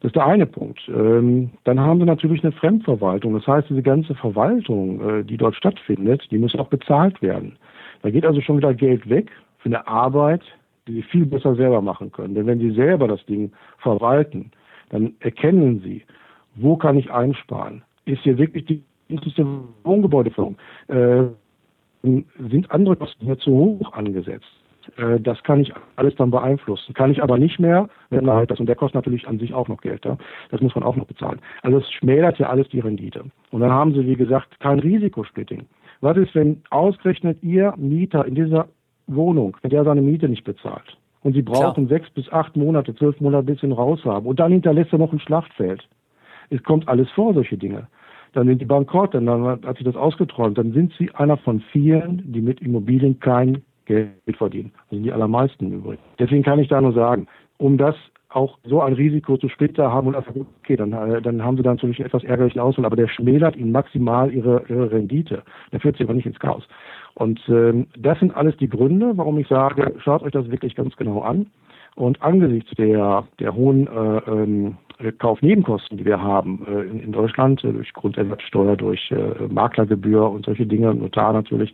Das 0.00 0.10
ist 0.10 0.16
der 0.16 0.26
eine 0.26 0.46
Punkt. 0.46 0.80
Ähm, 0.88 1.50
dann 1.62 1.80
haben 1.80 2.00
Sie 2.00 2.04
natürlich 2.04 2.42
eine 2.42 2.52
Fremdverwaltung. 2.52 3.34
Das 3.34 3.46
heißt, 3.46 3.70
diese 3.70 3.82
ganze 3.82 4.14
Verwaltung, 4.14 5.00
äh, 5.00 5.24
die 5.24 5.36
dort 5.36 5.54
stattfindet, 5.54 6.26
die 6.30 6.38
muss 6.38 6.54
auch 6.56 6.68
bezahlt 6.68 7.22
werden. 7.22 7.56
Da 8.02 8.10
geht 8.10 8.26
also 8.26 8.40
schon 8.40 8.58
wieder 8.58 8.74
Geld 8.74 9.08
weg 9.08 9.30
für 9.60 9.70
eine 9.70 9.86
Arbeit, 9.86 10.42
die 10.86 10.94
Sie 10.94 11.02
viel 11.02 11.24
besser 11.24 11.54
selber 11.54 11.80
machen 11.80 12.12
können. 12.12 12.34
Denn 12.34 12.46
wenn 12.46 12.58
Sie 12.58 12.72
selber 12.72 13.08
das 13.08 13.24
Ding 13.26 13.52
verwalten, 13.78 14.50
dann 14.90 15.14
erkennen 15.20 15.80
Sie, 15.82 16.02
wo 16.56 16.76
kann 16.76 16.98
ich 16.98 17.10
einsparen? 17.10 17.82
Ist 18.04 18.22
hier 18.22 18.38
wirklich 18.38 18.64
die 18.66 18.82
günstigste 19.08 19.46
Wohngebäudeförderung. 19.84 20.56
Äh, 20.88 21.24
sind 22.02 22.70
andere 22.70 22.96
Kosten 22.96 23.24
hier 23.24 23.38
zu 23.38 23.50
hoch 23.52 23.92
angesetzt? 23.92 24.46
Äh, 24.96 25.20
das 25.20 25.42
kann 25.42 25.60
ich 25.60 25.72
alles 25.96 26.14
dann 26.16 26.30
beeinflussen. 26.30 26.94
Kann 26.94 27.10
ich 27.10 27.22
aber 27.22 27.38
nicht 27.38 27.58
mehr, 27.58 27.88
wenn 28.10 28.24
man 28.24 28.36
halt 28.36 28.50
das, 28.50 28.60
und 28.60 28.66
der 28.66 28.76
kostet 28.76 28.96
natürlich 28.96 29.26
an 29.26 29.38
sich 29.38 29.54
auch 29.54 29.68
noch 29.68 29.80
Geld, 29.80 30.04
ja? 30.04 30.16
das 30.50 30.60
muss 30.60 30.74
man 30.74 30.84
auch 30.84 30.96
noch 30.96 31.06
bezahlen. 31.06 31.40
Also 31.62 31.78
es 31.78 31.90
schmälert 31.92 32.38
ja 32.38 32.48
alles 32.48 32.68
die 32.68 32.80
Rendite. 32.80 33.24
Und 33.50 33.60
dann 33.60 33.70
haben 33.70 33.94
sie, 33.94 34.06
wie 34.06 34.16
gesagt, 34.16 34.60
kein 34.60 34.78
Risikosplitting. 34.78 35.64
Was 36.00 36.16
ist, 36.16 36.34
wenn 36.34 36.62
ausgerechnet 36.70 37.42
Ihr 37.42 37.74
Mieter 37.76 38.26
in 38.26 38.34
dieser 38.34 38.68
Wohnung, 39.06 39.56
wenn 39.62 39.70
der 39.70 39.84
seine 39.84 40.02
Miete 40.02 40.28
nicht 40.28 40.44
bezahlt 40.44 40.98
und 41.22 41.34
Sie 41.34 41.42
brauchen 41.42 41.86
Klar. 41.86 41.98
sechs 41.98 42.10
bis 42.10 42.30
acht 42.30 42.56
Monate, 42.56 42.94
zwölf 42.94 43.20
Monate 43.20 43.44
bis 43.44 43.60
Sie 43.60 43.66
ihn 43.66 43.72
raushaben 43.72 44.28
und 44.28 44.38
dann 44.38 44.52
hinterlässt 44.52 44.92
er 44.92 44.98
noch 44.98 45.12
ein 45.12 45.20
Schlachtfeld. 45.20 45.86
Es 46.50 46.62
kommt 46.62 46.88
alles 46.88 47.10
vor, 47.10 47.34
solche 47.34 47.56
Dinge 47.56 47.88
dann 48.34 48.48
sind 48.48 48.60
die 48.60 48.64
bankrott, 48.64 49.14
dann 49.14 49.28
hat 49.44 49.76
sich 49.76 49.84
das 49.84 49.96
ausgeträumt, 49.96 50.58
dann 50.58 50.72
sind 50.72 50.92
sie 50.98 51.10
einer 51.14 51.36
von 51.36 51.60
vielen, 51.72 52.32
die 52.32 52.40
mit 52.40 52.60
Immobilien 52.60 53.20
kein 53.20 53.62
Geld 53.86 54.12
verdienen. 54.36 54.72
Also 54.90 55.02
die 55.02 55.12
allermeisten 55.12 55.72
übrigens. 55.72 56.02
Deswegen 56.18 56.42
kann 56.42 56.58
ich 56.58 56.68
da 56.68 56.80
nur 56.80 56.92
sagen, 56.92 57.26
um 57.58 57.78
das 57.78 57.94
auch 58.30 58.58
so 58.64 58.80
ein 58.80 58.94
Risiko 58.94 59.36
zu 59.36 59.48
später 59.48 59.92
haben 59.92 60.08
und 60.08 60.16
einfach, 60.16 60.34
okay, 60.62 60.74
dann, 60.74 60.92
äh, 60.92 61.22
dann 61.22 61.44
haben 61.44 61.56
sie 61.56 61.62
dann 61.62 61.76
natürlich 61.76 62.00
etwas 62.00 62.24
ärgerlichen 62.24 62.60
Ausfall, 62.60 62.84
aber 62.84 62.96
der 62.96 63.06
schmälert 63.06 63.54
ihnen 63.54 63.70
maximal 63.70 64.32
ihre, 64.32 64.64
ihre 64.68 64.90
Rendite. 64.90 65.44
Der 65.72 65.78
führt 65.78 65.96
sie 65.96 66.02
aber 66.02 66.14
nicht 66.14 66.26
ins 66.26 66.40
Chaos. 66.40 66.66
Und 67.14 67.40
ähm, 67.48 67.86
das 67.96 68.18
sind 68.18 68.34
alles 68.36 68.56
die 68.56 68.68
Gründe, 68.68 69.12
warum 69.16 69.38
ich 69.38 69.48
sage, 69.48 69.94
schaut 69.98 70.22
euch 70.22 70.32
das 70.32 70.50
wirklich 70.50 70.74
ganz 70.74 70.96
genau 70.96 71.20
an. 71.20 71.46
Und 71.94 72.20
angesichts 72.22 72.72
der, 72.76 73.24
der 73.38 73.54
hohen 73.54 73.86
äh, 73.86 74.30
ähm, 74.30 74.76
Kaufnebenkosten, 75.18 75.98
die 75.98 76.04
wir 76.04 76.20
haben 76.20 76.66
äh, 76.66 76.82
in, 76.82 77.00
in, 77.00 77.12
Deutschland, 77.12 77.62
äh, 77.62 77.72
durch 77.72 77.92
Grunderwerbsteuer, 77.92 78.76
durch 78.76 79.12
äh, 79.12 79.46
Maklergebühr 79.48 80.28
und 80.28 80.44
solche 80.44 80.66
Dinge, 80.66 80.94
Notar 80.94 81.32
natürlich, 81.32 81.72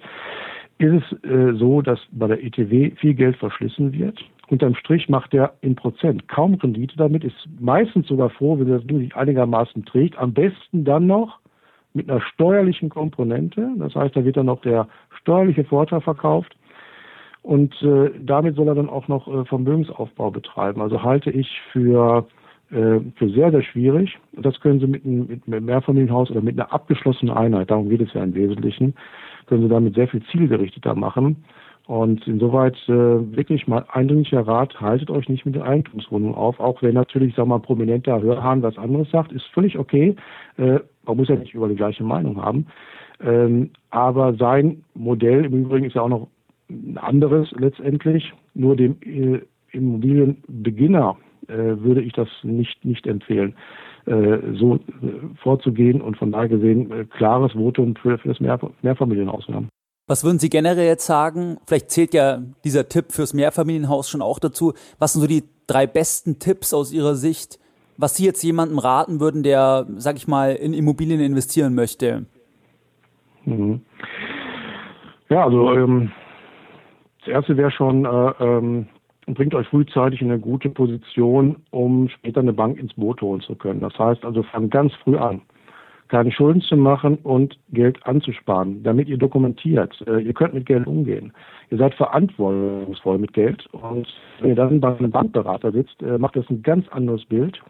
ist 0.78 1.05
es 1.05 1.30
äh, 1.30 1.53
so, 1.55 1.82
dass 1.82 1.99
bei 2.12 2.26
der 2.26 2.43
ETW 2.43 2.91
viel 2.97 3.14
Geld 3.14 3.36
verschlissen 3.36 3.93
wird. 3.93 4.18
Unterm 4.49 4.74
Strich 4.74 5.09
macht 5.09 5.32
er 5.32 5.53
in 5.61 5.76
Prozent 5.76 6.26
kaum 6.28 6.55
Rendite 6.55 6.97
damit, 6.97 7.22
ist 7.22 7.49
meistens 7.61 8.09
sogar 8.09 8.30
froh, 8.30 8.59
wenn 8.59 8.68
das 8.68 8.84
Ding 8.86 8.99
sich 8.99 9.14
einigermaßen 9.14 9.84
trägt. 9.84 10.18
Am 10.18 10.32
besten 10.32 10.84
dann 10.84 11.07
noch 11.07 11.38
mit 11.95 12.09
einer 12.09 12.20
steuerlichen 12.20 12.88
Komponente. 12.88 13.68
Das 13.78 13.95
heißt, 13.95 14.16
da 14.16 14.24
wird 14.24 14.36
dann 14.36 14.47
noch 14.47 14.61
der 14.62 14.88
steuerliche 15.20 15.64
Vorteil 15.64 16.01
verkauft. 16.01 16.57
Und 17.43 17.74
äh, 17.82 18.11
damit 18.20 18.57
soll 18.57 18.68
er 18.68 18.74
dann 18.74 18.91
auch 18.91 19.09
noch 19.09 19.26
äh, 19.26 19.45
Vermögensaufbau 19.47 20.30
betreiben. 20.30 20.82
Also 20.82 21.03
halte 21.03 21.30
ich 21.30 21.49
für, 21.72 22.26
äh, 22.70 23.01
für 23.16 23.30
sehr, 23.30 23.51
sehr 23.51 23.62
schwierig. 23.62 24.18
Das 24.32 24.61
können 24.61 24.78
Sie 24.78 24.86
mit 24.86 25.05
einem, 25.05 25.26
mit 25.26 25.43
einem 25.47 25.64
Mehrfamilienhaus 25.64 26.30
oder 26.30 26.43
mit 26.43 26.59
einer 26.59 26.72
abgeschlossenen 26.72 27.34
Einheit, 27.34 27.70
darum 27.70 27.88
geht 27.88 28.03
es 28.03 28.12
ja 28.12 28.22
im 28.22 28.34
Wesentlichen, 28.34 28.95
können 29.47 29.62
Sie 29.62 29.68
damit 29.68 29.95
sehr 29.95 30.09
viel 30.09 30.22
zielgerichteter 30.30 30.95
machen. 30.95 31.45
Und 31.87 32.26
insoweit 32.28 32.76
äh, 32.89 32.93
wirklich 32.93 33.66
mal 33.66 33.85
eindringlicher 33.91 34.47
Rat, 34.47 34.81
haltet 34.81 35.11
euch 35.11 35.28
nicht 35.28 35.45
mit 35.45 35.57
den 35.57 35.62
Eigentumswohnungen 35.62 36.37
auf, 36.37 36.61
auch 36.61 36.83
wenn 36.83 36.95
natürlich, 36.95 37.35
sag 37.35 37.47
mal, 37.47 37.59
prominenter 37.59 38.20
Hörhahn 38.20 38.62
was 38.62 38.78
anderes 38.78 39.11
sagt, 39.11 39.33
ist 39.33 39.47
völlig 39.47 39.78
okay. 39.78 40.14
Äh, 40.57 40.78
man 41.05 41.16
muss 41.16 41.28
ja 41.28 41.37
nicht 41.37 41.55
über 41.55 41.68
die 41.68 41.74
gleiche 41.74 42.05
Meinung 42.05 42.41
haben. 42.41 42.66
Ähm, 43.20 43.70
aber 43.91 44.35
sein 44.35 44.85
Modell 44.95 45.45
im 45.45 45.64
Übrigen 45.64 45.87
ist 45.87 45.95
ja 45.95 46.03
auch 46.03 46.09
noch 46.09 46.28
ein 46.70 46.99
anderes 46.99 47.51
letztendlich. 47.53 48.33
Nur 48.55 48.76
dem 48.76 48.97
äh, 49.03 49.41
Immobilienbeginner 49.72 51.16
äh, 51.49 51.55
würde 51.55 52.03
ich 52.03 52.12
das 52.12 52.28
nicht, 52.43 52.85
nicht 52.85 53.07
empfehlen, 53.07 53.55
äh, 54.07 54.39
so 54.55 54.76
äh, 54.76 54.78
vorzugehen 55.43 56.01
und 56.01 56.16
von 56.16 56.33
daher 56.33 56.49
gesehen 56.49 56.91
äh, 56.91 57.05
klares 57.05 57.53
Votum 57.53 57.97
für, 57.97 58.18
für 58.18 58.28
das 58.28 58.41
Mehr, 58.41 58.59
Mehrfamilienhaus 58.83 59.47
haben. 59.49 59.68
Was 60.11 60.25
würden 60.25 60.41
Sie 60.41 60.51
generell 60.51 60.89
jetzt 60.89 61.07
sagen? 61.07 61.59
Vielleicht 61.69 61.93
zählt 61.93 62.15
ja 62.15 62.39
dieser 62.65 62.89
Tipp 62.89 63.13
fürs 63.13 63.33
Mehrfamilienhaus 63.33 64.11
schon 64.11 64.23
auch 64.23 64.41
dazu. 64.41 64.73
Was 64.99 65.13
sind 65.13 65.23
so 65.23 65.29
die 65.29 65.45
drei 65.69 65.87
besten 65.87 66.41
Tipps 66.41 66.75
aus 66.75 66.93
Ihrer 66.93 67.15
Sicht, 67.15 67.61
was 67.97 68.17
Sie 68.17 68.25
jetzt 68.25 68.43
jemandem 68.43 68.81
raten 68.81 69.21
würden, 69.21 69.45
der, 69.45 69.87
sag 69.99 70.17
ich 70.17 70.27
mal, 70.27 70.57
in 70.57 70.75
Immobilien 70.75 71.21
investieren 71.21 71.77
möchte? 71.77 72.27
Mhm. 73.45 73.83
Ja, 75.29 75.45
also 75.45 75.75
ähm, 75.75 76.11
das 77.21 77.29
erste 77.29 77.57
wäre 77.57 77.71
schon, 77.71 78.05
äh, 78.05 78.33
ähm, 78.41 78.89
bringt 79.29 79.55
euch 79.55 79.69
frühzeitig 79.69 80.23
in 80.23 80.33
eine 80.33 80.41
gute 80.41 80.71
Position, 80.71 81.55
um 81.71 82.09
später 82.09 82.41
eine 82.41 82.53
Bank 82.53 82.81
ins 82.81 82.95
Boot 82.95 83.23
holen 83.23 83.43
zu 83.43 83.55
können. 83.55 83.79
Das 83.79 83.97
heißt 83.97 84.25
also, 84.25 84.43
fangt 84.43 84.73
ganz 84.73 84.93
früh 85.05 85.17
an. 85.17 85.43
Keine 86.11 86.33
Schulden 86.33 86.61
zu 86.61 86.77
machen 86.77 87.19
und 87.23 87.57
Geld 87.73 88.05
anzusparen, 88.05 88.83
damit 88.83 89.09
ihr 89.09 89.17
dokumentiert. 89.17 89.95
Äh, 90.07 90.21
ihr 90.21 90.35
könnt 90.35 90.55
mit 90.55 90.67
Geld 90.67 90.87
umgehen. 90.87 91.33
Ihr 91.71 91.79
seid 91.79 91.95
verantwortungsvoll 91.95 93.19
mit 93.19 93.33
Geld 93.33 93.67
und 93.73 94.09
wenn 94.41 94.51
ihr 94.51 94.57
dann 94.57 94.81
bei 94.81 94.97
einem 94.97 95.13
Bankberater 95.13 95.71
sitzt, 95.71 96.03
äh, 96.03 96.19
macht 96.19 96.37
das 96.37 96.51
ein 96.51 96.63
ganz 96.63 96.89
anderes 96.89 97.25
Bild. 97.25 97.61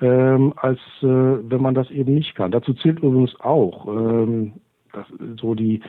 Ähm, 0.00 0.54
als 0.56 0.80
äh, 1.02 1.06
wenn 1.06 1.62
man 1.62 1.74
das 1.74 1.88
eben 1.90 2.14
nicht 2.14 2.34
kann. 2.34 2.50
Dazu 2.50 2.74
zählt 2.74 2.98
übrigens 2.98 3.38
auch 3.40 3.86
ähm, 3.86 4.54
das, 4.92 5.06
so 5.40 5.54
die 5.54 5.80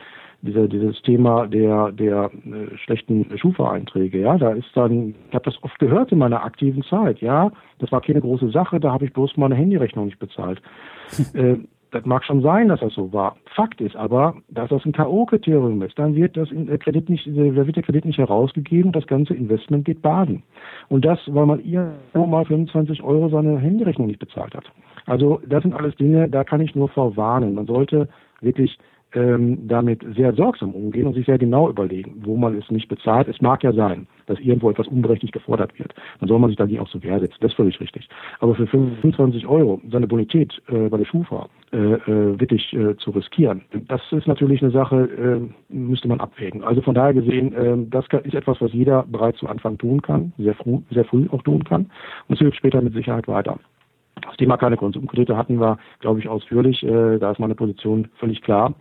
dieser, 0.42 0.68
dieses 0.68 1.00
Thema 1.02 1.46
der, 1.46 1.92
der 1.92 2.30
äh, 2.44 2.76
schlechten 2.78 3.26
Schufa-Einträge, 3.36 4.20
ja, 4.20 4.38
da 4.38 4.52
ist 4.52 4.68
dann, 4.74 5.14
ich 5.28 5.34
habe 5.34 5.44
das 5.44 5.62
oft 5.62 5.78
gehört 5.78 6.12
in 6.12 6.18
meiner 6.18 6.44
aktiven 6.44 6.82
Zeit, 6.84 7.20
ja, 7.20 7.50
das 7.78 7.90
war 7.92 8.00
keine 8.00 8.20
große 8.20 8.50
Sache, 8.50 8.80
da 8.80 8.92
habe 8.92 9.04
ich 9.06 9.12
bloß 9.12 9.36
meine 9.36 9.54
Handyrechnung 9.54 10.06
nicht 10.06 10.18
bezahlt. 10.18 10.60
äh, 11.34 11.56
das 11.96 12.04
mag 12.04 12.24
schon 12.24 12.42
sein, 12.42 12.68
dass 12.68 12.80
das 12.80 12.94
so 12.94 13.12
war. 13.12 13.36
Fakt 13.54 13.80
ist 13.80 13.96
aber, 13.96 14.34
dass 14.48 14.68
das 14.68 14.84
ein 14.84 14.92
K.O.-Kriterium 14.92 15.82
ist. 15.84 15.98
Dann 15.98 16.14
wird 16.14 16.36
das 16.36 16.48
Kredit 16.80 17.08
nicht, 17.08 17.26
wird 17.26 17.76
der 17.76 17.82
Kredit 17.82 18.04
nicht 18.04 18.18
herausgegeben, 18.18 18.92
das 18.92 19.06
ganze 19.06 19.34
Investment 19.34 19.84
geht 19.86 20.02
baden. 20.02 20.42
Und 20.88 21.04
das, 21.04 21.18
weil 21.26 21.46
man 21.46 21.64
ihr 21.64 21.92
mal 22.14 22.44
25 22.44 23.02
Euro 23.02 23.28
seine 23.28 23.58
Handyrechnung 23.58 24.08
nicht 24.08 24.20
bezahlt 24.20 24.54
hat. 24.54 24.70
Also 25.06 25.40
das 25.46 25.62
sind 25.62 25.72
alles 25.72 25.96
Dinge, 25.96 26.28
da 26.28 26.44
kann 26.44 26.60
ich 26.60 26.74
nur 26.74 26.88
vorwarnen. 26.88 27.54
Man 27.54 27.66
sollte 27.66 28.08
wirklich 28.40 28.78
ähm, 29.14 29.66
damit 29.68 30.04
sehr 30.14 30.34
sorgsam 30.34 30.72
umgehen 30.72 31.06
und 31.06 31.14
sich 31.14 31.26
sehr 31.26 31.38
genau 31.38 31.68
überlegen, 31.68 32.22
wo 32.24 32.36
man 32.36 32.56
es 32.56 32.70
nicht 32.70 32.88
bezahlt. 32.88 33.28
Es 33.28 33.40
mag 33.40 33.62
ja 33.62 33.72
sein, 33.72 34.06
dass 34.26 34.38
irgendwo 34.40 34.70
etwas 34.70 34.88
unberechtigt 34.88 35.32
gefordert 35.32 35.78
wird. 35.78 35.94
Dann 36.20 36.28
soll 36.28 36.38
man 36.38 36.50
sich 36.50 36.56
dagegen 36.56 36.80
auch 36.80 36.88
zur 36.88 37.02
Wehr 37.02 37.18
setzen. 37.20 37.36
Das 37.40 37.52
ist 37.52 37.56
völlig 37.56 37.80
richtig. 37.80 38.08
Aber 38.40 38.54
für 38.54 38.66
25 38.66 39.46
Euro 39.46 39.80
seine 39.90 40.06
Bonität 40.06 40.52
äh, 40.68 40.88
bei 40.88 40.98
der 40.98 41.04
Schufa 41.04 41.48
äh, 41.72 41.76
äh, 41.76 42.40
wirklich 42.40 42.72
äh, 42.72 42.96
zu 42.96 43.10
riskieren, 43.10 43.62
das 43.88 44.00
ist 44.10 44.26
natürlich 44.26 44.62
eine 44.62 44.72
Sache, 44.72 45.04
äh, 45.70 45.72
müsste 45.72 46.08
man 46.08 46.20
abwägen. 46.20 46.62
Also 46.64 46.82
von 46.82 46.94
daher 46.94 47.14
gesehen, 47.14 47.52
äh, 47.54 47.76
das 47.88 48.06
ist 48.24 48.34
etwas, 48.34 48.60
was 48.60 48.72
jeder 48.72 49.04
bereits 49.04 49.38
zu 49.38 49.46
Anfang 49.46 49.78
tun 49.78 50.02
kann, 50.02 50.32
sehr 50.38 50.54
früh, 50.54 50.78
sehr 50.90 51.04
früh 51.04 51.26
auch 51.30 51.42
tun 51.42 51.64
kann. 51.64 51.90
Und 52.28 52.34
es 52.34 52.38
hilft 52.38 52.56
später 52.56 52.82
mit 52.82 52.94
Sicherheit 52.94 53.28
weiter. 53.28 53.58
Das 54.22 54.36
Thema 54.36 54.56
keine 54.56 54.76
Konsumkredite 54.76 55.36
hatten 55.36 55.60
wir, 55.60 55.78
glaube 56.00 56.20
ich, 56.20 56.28
ausführlich. 56.28 56.82
Äh, 56.82 57.18
da 57.18 57.32
ist 57.32 57.38
meine 57.38 57.54
Position 57.54 58.08
völlig 58.18 58.42
klar. 58.42 58.74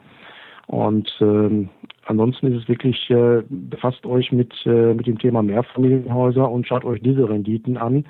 Und 0.68 1.10
ähm, 1.22 1.70
ansonsten 2.06 2.48
ist 2.48 2.64
es 2.64 2.70
wirklich, 2.70 3.10
äh, 3.10 3.44
befasst 3.50 4.06
euch 4.06 4.32
mit, 4.32 4.54
äh, 4.66 4.94
mit 4.94 5.08
dem 5.08 5.20
Thema 5.20 5.44
Mehrfamilienhäuser 5.44 6.50
und 6.50 6.68
schaut 6.68 6.86
euch 6.86 7.02
diese 7.02 7.30
Renditen 7.30 7.78
an 7.78 8.06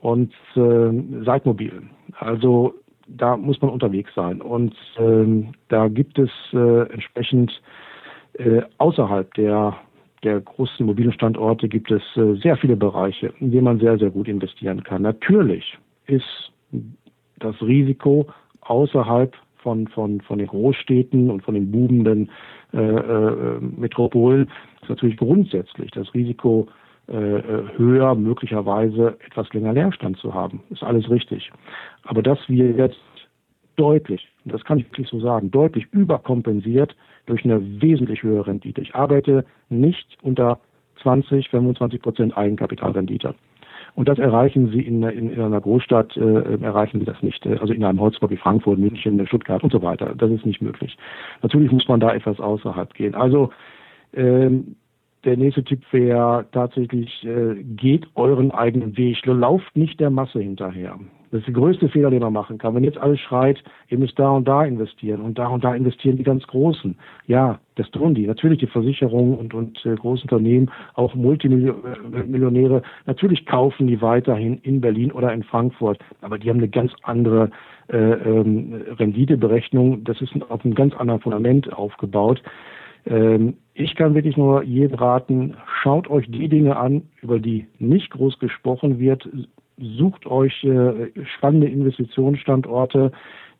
und 0.00 0.32
äh, 0.56 1.24
seid 1.24 1.46
mobil. 1.46 1.82
Also 2.18 2.74
da 3.06 3.36
muss 3.36 3.60
man 3.60 3.70
unterwegs 3.70 4.12
sein. 4.14 4.40
Und 4.40 4.74
ähm, 4.98 5.52
da 5.68 5.88
gibt 5.88 6.18
es 6.18 6.30
äh, 6.52 6.92
entsprechend 6.92 7.52
äh, 8.34 8.62
außerhalb 8.78 9.32
der 9.34 9.76
der 10.22 10.40
großen 10.40 10.86
mobilen 10.86 11.12
Standorte 11.12 11.68
gibt 11.68 11.90
es 11.90 12.02
äh, 12.16 12.34
sehr 12.36 12.56
viele 12.56 12.76
Bereiche, 12.76 13.32
in 13.40 13.50
denen 13.50 13.64
man 13.64 13.80
sehr, 13.80 13.98
sehr 13.98 14.10
gut 14.10 14.28
investieren 14.28 14.82
kann. 14.84 15.02
Natürlich 15.02 15.76
ist 16.06 16.52
das 17.40 17.60
Risiko 17.60 18.26
außerhalb 18.60 19.34
von, 19.62 19.88
von, 19.88 20.20
von 20.20 20.38
den 20.38 20.48
Großstädten 20.48 21.30
und 21.30 21.42
von 21.42 21.54
den 21.54 21.70
boomenden 21.70 22.30
äh, 22.72 22.78
äh, 22.78 23.60
Metropolen 23.60 24.48
ist 24.80 24.88
natürlich 24.88 25.16
grundsätzlich 25.16 25.90
das 25.92 26.12
Risiko 26.14 26.68
äh, 27.08 27.16
äh, 27.16 27.64
höher, 27.76 28.14
möglicherweise 28.14 29.16
etwas 29.26 29.52
länger 29.52 29.72
Leerstand 29.72 30.18
zu 30.18 30.32
haben. 30.34 30.62
Ist 30.70 30.82
alles 30.82 31.10
richtig. 31.10 31.50
Aber 32.04 32.22
dass 32.22 32.38
wir 32.48 32.70
jetzt 32.70 32.96
deutlich, 33.76 34.28
das 34.44 34.62
kann 34.64 34.78
ich 34.78 34.86
wirklich 34.86 35.08
so 35.08 35.20
sagen, 35.20 35.50
deutlich 35.50 35.86
überkompensiert 35.92 36.94
durch 37.26 37.44
eine 37.44 37.60
wesentlich 37.82 38.22
höhere 38.22 38.46
Rendite. 38.46 38.80
Ich 38.80 38.94
arbeite 38.94 39.44
nicht 39.68 40.16
unter 40.22 40.60
20, 41.02 41.48
25 41.48 42.00
Prozent 42.00 42.36
Eigenkapitalrendite. 42.36 43.34
Und 43.94 44.08
das 44.08 44.18
erreichen 44.18 44.70
sie 44.70 44.80
in, 44.80 45.02
in, 45.02 45.30
in 45.30 45.40
einer 45.40 45.60
Großstadt, 45.60 46.16
äh, 46.16 46.62
erreichen 46.62 47.00
sie 47.00 47.04
das 47.04 47.22
nicht. 47.22 47.46
Also 47.46 47.72
in 47.72 47.84
einem 47.84 48.00
Hotspot 48.00 48.30
wie 48.30 48.36
Frankfurt, 48.36 48.78
München, 48.78 49.24
Stuttgart 49.26 49.62
und 49.62 49.72
so 49.72 49.82
weiter. 49.82 50.14
Das 50.16 50.30
ist 50.30 50.46
nicht 50.46 50.62
möglich. 50.62 50.96
Natürlich 51.42 51.70
muss 51.70 51.88
man 51.88 52.00
da 52.00 52.14
etwas 52.14 52.40
außerhalb 52.40 52.94
gehen. 52.94 53.14
Also 53.14 53.50
ähm, 54.14 54.76
der 55.24 55.36
nächste 55.36 55.62
Tipp 55.62 55.84
wäre 55.92 56.46
tatsächlich, 56.52 57.24
äh, 57.24 57.62
geht 57.62 58.06
euren 58.14 58.50
eigenen 58.50 58.96
Weg. 58.96 59.24
Lauft 59.26 59.76
nicht 59.76 60.00
der 60.00 60.10
Masse 60.10 60.40
hinterher. 60.40 60.98
Das 61.32 61.38
ist 61.38 61.46
der 61.46 61.54
größte 61.54 61.88
Fehler, 61.88 62.10
den 62.10 62.20
man 62.20 62.34
machen 62.34 62.58
kann. 62.58 62.74
Wenn 62.74 62.84
jetzt 62.84 62.98
alles 62.98 63.18
schreit, 63.20 63.64
ihr 63.88 63.98
müsst 63.98 64.18
da 64.18 64.30
und 64.30 64.46
da 64.46 64.64
investieren 64.64 65.22
und 65.22 65.38
da 65.38 65.48
und 65.48 65.64
da 65.64 65.74
investieren 65.74 66.18
die 66.18 66.24
ganz 66.24 66.46
Großen. 66.46 66.94
Ja, 67.26 67.58
das 67.76 67.90
tun 67.90 68.14
die. 68.14 68.26
Natürlich 68.26 68.58
die 68.58 68.66
Versicherungen 68.66 69.38
und, 69.38 69.54
und 69.54 69.84
äh, 69.86 69.94
Großunternehmen, 69.94 70.70
auch 70.92 71.14
Multimillionäre, 71.14 72.82
natürlich 73.06 73.46
kaufen 73.46 73.86
die 73.86 74.02
weiterhin 74.02 74.58
in 74.62 74.82
Berlin 74.82 75.10
oder 75.10 75.32
in 75.32 75.42
Frankfurt. 75.42 75.98
Aber 76.20 76.38
die 76.38 76.50
haben 76.50 76.58
eine 76.58 76.68
ganz 76.68 76.92
andere 77.02 77.50
äh, 77.88 77.96
ähm, 77.96 78.82
Renditeberechnung. 78.98 80.04
Das 80.04 80.20
ist 80.20 80.34
auf 80.50 80.62
einem 80.66 80.74
ganz 80.74 80.94
anderen 80.94 81.22
Fundament 81.22 81.72
aufgebaut. 81.72 82.42
Ähm, 83.06 83.56
ich 83.72 83.96
kann 83.96 84.14
wirklich 84.14 84.36
nur 84.36 84.62
jedem 84.64 84.98
raten, 84.98 85.56
schaut 85.82 86.10
euch 86.10 86.30
die 86.30 86.50
Dinge 86.50 86.76
an, 86.76 87.08
über 87.22 87.38
die 87.38 87.68
nicht 87.78 88.10
groß 88.10 88.38
gesprochen 88.38 88.98
wird, 88.98 89.26
sucht 89.78 90.26
euch 90.26 90.64
äh, 90.64 91.10
spannende 91.36 91.68
Investitionsstandorte. 91.68 93.12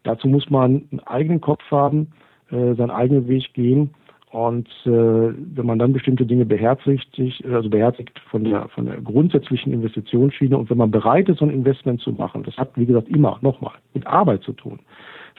Dazu 0.02 0.28
muss 0.28 0.50
man 0.50 0.88
einen 0.90 1.00
eigenen 1.00 1.40
Kopf 1.40 1.62
haben, 1.70 2.12
äh, 2.50 2.74
seinen 2.74 2.90
eigenen 2.90 3.28
Weg 3.28 3.52
gehen. 3.54 3.90
Und 4.30 4.68
äh, 4.86 4.90
wenn 4.90 5.66
man 5.66 5.78
dann 5.78 5.92
bestimmte 5.92 6.24
Dinge 6.24 6.46
beherzigt, 6.46 7.20
also 7.44 7.68
beherzigt 7.68 8.18
von 8.30 8.44
der, 8.44 8.68
von 8.68 8.86
der 8.86 8.98
grundsätzlichen 9.02 9.74
Investitionsschiene 9.74 10.56
und 10.56 10.70
wenn 10.70 10.78
man 10.78 10.90
bereit 10.90 11.28
ist, 11.28 11.38
so 11.38 11.44
ein 11.44 11.50
Investment 11.50 12.00
zu 12.00 12.12
machen, 12.12 12.42
das 12.42 12.56
hat, 12.56 12.70
wie 12.76 12.86
gesagt, 12.86 13.10
immer 13.10 13.38
nochmal 13.42 13.74
mit 13.92 14.06
Arbeit 14.06 14.42
zu 14.42 14.54
tun, 14.54 14.80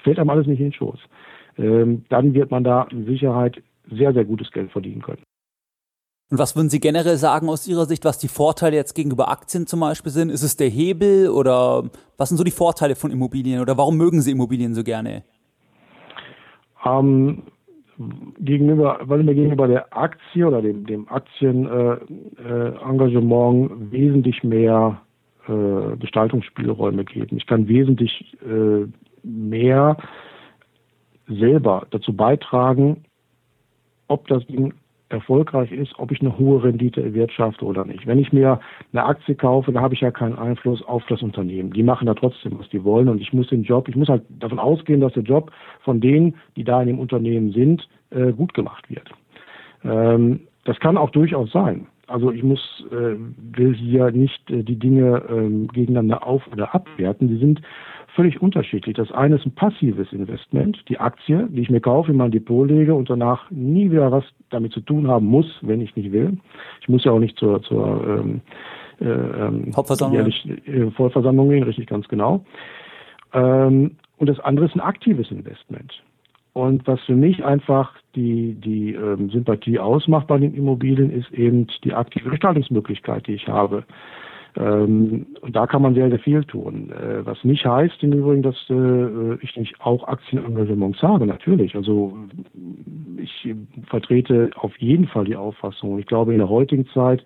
fällt 0.03 0.19
einem 0.19 0.30
alles 0.30 0.45
nicht 0.45 0.59
in 0.59 0.67
den 0.67 0.74
Schoß, 0.74 0.99
ähm, 1.57 2.05
dann 2.09 2.36
wird 2.36 2.51
man 2.51 2.63
da 2.63 2.84
in 2.91 3.05
Sicherheit 3.05 3.63
sehr, 3.89 4.13
sehr 4.13 4.26
gutes 4.26 4.51
Geld 4.51 4.71
verdienen 4.71 5.01
können. 5.01 5.24
Und 6.32 6.39
was 6.39 6.55
würden 6.55 6.69
Sie 6.69 6.80
generell 6.80 7.17
sagen 7.17 7.49
aus 7.49 7.67
Ihrer 7.67 7.86
Sicht, 7.86 8.05
was 8.05 8.17
die 8.17 8.28
Vorteile 8.28 8.76
jetzt 8.76 8.95
gegenüber 8.95 9.30
Aktien 9.30 9.67
zum 9.67 9.82
Beispiel 9.82 10.11
sind? 10.11 10.30
Ist 10.30 10.43
es 10.43 10.57
der 10.57 10.69
Hebel 10.69 11.30
oder 11.30 11.89
was 12.17 12.30
sind 12.30 12.38
so 12.38 12.43
die 12.43 12.51
Vorteile 12.51 12.95
von 12.95 13.11
Immobilien 13.11 13.61
oder 13.61 13.78
warum 13.78 13.97
mögen 13.97 14.21
Sie 14.21 14.32
Immobilien 14.32 14.74
so 14.74 14.84
gerne? 14.84 15.24
Ähm, 16.86 17.43
gegenüber, 18.39 18.99
weil 19.03 19.24
mir 19.24 19.36
gegenüber 19.36 19.67
der 19.67 19.95
Aktie 19.95 20.47
oder 20.47 20.61
dem, 20.61 20.86
dem 20.86 21.07
Aktienengagement 21.07 23.71
äh, 23.71 23.76
äh, 23.76 23.91
wesentlich 23.91 24.43
mehr 24.43 25.01
äh, 25.47 25.95
Gestaltungsspielräume 25.97 27.05
geben. 27.05 27.38
Ich 27.38 27.45
kann 27.45 27.67
wesentlich 27.67 28.36
äh, 28.43 28.88
mehr 29.24 29.97
selber 31.28 31.86
dazu 31.91 32.13
beitragen, 32.13 33.05
ob 34.07 34.28
das 34.28 34.43
Ding 34.47 34.74
erfolgreich 35.14 35.72
ist, 35.72 35.97
ob 35.97 36.11
ich 36.11 36.20
eine 36.20 36.38
hohe 36.38 36.64
Rendite 36.64 37.01
erwirtschafte 37.01 37.64
oder 37.64 37.86
nicht. 37.86 38.05
Wenn 38.07 38.20
ich 38.20 38.34
mir 38.34 38.59
eine 38.91 39.05
Aktie 39.05 39.36
kaufe, 39.36 39.72
da 39.72 39.82
habe 39.82 39.93
ich 39.93 40.01
ja 40.01 40.11
keinen 40.11 40.38
Einfluss 40.38 40.84
auf 40.84 41.03
das 41.07 41.22
Unternehmen. 41.22 41.72
Die 41.72 41.84
machen 41.84 42.07
da 42.07 42.14
trotzdem, 42.14 42.59
was 42.59 42.68
die 42.70 42.84
wollen 42.84 43.07
und 43.07 43.22
ich 43.22 43.32
muss 43.32 43.47
den 43.47 43.64
Job, 43.64 43.88
ich 43.88 43.95
muss 43.95 44.09
halt 44.09 44.24
davon 44.39 44.59
ausgehen, 44.59 44.99
dass 44.99 45.14
der 45.14 45.24
Job 45.24 45.51
von 45.82 46.01
denen, 46.01 46.36
die 46.55 46.64
da 46.64 46.82
in 46.82 46.88
dem 46.88 46.99
Unternehmen 46.99 47.51
sind, 47.51 47.88
äh, 48.09 48.34
gut 48.34 48.53
gemacht 48.53 48.89
wird. 48.89 49.09
Ähm, 49.84 50.41
das 50.66 50.80
kann 50.80 50.97
auch 50.97 51.11
durchaus 51.11 51.51
sein. 51.51 51.88
Also 52.07 52.32
ich 52.32 52.43
muss, 52.43 52.86
äh, 52.91 53.16
will 53.57 53.74
hier 53.76 54.11
nicht 54.11 54.49
äh, 54.51 54.64
die 54.64 54.78
Dinge 54.78 55.24
äh, 55.30 55.68
gegeneinander 55.74 56.28
auf- 56.28 56.47
oder 56.51 56.76
abwerten. 56.76 57.28
Die 57.28 57.38
sind 57.38 57.61
völlig 58.16 58.41
unterschiedlich. 58.41 58.95
Das 58.95 59.11
eine 59.11 59.36
ist 59.36 59.45
ein 59.45 59.55
passives 59.55 60.11
Investment, 60.11 60.78
die 60.88 60.99
Aktie, 60.99 61.47
die 61.49 61.61
ich 61.61 61.70
mir 61.70 61.82
kaufe, 61.82 62.11
in 62.11 62.18
mein 62.18 62.32
Depot 62.32 62.68
lege 62.68 62.93
und 62.93 63.09
danach 63.09 63.49
nie 63.51 63.91
wieder 63.91 64.11
was 64.11 64.24
damit 64.49 64.72
zu 64.72 64.82
tun 64.82 65.07
haben 65.07 65.26
muss, 65.26 65.47
wenn 65.61 65.82
ich 65.82 65.95
nicht 65.95 66.11
will. 66.11 66.38
Ich 66.82 66.89
muss 66.89 67.03
ja 67.03 67.11
auch 67.11 67.20
nicht 67.20 67.38
zur, 67.38 67.61
zur 67.64 68.05
ähm, 68.07 68.41
äh, 69.01 69.05
ähm, 69.05 69.72
Hauptversammlung. 69.76 70.16
Jährlich, 70.16 70.68
äh, 70.68 70.91
Vollversammlung 70.91 71.49
gehen, 71.49 71.64
richtig 71.64 71.88
ganz 71.88 72.07
genau. 72.07 72.45
Ähm, 73.34 73.91
und 74.18 74.30
das 74.30 74.39
andere 74.39 74.66
ist 74.66 74.76
ein 74.76 74.82
aktives 74.82 75.32
Investment. 75.32 76.01
Und 76.53 76.86
was 76.86 77.01
für 77.01 77.16
mich 77.16 77.43
einfach 77.43 77.91
die, 78.16 78.53
die 78.53 78.93
ähm, 78.93 79.30
Sympathie 79.32 79.80
ausmacht 79.80 80.28
bei 80.28 80.38
den 80.38 80.53
Immobilien, 80.53 81.11
ist 81.11 81.32
eben 81.32 81.68
die 81.84 81.93
aktive 81.93 82.30
Gestaltungsmöglichkeit, 82.30 83.26
die 83.26 83.34
ich 83.34 83.47
habe. 83.47 83.84
Ähm, 84.56 85.26
und 85.41 85.56
da 85.56 85.68
kann 85.68 85.82
man 85.82 85.95
sehr, 85.95 86.10
sehr 86.10 86.20
viel 86.20 86.43
tun. 86.43 86.91
Äh, 86.91 87.26
was 87.26 87.43
nicht 87.43 87.66
heißt 87.66 88.04
im 88.04 88.14
Übrigen, 88.14 88.43
dass 88.43 88.56
äh, 88.70 89.36
ich 89.41 89.56
nicht 89.58 89.80
auch 89.82 90.08
Aktienengagements 90.08 91.01
habe, 91.01 91.26
natürlich. 91.26 91.76
Also 91.76 92.16
ich 93.18 93.56
vertrete 93.88 94.51
auf 94.56 94.76
jeden 94.78 95.08
Fall 95.08 95.26
die 95.26 95.36
Auffassung. 95.36 95.97
Ich 95.99 96.06
glaube, 96.06 96.34
in 96.34 96.39
der 96.39 96.49
heutigen 96.49 96.86
Zeit 96.88 97.24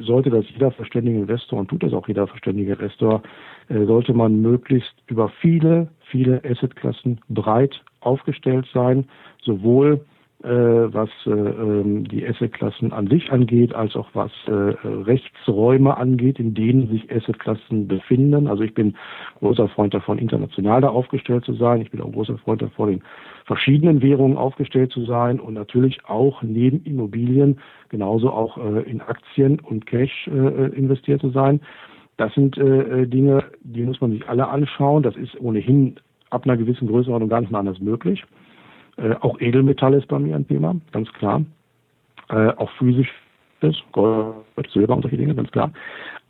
sollte 0.00 0.30
das 0.30 0.44
jeder 0.50 0.70
verständige 0.70 1.18
Investor 1.18 1.58
und 1.58 1.68
tut 1.68 1.82
das 1.82 1.92
auch 1.92 2.08
jeder 2.08 2.26
verständige 2.26 2.72
Investor, 2.72 3.22
äh, 3.68 3.84
sollte 3.84 4.12
man 4.12 4.40
möglichst 4.40 4.94
über 5.06 5.28
viele, 5.40 5.88
viele 6.10 6.42
Assetklassen 6.44 7.20
breit 7.28 7.82
aufgestellt 8.00 8.66
sein, 8.72 9.06
sowohl 9.42 9.94
äh, 9.94 10.15
was 10.40 11.08
äh, 11.26 11.30
ähm, 11.30 12.06
die 12.06 12.26
Assetklassen 12.26 12.92
an 12.92 13.06
sich 13.06 13.32
angeht, 13.32 13.74
als 13.74 13.96
auch 13.96 14.08
was 14.12 14.30
äh, 14.46 14.52
Rechtsräume 14.52 15.96
angeht, 15.96 16.38
in 16.38 16.54
denen 16.54 16.88
sich 16.88 17.10
Assetklassen 17.10 17.88
befinden. 17.88 18.46
Also 18.46 18.62
ich 18.62 18.74
bin 18.74 18.96
großer 19.38 19.68
Freund 19.68 19.94
davon, 19.94 20.18
international 20.18 20.82
da 20.82 20.88
aufgestellt 20.88 21.44
zu 21.44 21.54
sein. 21.54 21.80
Ich 21.80 21.90
bin 21.90 22.02
auch 22.02 22.12
großer 22.12 22.36
Freund 22.38 22.60
davon, 22.60 22.92
in 22.92 23.02
verschiedenen 23.46 24.02
Währungen 24.02 24.36
aufgestellt 24.36 24.92
zu 24.92 25.04
sein 25.06 25.40
und 25.40 25.54
natürlich 25.54 26.04
auch 26.04 26.42
neben 26.42 26.84
Immobilien 26.84 27.58
genauso 27.88 28.30
auch 28.30 28.58
in 28.84 29.00
Aktien 29.00 29.60
und 29.60 29.86
Cash 29.86 30.26
investiert 30.26 31.20
zu 31.20 31.30
sein. 31.30 31.60
Das 32.16 32.34
sind 32.34 32.56
Dinge, 32.56 33.44
die 33.62 33.82
muss 33.82 34.00
man 34.00 34.10
sich 34.10 34.28
alle 34.28 34.48
anschauen. 34.48 35.04
Das 35.04 35.14
ist 35.14 35.40
ohnehin 35.40 35.96
ab 36.30 36.44
einer 36.44 36.56
gewissen 36.56 36.88
Größenordnung 36.88 37.28
gar 37.30 37.40
nicht 37.40 37.50
mehr 37.52 37.60
anders 37.60 37.78
möglich. 37.80 38.24
Äh, 38.96 39.14
auch 39.20 39.40
Edelmetall 39.40 39.94
ist 39.94 40.08
bei 40.08 40.18
mir 40.18 40.36
ein 40.36 40.46
Thema, 40.46 40.76
ganz 40.92 41.12
klar. 41.12 41.42
Äh, 42.28 42.48
auch 42.56 42.70
physisch 42.72 43.12
Gold, 43.92 44.34
Silber 44.72 44.94
und 44.94 45.02
solche 45.02 45.16
Dinge, 45.16 45.34
ganz 45.34 45.50
klar. 45.50 45.72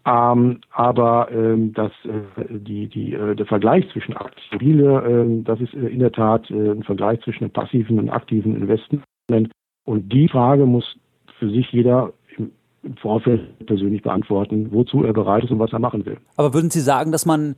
Ähm, 0.06 0.60
aber 0.70 1.28
ähm, 1.32 1.72
das, 1.74 1.90
äh, 2.04 2.44
die, 2.48 2.86
die, 2.86 3.14
äh, 3.14 3.34
der 3.34 3.46
Vergleich 3.46 3.84
zwischen 3.92 4.16
Aktie 4.16 4.58
äh, 4.60 5.42
das 5.42 5.60
ist 5.60 5.74
äh, 5.74 5.88
in 5.88 5.98
der 5.98 6.12
Tat 6.12 6.48
äh, 6.50 6.70
ein 6.70 6.84
Vergleich 6.84 7.20
zwischen 7.22 7.44
einem 7.44 7.52
passiven 7.52 7.98
und 7.98 8.10
aktiven 8.10 8.56
Investment. 8.56 9.50
Und 9.84 10.12
die 10.12 10.28
Frage 10.28 10.64
muss 10.64 10.96
für 11.38 11.50
sich 11.50 11.70
jeder 11.72 12.12
im 12.38 12.96
Vorfeld 12.98 13.66
persönlich 13.66 14.02
beantworten, 14.02 14.68
wozu 14.70 15.02
er 15.02 15.12
bereit 15.12 15.42
ist 15.42 15.50
und 15.50 15.58
was 15.58 15.72
er 15.72 15.80
machen 15.80 16.06
will. 16.06 16.18
Aber 16.36 16.54
würden 16.54 16.70
Sie 16.70 16.80
sagen, 16.80 17.10
dass 17.10 17.26
man 17.26 17.56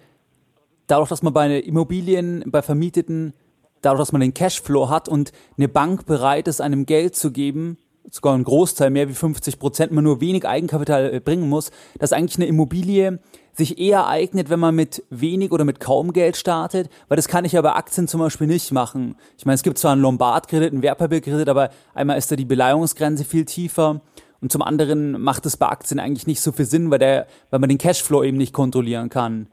dadurch, 0.86 1.10
dass 1.10 1.22
man 1.22 1.34
bei 1.34 1.60
Immobilien, 1.60 2.44
bei 2.46 2.62
vermieteten 2.62 3.34
dadurch, 3.82 4.00
dass 4.00 4.12
man 4.12 4.20
den 4.20 4.34
Cashflow 4.34 4.88
hat 4.88 5.08
und 5.08 5.32
eine 5.56 5.68
Bank 5.68 6.06
bereit 6.06 6.48
ist, 6.48 6.60
einem 6.60 6.86
Geld 6.86 7.16
zu 7.16 7.32
geben, 7.32 7.78
sogar 8.10 8.34
ein 8.34 8.44
Großteil, 8.44 8.90
mehr 8.90 9.08
wie 9.08 9.14
50 9.14 9.58
Prozent, 9.58 9.92
man 9.92 10.04
nur 10.04 10.20
wenig 10.20 10.46
Eigenkapital 10.46 11.14
äh, 11.14 11.20
bringen 11.20 11.48
muss, 11.48 11.70
dass 11.98 12.12
eigentlich 12.12 12.36
eine 12.36 12.46
Immobilie 12.46 13.20
sich 13.52 13.78
eher 13.78 14.06
eignet, 14.06 14.50
wenn 14.50 14.60
man 14.60 14.74
mit 14.74 15.02
wenig 15.10 15.50
oder 15.50 15.64
mit 15.64 15.80
kaum 15.80 16.12
Geld 16.12 16.36
startet, 16.36 16.88
weil 17.08 17.16
das 17.16 17.28
kann 17.28 17.44
ich 17.44 17.52
ja 17.52 17.60
bei 17.60 17.72
Aktien 17.72 18.06
zum 18.06 18.20
Beispiel 18.20 18.46
nicht 18.46 18.70
machen. 18.72 19.16
Ich 19.36 19.46
meine, 19.46 19.56
es 19.56 19.64
gibt 19.64 19.78
zwar 19.78 19.92
einen 19.92 20.02
Lombardkredit, 20.02 20.72
einen 20.72 20.82
Wertpapierkredit, 20.82 21.48
aber 21.48 21.70
einmal 21.92 22.16
ist 22.16 22.30
da 22.30 22.36
die 22.36 22.44
Beleihungsgrenze 22.44 23.24
viel 23.24 23.44
tiefer 23.44 24.00
und 24.40 24.52
zum 24.52 24.62
anderen 24.62 25.20
macht 25.20 25.44
es 25.46 25.56
bei 25.56 25.66
Aktien 25.66 25.98
eigentlich 25.98 26.28
nicht 26.28 26.40
so 26.40 26.52
viel 26.52 26.66
Sinn, 26.66 26.90
weil, 26.90 27.00
der, 27.00 27.26
weil 27.50 27.58
man 27.58 27.68
den 27.68 27.78
Cashflow 27.78 28.22
eben 28.22 28.36
nicht 28.36 28.52
kontrollieren 28.52 29.08
kann. 29.08 29.48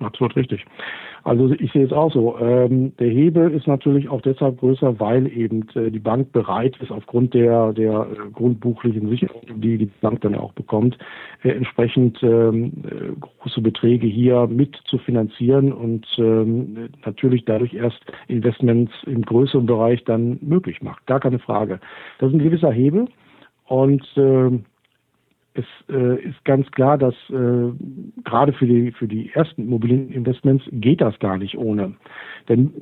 Absolut 0.00 0.34
richtig. 0.36 0.64
Also 1.26 1.50
ich 1.58 1.72
sehe 1.72 1.84
es 1.84 1.92
auch 1.92 2.12
so. 2.12 2.38
Ähm, 2.38 2.96
der 2.98 3.08
Hebel 3.08 3.50
ist 3.50 3.66
natürlich 3.66 4.08
auch 4.08 4.20
deshalb 4.20 4.60
größer, 4.60 5.00
weil 5.00 5.26
eben 5.26 5.68
äh, 5.74 5.90
die 5.90 5.98
Bank 5.98 6.30
bereit 6.30 6.76
ist, 6.80 6.92
aufgrund 6.92 7.34
der, 7.34 7.72
der 7.72 8.06
äh, 8.12 8.30
grundbuchlichen 8.32 9.08
Sicherung, 9.08 9.42
die 9.56 9.76
die 9.76 9.90
Bank 10.00 10.20
dann 10.20 10.36
auch 10.36 10.52
bekommt, 10.52 10.96
äh, 11.42 11.48
entsprechend 11.48 12.22
ähm, 12.22 12.84
äh, 12.84 13.18
große 13.18 13.60
Beträge 13.60 14.06
hier 14.06 14.46
mit 14.46 14.76
zu 14.84 14.98
finanzieren 14.98 15.72
und 15.72 16.06
ähm, 16.16 16.90
natürlich 17.04 17.44
dadurch 17.44 17.74
erst 17.74 17.98
Investments 18.28 18.92
im 19.06 19.22
größeren 19.22 19.66
Bereich 19.66 20.04
dann 20.04 20.38
möglich 20.42 20.80
macht. 20.80 21.04
Gar 21.06 21.18
keine 21.18 21.40
Frage. 21.40 21.80
Das 22.20 22.28
ist 22.28 22.36
ein 22.36 22.44
gewisser 22.44 22.70
Hebel 22.70 23.08
und 23.66 24.06
äh, 24.16 24.60
es 25.56 25.64
äh, 25.88 26.22
ist 26.22 26.44
ganz 26.44 26.70
klar, 26.72 26.98
dass 26.98 27.14
äh, 27.30 27.72
gerade 28.24 28.52
für 28.52 28.66
die, 28.66 28.92
für 28.92 29.08
die 29.08 29.30
ersten 29.32 29.62
Immobilieninvestments 29.62 30.64
geht 30.70 31.00
das 31.00 31.18
gar 31.18 31.38
nicht 31.38 31.56
ohne. 31.56 31.94
Denn 32.48 32.72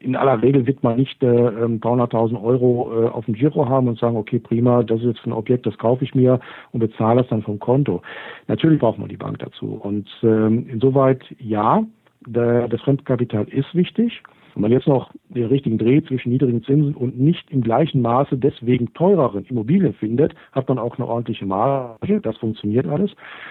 in 0.00 0.16
aller 0.16 0.42
Regel 0.42 0.66
wird 0.66 0.82
man 0.82 0.96
nicht 0.96 1.22
äh, 1.22 1.26
ein 1.26 1.80
paar 1.80 1.92
hunderttausend 1.92 2.42
Euro 2.42 3.04
äh, 3.04 3.08
auf 3.08 3.24
dem 3.26 3.34
Giro 3.34 3.68
haben 3.68 3.88
und 3.88 3.98
sagen, 3.98 4.16
okay, 4.16 4.38
prima, 4.38 4.82
das 4.82 5.00
ist 5.00 5.06
jetzt 5.06 5.26
ein 5.26 5.32
Objekt, 5.32 5.66
das 5.66 5.78
kaufe 5.78 6.04
ich 6.04 6.14
mir 6.14 6.40
und 6.72 6.80
bezahle 6.80 7.20
das 7.20 7.30
dann 7.30 7.42
vom 7.42 7.58
Konto. 7.58 8.02
Natürlich 8.48 8.80
braucht 8.80 8.98
man 8.98 9.08
die 9.08 9.16
Bank 9.16 9.38
dazu. 9.38 9.74
Und 9.82 10.08
ähm, 10.22 10.66
insoweit 10.68 11.24
ja, 11.38 11.84
der, 12.26 12.68
das 12.68 12.80
Fremdkapital 12.82 13.44
ist 13.48 13.74
wichtig. 13.74 14.22
Wenn 14.54 14.62
man 14.62 14.70
jetzt 14.70 14.86
noch 14.86 15.10
den 15.28 15.46
richtigen 15.46 15.78
Dreh 15.78 16.02
zwischen 16.02 16.30
niedrigen 16.30 16.62
Zinsen 16.62 16.94
und 16.94 17.18
nicht 17.18 17.50
im 17.50 17.60
gleichen 17.60 18.02
Maße 18.02 18.38
deswegen 18.38 18.92
teureren 18.94 19.44
Immobilien 19.46 19.94
findet, 19.94 20.34
hat 20.52 20.68
man 20.68 20.78
auch 20.78 20.96
eine 20.96 21.06
ordentliche 21.06 21.44
Marge. 21.44 22.20
Das 22.20 22.36
funktioniert 22.36 22.86
alles. 22.86 23.10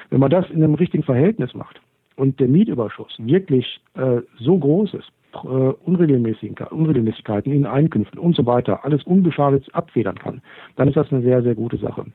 Wenn 0.10 0.22
man 0.22 0.32
das 0.32 0.50
in 0.50 0.64
einem 0.64 0.76
richtigen 0.76 1.04
Verhältnis 1.04 1.54
macht 1.54 1.82
und 2.16 2.40
der 2.40 2.48
Mietüberschuss 2.48 3.18
wirklich 3.20 3.82
äh, 3.96 4.22
so 4.40 4.58
groß 4.58 4.94
ist, 4.94 5.12
äh, 5.34 5.48
Unregelmäßigkeiten 5.48 7.52
in 7.52 7.66
Einkünften 7.66 8.20
und 8.20 8.36
so 8.36 8.46
weiter, 8.46 8.86
alles 8.86 9.04
unbeschadet 9.04 9.68
abfedern 9.74 10.18
kann, 10.18 10.42
dann 10.76 10.88
ist 10.88 10.96
das 10.96 11.12
eine 11.12 11.22
sehr, 11.22 11.42
sehr 11.44 11.56
gute 11.56 11.78
Sache. 11.78 12.06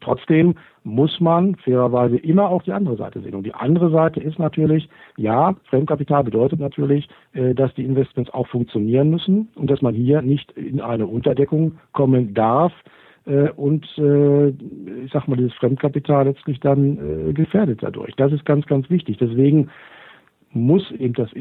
Trotzdem 0.00 0.54
muss 0.84 1.20
man 1.20 1.56
fairerweise 1.56 2.16
immer 2.16 2.48
auch 2.48 2.62
die 2.62 2.72
andere 2.72 2.96
Seite 2.96 3.20
sehen. 3.20 3.34
Und 3.34 3.44
die 3.44 3.54
andere 3.54 3.90
Seite 3.90 4.20
ist 4.20 4.38
natürlich, 4.38 4.88
ja, 5.16 5.54
Fremdkapital 5.64 6.24
bedeutet 6.24 6.60
natürlich, 6.60 7.08
äh, 7.34 7.54
dass 7.54 7.72
die 7.74 7.84
Investments 7.84 8.32
auch 8.32 8.46
funktionieren 8.48 9.10
müssen 9.10 9.48
und 9.54 9.70
dass 9.70 9.82
man 9.82 9.94
hier 9.94 10.22
nicht 10.22 10.52
in 10.52 10.80
eine 10.80 11.06
Unterdeckung 11.06 11.78
kommen 11.92 12.34
darf 12.34 12.72
äh, 13.26 13.50
und, 13.50 13.86
äh, 13.98 14.48
ich 14.48 15.12
sag 15.12 15.28
mal, 15.28 15.36
dieses 15.36 15.54
Fremdkapital 15.54 16.26
letztlich 16.26 16.60
dann 16.60 17.34
gefährdet 17.34 17.82
dadurch. 17.82 18.14
Das 18.16 18.32
ist 18.32 18.44
ganz, 18.44 18.66
ganz 18.66 18.88
wichtig. 18.90 19.18
Deswegen 19.18 19.68
muss 20.50 20.90
eben 20.92 21.14
das 21.14 21.32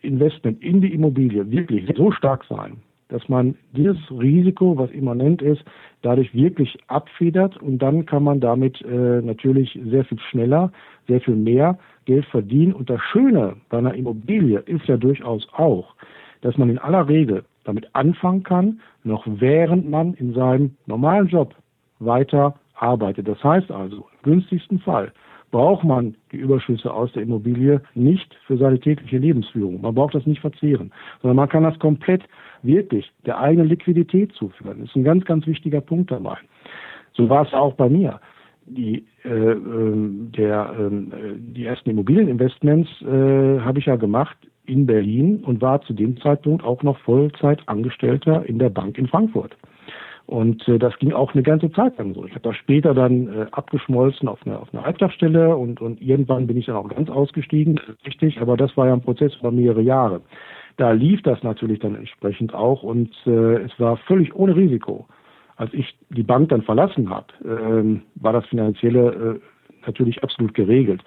Investment 0.00 0.62
in 0.62 0.80
die 0.80 0.94
Immobilie 0.94 1.50
wirklich 1.50 1.92
so 1.94 2.10
stark 2.10 2.44
sein, 2.48 2.78
dass 3.08 3.28
man 3.28 3.56
dieses 3.72 3.98
Risiko, 4.10 4.76
was 4.76 4.90
immanent 4.90 5.42
ist, 5.42 5.62
dadurch 6.02 6.34
wirklich 6.34 6.76
abfedert 6.88 7.56
und 7.56 7.78
dann 7.78 8.06
kann 8.06 8.22
man 8.22 8.40
damit 8.40 8.80
äh, 8.82 9.22
natürlich 9.22 9.78
sehr 9.84 10.04
viel 10.04 10.20
schneller, 10.30 10.70
sehr 11.06 11.20
viel 11.20 11.36
mehr 11.36 11.78
Geld 12.04 12.26
verdienen. 12.26 12.72
Und 12.72 12.90
das 12.90 13.00
Schöne 13.12 13.56
bei 13.70 13.78
einer 13.78 13.94
Immobilie 13.94 14.60
ist 14.60 14.86
ja 14.86 14.96
durchaus 14.96 15.48
auch, 15.52 15.94
dass 16.42 16.56
man 16.56 16.70
in 16.70 16.78
aller 16.78 17.08
Regel 17.08 17.44
damit 17.64 17.88
anfangen 17.94 18.42
kann, 18.42 18.80
noch 19.04 19.24
während 19.26 19.90
man 19.90 20.14
in 20.14 20.34
seinem 20.34 20.76
normalen 20.86 21.28
Job 21.28 21.54
weiter 21.98 22.54
arbeitet. 22.74 23.26
Das 23.26 23.42
heißt 23.42 23.70
also, 23.70 24.06
im 24.22 24.32
günstigsten 24.32 24.78
Fall 24.78 25.12
braucht 25.50 25.84
man 25.84 26.14
die 26.32 26.36
Überschüsse 26.36 26.92
aus 26.92 27.12
der 27.12 27.22
Immobilie 27.22 27.80
nicht 27.94 28.34
für 28.46 28.58
seine 28.58 28.78
tägliche 28.78 29.18
Lebensführung. 29.18 29.80
Man 29.80 29.94
braucht 29.94 30.14
das 30.14 30.26
nicht 30.26 30.40
verzehren, 30.40 30.92
sondern 31.22 31.36
man 31.36 31.48
kann 31.48 31.62
das 31.62 31.78
komplett 31.78 32.22
wirklich 32.62 33.10
der 33.26 33.38
eigenen 33.38 33.68
Liquidität 33.68 34.32
zuführen. 34.32 34.78
Das 34.80 34.90
ist 34.90 34.96
ein 34.96 35.04
ganz, 35.04 35.24
ganz 35.24 35.46
wichtiger 35.46 35.80
Punkt 35.80 36.10
dabei. 36.10 36.36
So 37.12 37.28
war 37.28 37.46
es 37.46 37.52
auch 37.52 37.74
bei 37.74 37.88
mir. 37.88 38.20
Die, 38.66 39.06
äh, 39.24 39.28
ähm, 39.28 40.30
der, 40.36 40.74
äh, 40.78 41.34
die 41.38 41.64
ersten 41.64 41.90
Immobilieninvestments 41.90 42.88
äh, 43.02 43.60
habe 43.60 43.78
ich 43.78 43.86
ja 43.86 43.96
gemacht 43.96 44.36
in 44.66 44.86
Berlin 44.86 45.42
und 45.44 45.62
war 45.62 45.80
zu 45.82 45.94
dem 45.94 46.20
Zeitpunkt 46.20 46.62
auch 46.62 46.82
noch 46.82 46.98
Vollzeitangestellter 46.98 48.44
in 48.46 48.58
der 48.58 48.68
Bank 48.68 48.98
in 48.98 49.06
Frankfurt. 49.06 49.56
Und 50.28 50.68
äh, 50.68 50.78
das 50.78 50.96
ging 50.98 51.12
auch 51.14 51.32
eine 51.32 51.42
ganze 51.42 51.72
Zeit 51.72 51.96
lang 51.96 52.12
so. 52.12 52.26
Ich 52.26 52.32
habe 52.32 52.42
da 52.42 52.52
später 52.52 52.92
dann 52.92 53.28
äh, 53.28 53.46
abgeschmolzen 53.50 54.28
auf 54.28 54.38
eine, 54.44 54.58
auf 54.58 54.68
eine 54.74 54.84
Halbtagsstelle 54.84 55.56
und, 55.56 55.80
und 55.80 56.02
irgendwann 56.02 56.46
bin 56.46 56.58
ich 56.58 56.66
dann 56.66 56.76
auch 56.76 56.88
ganz 56.88 57.08
ausgestiegen, 57.08 57.76
das 57.76 58.06
richtig, 58.06 58.38
aber 58.38 58.58
das 58.58 58.76
war 58.76 58.88
ja 58.88 58.92
ein 58.92 59.00
Prozess 59.00 59.34
über 59.36 59.50
mehrere 59.50 59.80
Jahre. 59.80 60.20
Da 60.78 60.92
lief 60.92 61.20
das 61.22 61.42
natürlich 61.42 61.80
dann 61.80 61.96
entsprechend 61.96 62.54
auch 62.54 62.84
und 62.84 63.10
äh, 63.26 63.62
es 63.62 63.72
war 63.78 63.96
völlig 63.96 64.34
ohne 64.34 64.54
Risiko. 64.54 65.06
Als 65.56 65.74
ich 65.74 65.98
die 66.10 66.22
Bank 66.22 66.50
dann 66.50 66.62
verlassen 66.62 67.10
habe, 67.10 67.26
äh, 67.44 68.22
war 68.22 68.32
das 68.32 68.46
Finanzielle 68.46 69.40
äh, 69.40 69.86
natürlich 69.86 70.22
absolut 70.22 70.54
geregelt. 70.54 71.02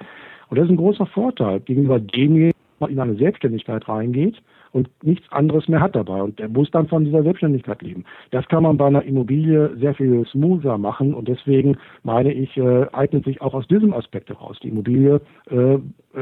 Und 0.50 0.58
das 0.58 0.66
ist 0.66 0.72
ein 0.72 0.78
großer 0.78 1.06
Vorteil 1.06 1.62
gegenüber 1.62 2.02
demjenigen, 2.02 2.52
der 2.82 2.90
in 2.90 3.00
eine 3.00 3.16
Selbstständigkeit 3.16 3.88
reingeht 3.88 4.36
und 4.74 4.90
nichts 5.04 5.32
anderes 5.32 5.70
mehr 5.70 5.80
hat 5.80 5.96
dabei. 5.96 6.22
Und 6.22 6.38
der 6.38 6.50
muss 6.50 6.70
dann 6.72 6.90
von 6.90 7.06
dieser 7.06 7.24
Selbstständigkeit 7.24 7.82
leben. 7.82 8.04
Das 8.32 8.46
kann 8.50 8.64
man 8.64 8.76
bei 8.76 8.88
einer 8.88 9.04
Immobilie 9.04 9.74
sehr 9.78 9.94
viel 9.94 10.26
smoother 10.26 10.78
machen 10.78 11.14
und 11.14 11.30
deswegen 11.30 11.78
meine 12.04 12.34
ich, 12.34 12.58
äh, 12.58 12.88
eignet 12.92 13.24
sich 13.24 13.42
auch 13.42 13.54
aus 13.54 13.70
diesem 13.70 13.94
Aspekt 13.94 14.28
heraus 14.28 14.60
die 14.62 14.68
Immobilie 14.68 15.22
äh, 15.50 15.76
äh 15.76 15.80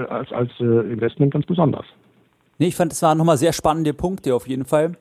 als, 0.08 0.32
als 0.32 0.52
äh, 0.60 0.92
Investment 0.92 1.34
ganz 1.34 1.48
besonders. 1.48 1.86
Nee, 2.60 2.68
ich 2.68 2.76
fand, 2.76 2.92
das 2.92 3.02
waren 3.02 3.18
nochmal 3.18 3.38
sehr 3.38 3.54
spannende 3.54 3.94
Punkte 3.94 4.36
auf 4.36 4.48
jeden 4.48 4.66
Fall. 4.66 4.98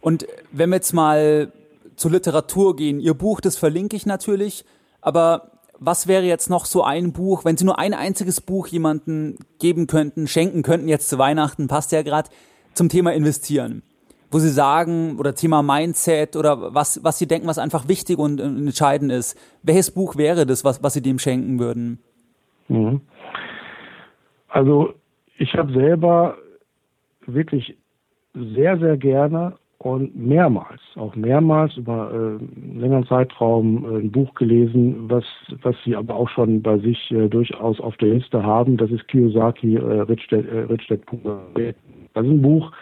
Und 0.00 0.26
wenn 0.52 0.70
wir 0.70 0.76
jetzt 0.76 0.94
mal 0.94 1.52
zur 1.96 2.10
Literatur 2.10 2.76
gehen, 2.76 2.98
Ihr 2.98 3.14
Buch, 3.14 3.40
das 3.40 3.56
verlinke 3.56 3.94
ich 3.94 4.06
natürlich, 4.06 4.64
aber 5.00 5.52
was 5.78 6.08
wäre 6.08 6.24
jetzt 6.24 6.48
noch 6.48 6.64
so 6.64 6.82
ein 6.82 7.12
Buch, 7.12 7.44
wenn 7.44 7.56
Sie 7.56 7.64
nur 7.64 7.78
ein 7.78 7.94
einziges 7.94 8.40
Buch 8.40 8.68
jemanden 8.68 9.36
geben 9.58 9.86
könnten, 9.86 10.26
schenken 10.26 10.62
könnten, 10.62 10.88
jetzt 10.88 11.08
zu 11.08 11.18
Weihnachten, 11.18 11.68
passt 11.68 11.92
ja 11.92 12.02
gerade, 12.02 12.30
zum 12.72 12.88
Thema 12.88 13.12
Investieren, 13.12 13.82
wo 14.30 14.38
Sie 14.38 14.50
sagen, 14.50 15.18
oder 15.18 15.34
Thema 15.34 15.62
Mindset 15.62 16.36
oder 16.36 16.74
was, 16.74 17.04
was 17.04 17.18
Sie 17.18 17.26
denken, 17.26 17.48
was 17.48 17.58
einfach 17.58 17.86
wichtig 17.86 18.18
und 18.18 18.40
entscheidend 18.40 19.12
ist. 19.12 19.36
Welches 19.62 19.90
Buch 19.90 20.16
wäre 20.16 20.46
das, 20.46 20.64
was, 20.64 20.82
was 20.82 20.94
Sie 20.94 21.02
dem 21.02 21.18
schenken 21.18 21.58
würden? 21.58 21.98
Mhm. 22.68 23.02
Also 24.48 24.94
ich 25.36 25.54
habe 25.54 25.72
selber 25.72 26.38
wirklich 27.28 27.76
sehr, 28.34 28.78
sehr 28.78 28.96
gerne 28.96 29.54
und 29.78 30.16
mehrmals, 30.16 30.80
auch 30.96 31.14
mehrmals 31.14 31.76
über 31.76 32.10
äh, 32.10 32.16
einen 32.16 32.80
längeren 32.80 33.06
Zeitraum 33.06 33.84
äh, 33.84 33.98
ein 33.98 34.10
Buch 34.10 34.34
gelesen, 34.34 35.08
was, 35.08 35.24
was 35.62 35.76
sie 35.84 35.94
aber 35.94 36.16
auch 36.16 36.28
schon 36.28 36.62
bei 36.62 36.78
sich 36.78 37.10
äh, 37.12 37.28
durchaus 37.28 37.80
auf 37.80 37.96
der 37.98 38.14
Liste 38.14 38.42
haben. 38.42 38.76
Das 38.76 38.90
ist 38.90 39.06
Kiyosaki 39.06 39.76
äh, 39.76 40.00
Rich 40.00 40.26
Dad, 40.28 40.44
äh, 40.44 41.74
Das 42.14 42.24
ist 42.24 42.30
ein 42.30 42.42
Buch, 42.42 42.72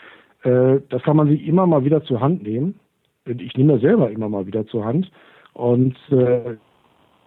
äh, 0.43 0.79
das 0.89 1.03
kann 1.03 1.17
man 1.17 1.29
sich 1.29 1.47
immer 1.47 1.67
mal 1.67 1.85
wieder 1.85 2.03
zur 2.03 2.21
Hand 2.21 2.43
nehmen. 2.43 2.81
Ich 3.27 3.55
nehme 3.57 3.75
das 3.75 3.83
selber 3.83 4.11
immer 4.11 4.29
mal 4.29 4.47
wieder 4.47 4.67
zur 4.67 4.85
Hand 4.85 5.11
und 5.53 5.97
äh, 6.11 6.57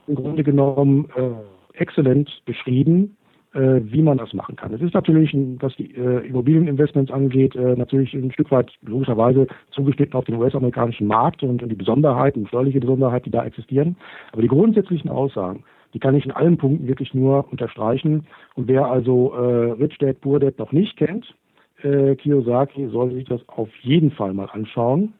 im 0.08 0.16
Grunde 0.16 0.44
genommen 0.44 1.10
äh, 1.16 1.80
exzellent 1.80 2.42
beschrieben, 2.46 3.18
äh, 3.54 3.82
wie 3.84 4.02
man 4.02 4.18
das 4.18 4.34
machen 4.34 4.56
kann. 4.56 4.74
Es 4.74 4.82
ist 4.82 4.94
natürlich, 4.94 5.36
was 5.60 5.76
die 5.76 5.96
äh, 5.96 6.28
Immobilieninvestments 6.28 7.12
angeht, 7.12 7.56
äh, 7.56 7.76
natürlich 7.76 8.14
ein 8.14 8.32
Stück 8.32 8.52
weit 8.52 8.72
logischerweise 8.82 9.48
zugeschnitten 9.72 10.14
auf 10.14 10.26
den 10.26 10.36
US-amerikanischen 10.36 11.08
Markt 11.08 11.42
und, 11.44 11.64
und 11.64 11.70
die 11.70 11.76
Besonderheiten, 11.76 12.48
steuerliche 12.48 12.80
Besonderheiten, 12.80 13.26
die 13.26 13.32
da 13.32 13.44
existieren. 13.46 13.96
Aber 14.32 14.42
die 14.42 14.48
grundsätzlichen 14.48 15.10
Aussagen, 15.10 15.64
die 15.94 16.00
kann 16.00 16.16
ich 16.16 16.26
in 16.26 16.32
allen 16.32 16.58
Punkten 16.58 16.88
wirklich 16.88 17.14
nur 17.14 17.52
unterstreichen. 17.52 18.28
Und 18.56 18.68
wer 18.68 18.86
also 18.86 19.34
äh, 19.34 19.72
Rich 19.72 19.98
Dad 19.98 20.22
Poor 20.22 20.40
Dad 20.40 20.60
noch 20.60 20.72
nicht 20.72 20.98
kennt, 20.98 21.34
äh, 21.82 22.16
Kiyosaki, 22.16 22.88
sollte 22.90 23.16
sich 23.16 23.26
das 23.26 23.42
auf 23.48 23.70
jeden 23.82 24.12
Fall 24.12 24.34
mal 24.34 24.50
anschauen. 24.52 25.14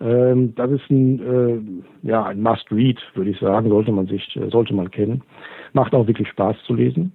Ähm, 0.00 0.52
das 0.56 0.70
ist 0.72 0.90
ein, 0.90 1.20
äh, 2.02 2.08
ja, 2.08 2.24
ein 2.24 2.42
Must-Read, 2.42 2.98
würde 3.14 3.30
ich 3.30 3.38
sagen, 3.38 3.68
sollte 3.68 3.92
man 3.92 4.06
sich, 4.06 4.36
äh, 4.36 4.48
sollte 4.48 4.74
man 4.74 4.90
kennen. 4.90 5.22
Macht 5.74 5.94
auch 5.94 6.08
wirklich 6.08 6.28
Spaß 6.28 6.56
zu 6.66 6.74
lesen. 6.74 7.12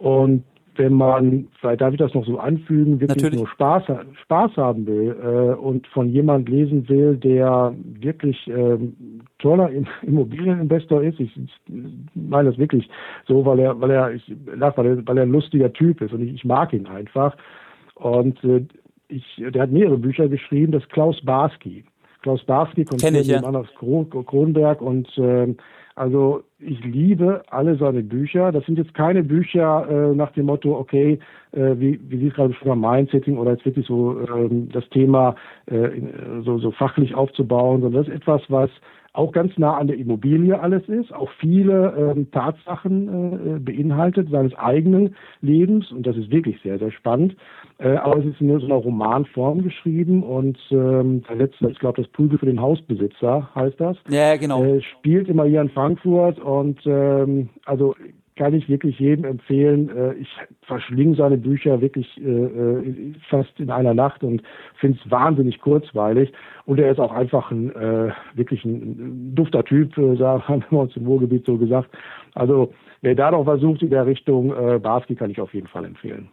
Und 0.00 0.44
wenn 0.76 0.94
man, 0.94 1.48
vielleicht 1.60 1.82
darf 1.82 1.92
ich 1.92 1.98
das 1.98 2.14
noch 2.14 2.24
so 2.24 2.38
anfügen, 2.38 3.00
wirklich 3.00 3.22
Natürlich. 3.22 3.38
nur 3.38 3.48
Spaß, 3.48 3.82
Spaß 4.22 4.56
haben 4.56 4.86
will 4.86 5.14
äh, 5.22 5.54
und 5.60 5.86
von 5.88 6.08
jemand 6.08 6.48
lesen 6.48 6.88
will, 6.88 7.16
der 7.16 7.74
wirklich 8.00 8.48
äh, 8.48 8.78
toller 9.38 9.70
Immobilieninvestor 10.02 11.02
ist, 11.02 11.20
ich, 11.20 11.30
meine 12.14 12.48
das 12.50 12.58
wirklich 12.58 12.88
so, 13.28 13.44
weil 13.44 13.58
er, 13.58 13.78
weil 13.78 13.90
er, 13.90 14.14
ich, 14.14 14.34
weil 14.46 14.86
er, 14.86 15.06
weil 15.06 15.18
er 15.18 15.24
ein 15.24 15.32
lustiger 15.32 15.70
Typ 15.70 16.00
ist 16.00 16.14
und 16.14 16.22
ich, 16.22 16.34
ich 16.34 16.44
mag 16.46 16.72
ihn 16.72 16.86
einfach. 16.86 17.36
Und 17.96 18.42
äh, 18.42 18.64
ich, 19.08 19.24
der 19.36 19.62
hat 19.62 19.72
mehrere 19.72 19.98
Bücher 19.98 20.28
geschrieben, 20.28 20.72
das 20.72 20.88
Klaus 20.88 21.20
Barski. 21.22 21.84
Klaus 22.22 22.42
Barski 22.44 22.86
kommt 22.86 23.02
von 23.02 23.14
ja. 23.14 23.40
Anders 23.40 23.68
Kronberg 23.76 24.80
und 24.80 25.06
äh, 25.18 25.54
also 25.96 26.42
ich 26.58 26.82
liebe 26.84 27.42
alle 27.48 27.76
seine 27.76 28.02
Bücher. 28.02 28.52
Das 28.52 28.64
sind 28.66 28.78
jetzt 28.78 28.94
keine 28.94 29.22
Bücher 29.22 29.86
äh, 29.88 30.14
nach 30.14 30.32
dem 30.32 30.46
Motto, 30.46 30.76
okay, 30.78 31.18
äh, 31.52 31.74
wie, 31.76 32.00
wie 32.08 32.18
Sie 32.18 32.28
es 32.28 32.34
gerade 32.34 32.54
schon 32.54 32.78
mal 32.78 32.96
Mindsetting 32.96 33.36
oder 33.36 33.52
jetzt 33.52 33.64
wirklich 33.64 33.86
so 33.86 34.20
ähm, 34.20 34.68
das 34.72 34.88
Thema 34.90 35.34
äh, 35.66 35.90
so, 36.44 36.58
so 36.58 36.70
fachlich 36.70 37.14
aufzubauen, 37.14 37.80
sondern 37.80 38.04
das 38.04 38.08
ist 38.08 38.20
etwas, 38.20 38.42
was 38.48 38.70
auch 39.12 39.32
ganz 39.32 39.56
nah 39.58 39.76
an 39.76 39.88
der 39.88 39.98
Immobilie 39.98 40.58
alles 40.58 40.88
ist, 40.88 41.12
auch 41.12 41.30
viele 41.40 42.14
ähm, 42.16 42.30
Tatsachen 42.30 43.56
äh, 43.56 43.58
beinhaltet 43.58 44.30
seines 44.30 44.54
eigenen 44.54 45.16
Lebens 45.40 45.90
und 45.90 46.06
das 46.06 46.16
ist 46.16 46.30
wirklich 46.30 46.60
sehr, 46.62 46.78
sehr 46.78 46.92
spannend. 46.92 47.36
Äh, 47.78 47.96
aber 47.96 48.18
es 48.18 48.26
ist 48.26 48.40
in 48.40 48.56
so 48.58 48.66
einer 48.66 48.76
Romanform 48.76 49.62
geschrieben 49.62 50.22
und 50.22 50.58
ähm, 50.70 51.22
der 51.28 51.36
letzte, 51.36 51.70
ich 51.70 51.78
glaube, 51.78 52.02
das 52.02 52.10
Prügel 52.12 52.38
für 52.38 52.46
den 52.46 52.60
Hausbesitzer 52.60 53.48
heißt 53.54 53.80
das. 53.80 53.96
Ja, 54.08 54.36
genau. 54.36 54.62
Äh, 54.62 54.80
spielt 54.82 55.28
immer 55.28 55.44
hier 55.44 55.60
in 55.60 55.70
Frankfurt 55.70 56.38
und 56.38 56.78
ähm, 56.86 57.48
also 57.64 57.96
kann 58.40 58.54
ich 58.54 58.70
wirklich 58.70 58.98
jedem 58.98 59.26
empfehlen. 59.26 59.94
Äh, 59.94 60.14
ich 60.14 60.28
verschlinge 60.62 61.14
seine 61.14 61.36
Bücher 61.36 61.82
wirklich 61.82 62.08
äh, 62.16 62.22
äh, 62.22 63.12
fast 63.28 63.50
in 63.60 63.70
einer 63.70 63.92
Nacht 63.92 64.24
und 64.24 64.42
finde 64.76 64.98
es 64.98 65.10
wahnsinnig 65.10 65.60
kurzweilig. 65.60 66.32
Und 66.64 66.80
er 66.80 66.90
ist 66.90 66.98
auch 66.98 67.12
einfach 67.12 67.50
ein 67.50 67.70
wirklich 68.34 68.64
ein 68.64 69.34
dufter 69.34 69.62
Typ, 69.64 69.94
haben 69.96 70.64
wir 70.70 70.78
uns 70.78 70.96
im 70.96 71.06
Ruhrgebiet 71.06 71.44
so 71.44 71.58
gesagt. 71.58 71.90
Also 72.34 72.72
wer 73.02 73.14
da 73.14 73.30
noch 73.30 73.44
versucht 73.44 73.82
in 73.82 73.90
der 73.90 74.06
Richtung, 74.06 74.54
Barski 74.80 75.16
kann 75.16 75.30
ich 75.30 75.40
auf 75.40 75.52
jeden 75.52 75.66
Fall 75.66 75.84
empfehlen. 75.84 76.28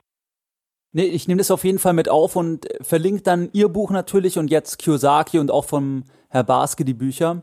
Nee, 0.94 1.06
ich 1.06 1.28
nehme 1.28 1.40
das 1.40 1.50
auf 1.50 1.64
jeden 1.64 1.80
Fall 1.80 1.94
mit 1.94 2.08
auf 2.08 2.36
und 2.36 2.68
verlinke 2.82 3.24
dann 3.24 3.50
Ihr 3.52 3.68
Buch 3.68 3.90
natürlich 3.90 4.38
und 4.38 4.52
jetzt 4.52 4.78
Kiyosaki 4.78 5.40
und 5.40 5.50
auch 5.50 5.66
vom 5.66 6.04
Herr 6.30 6.44
Barski 6.44 6.86
die 6.86 6.94
Bücher. 6.94 7.42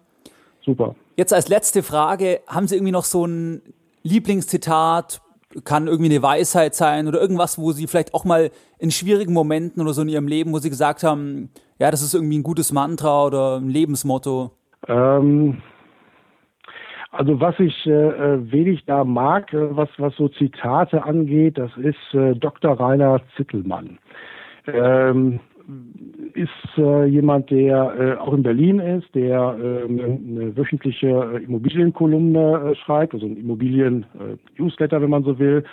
Super. 0.64 0.94
Jetzt 1.16 1.32
als 1.34 1.48
letzte 1.48 1.82
Frage, 1.82 2.40
haben 2.46 2.68
Sie 2.68 2.76
irgendwie 2.76 2.92
noch 2.92 3.04
so 3.04 3.26
ein 3.26 3.62
Lieblingszitat, 4.04 5.20
kann 5.64 5.86
irgendwie 5.86 6.10
eine 6.10 6.22
Weisheit 6.22 6.74
sein 6.74 7.06
oder 7.08 7.20
irgendwas, 7.20 7.58
wo 7.58 7.72
sie 7.72 7.86
vielleicht 7.86 8.14
auch 8.14 8.24
mal 8.24 8.50
in 8.78 8.90
schwierigen 8.90 9.32
Momenten 9.32 9.82
oder 9.82 9.92
so 9.92 10.02
in 10.02 10.08
ihrem 10.08 10.26
Leben, 10.26 10.52
wo 10.52 10.58
sie 10.58 10.70
gesagt 10.70 11.02
haben, 11.02 11.50
ja, 11.78 11.90
das 11.90 12.02
ist 12.02 12.14
irgendwie 12.14 12.38
ein 12.38 12.42
gutes 12.42 12.72
Mantra 12.72 13.26
oder 13.26 13.56
ein 13.58 13.68
Lebensmotto? 13.68 14.50
Ähm, 14.88 15.62
also 17.12 17.40
was 17.40 17.58
ich 17.60 17.86
äh, 17.86 18.52
wenig 18.52 18.84
da 18.86 19.04
mag, 19.04 19.52
äh, 19.52 19.76
was, 19.76 19.88
was 19.98 20.14
so 20.16 20.28
Zitate 20.28 21.04
angeht, 21.04 21.58
das 21.58 21.70
ist 21.76 22.14
äh, 22.14 22.34
Dr. 22.34 22.78
Rainer 22.78 23.20
Zittelmann. 23.36 23.98
Ähm, 24.66 25.40
ist 26.34 26.78
äh, 26.78 27.06
jemand, 27.06 27.50
der 27.50 27.94
äh, 27.98 28.20
auch 28.20 28.34
in 28.34 28.42
Berlin 28.42 28.80
ist, 28.80 29.14
der 29.14 29.56
äh, 29.58 29.84
eine 29.84 30.56
wöchentliche 30.56 31.08
äh, 31.08 31.44
Immobilienkolumne 31.44 32.72
äh, 32.72 32.74
schreibt, 32.76 33.14
also 33.14 33.26
ein 33.26 33.36
Immobilien-Newsletter, 33.36 35.00
wenn 35.00 35.10
man 35.10 35.24
so 35.24 35.38
will. 35.38 35.64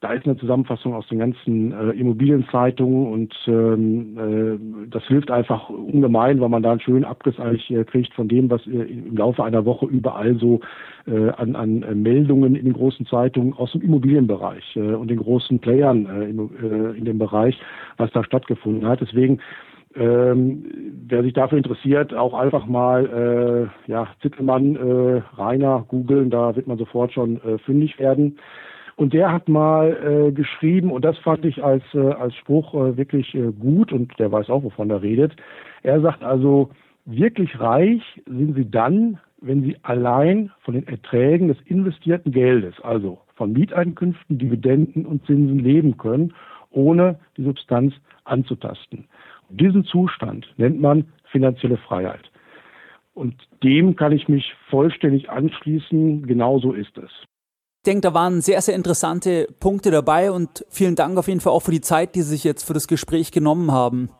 Da 0.00 0.12
ist 0.12 0.26
eine 0.26 0.36
Zusammenfassung 0.36 0.94
aus 0.94 1.08
den 1.08 1.18
ganzen 1.18 1.72
äh, 1.72 1.90
Immobilienzeitungen 1.90 3.12
und 3.12 3.34
ähm, 3.48 4.16
äh, 4.16 4.88
das 4.90 5.02
hilft 5.04 5.30
einfach 5.30 5.68
ungemein, 5.70 6.40
weil 6.40 6.48
man 6.48 6.62
da 6.62 6.70
einen 6.70 6.80
schönen 6.80 7.04
Abriss 7.04 7.38
eigentlich 7.40 7.68
äh, 7.70 7.82
kriegt 7.82 8.14
von 8.14 8.28
dem, 8.28 8.48
was 8.48 8.64
äh, 8.68 8.70
im 8.70 9.16
Laufe 9.16 9.42
einer 9.42 9.64
Woche 9.64 9.86
überall 9.86 10.36
so 10.36 10.60
äh, 11.08 11.30
an, 11.30 11.56
an 11.56 11.82
äh, 11.82 11.94
Meldungen 11.96 12.54
in 12.54 12.66
den 12.66 12.74
großen 12.74 13.06
Zeitungen 13.06 13.54
aus 13.54 13.72
dem 13.72 13.82
Immobilienbereich 13.82 14.76
äh, 14.76 14.94
und 14.94 15.08
den 15.08 15.18
großen 15.18 15.58
Playern 15.58 16.06
äh, 16.06 16.30
in, 16.30 16.94
in 16.94 17.04
dem 17.04 17.18
Bereich, 17.18 17.58
was 17.96 18.12
da 18.12 18.22
stattgefunden 18.22 18.86
hat. 18.86 19.00
Deswegen 19.00 19.40
ähm, 19.96 20.64
wer 21.08 21.22
sich 21.22 21.32
dafür 21.32 21.58
interessiert, 21.58 22.14
auch 22.14 22.34
einfach 22.34 22.66
mal 22.66 23.70
äh, 23.86 23.90
ja, 23.90 24.06
Zittelmann, 24.22 24.76
äh, 24.76 25.22
Rainer 25.36 25.84
googeln, 25.88 26.30
da 26.30 26.54
wird 26.54 26.68
man 26.68 26.78
sofort 26.78 27.12
schon 27.12 27.40
äh, 27.42 27.58
fündig 27.58 27.98
werden. 27.98 28.38
Und 28.98 29.12
der 29.12 29.32
hat 29.32 29.48
mal 29.48 29.92
äh, 29.92 30.32
geschrieben, 30.32 30.90
und 30.90 31.04
das 31.04 31.16
fand 31.18 31.44
ich 31.44 31.62
als, 31.62 31.84
äh, 31.94 32.00
als 32.00 32.34
Spruch 32.34 32.74
äh, 32.74 32.96
wirklich 32.96 33.32
äh, 33.32 33.52
gut, 33.52 33.92
und 33.92 34.18
der 34.18 34.32
weiß 34.32 34.50
auch, 34.50 34.64
wovon 34.64 34.90
er 34.90 35.02
redet. 35.02 35.36
Er 35.84 36.00
sagt 36.00 36.24
also, 36.24 36.70
wirklich 37.04 37.60
reich 37.60 38.02
sind 38.26 38.56
sie 38.56 38.68
dann, 38.68 39.20
wenn 39.40 39.62
sie 39.62 39.76
allein 39.84 40.50
von 40.62 40.74
den 40.74 40.88
Erträgen 40.88 41.46
des 41.46 41.58
investierten 41.66 42.32
Geldes, 42.32 42.74
also 42.80 43.20
von 43.36 43.52
Mieteinkünften, 43.52 44.36
Dividenden 44.36 45.06
und 45.06 45.24
Zinsen 45.26 45.60
leben 45.60 45.96
können, 45.96 46.34
ohne 46.72 47.20
die 47.36 47.44
Substanz 47.44 47.94
anzutasten. 48.24 49.04
Und 49.48 49.60
diesen 49.60 49.84
Zustand 49.84 50.52
nennt 50.56 50.80
man 50.80 51.04
finanzielle 51.30 51.76
Freiheit. 51.76 52.32
Und 53.14 53.36
dem 53.62 53.94
kann 53.94 54.10
ich 54.10 54.28
mich 54.28 54.54
vollständig 54.68 55.30
anschließen. 55.30 56.26
Genauso 56.26 56.72
ist 56.72 56.98
es 56.98 57.12
denke, 57.88 58.02
da 58.02 58.14
waren 58.14 58.40
sehr, 58.40 58.60
sehr 58.60 58.74
interessante 58.74 59.46
Punkte 59.60 59.90
dabei 59.90 60.30
und 60.30 60.64
vielen 60.68 60.94
Dank 60.94 61.18
auf 61.18 61.26
jeden 61.26 61.40
Fall 61.40 61.52
auch 61.52 61.62
für 61.62 61.70
die 61.70 61.80
Zeit, 61.80 62.14
die 62.14 62.20
Sie 62.20 62.30
sich 62.30 62.44
jetzt 62.44 62.64
für 62.64 62.74
das 62.74 62.86
Gespräch 62.86 63.32
genommen 63.32 63.72
haben. 63.72 64.10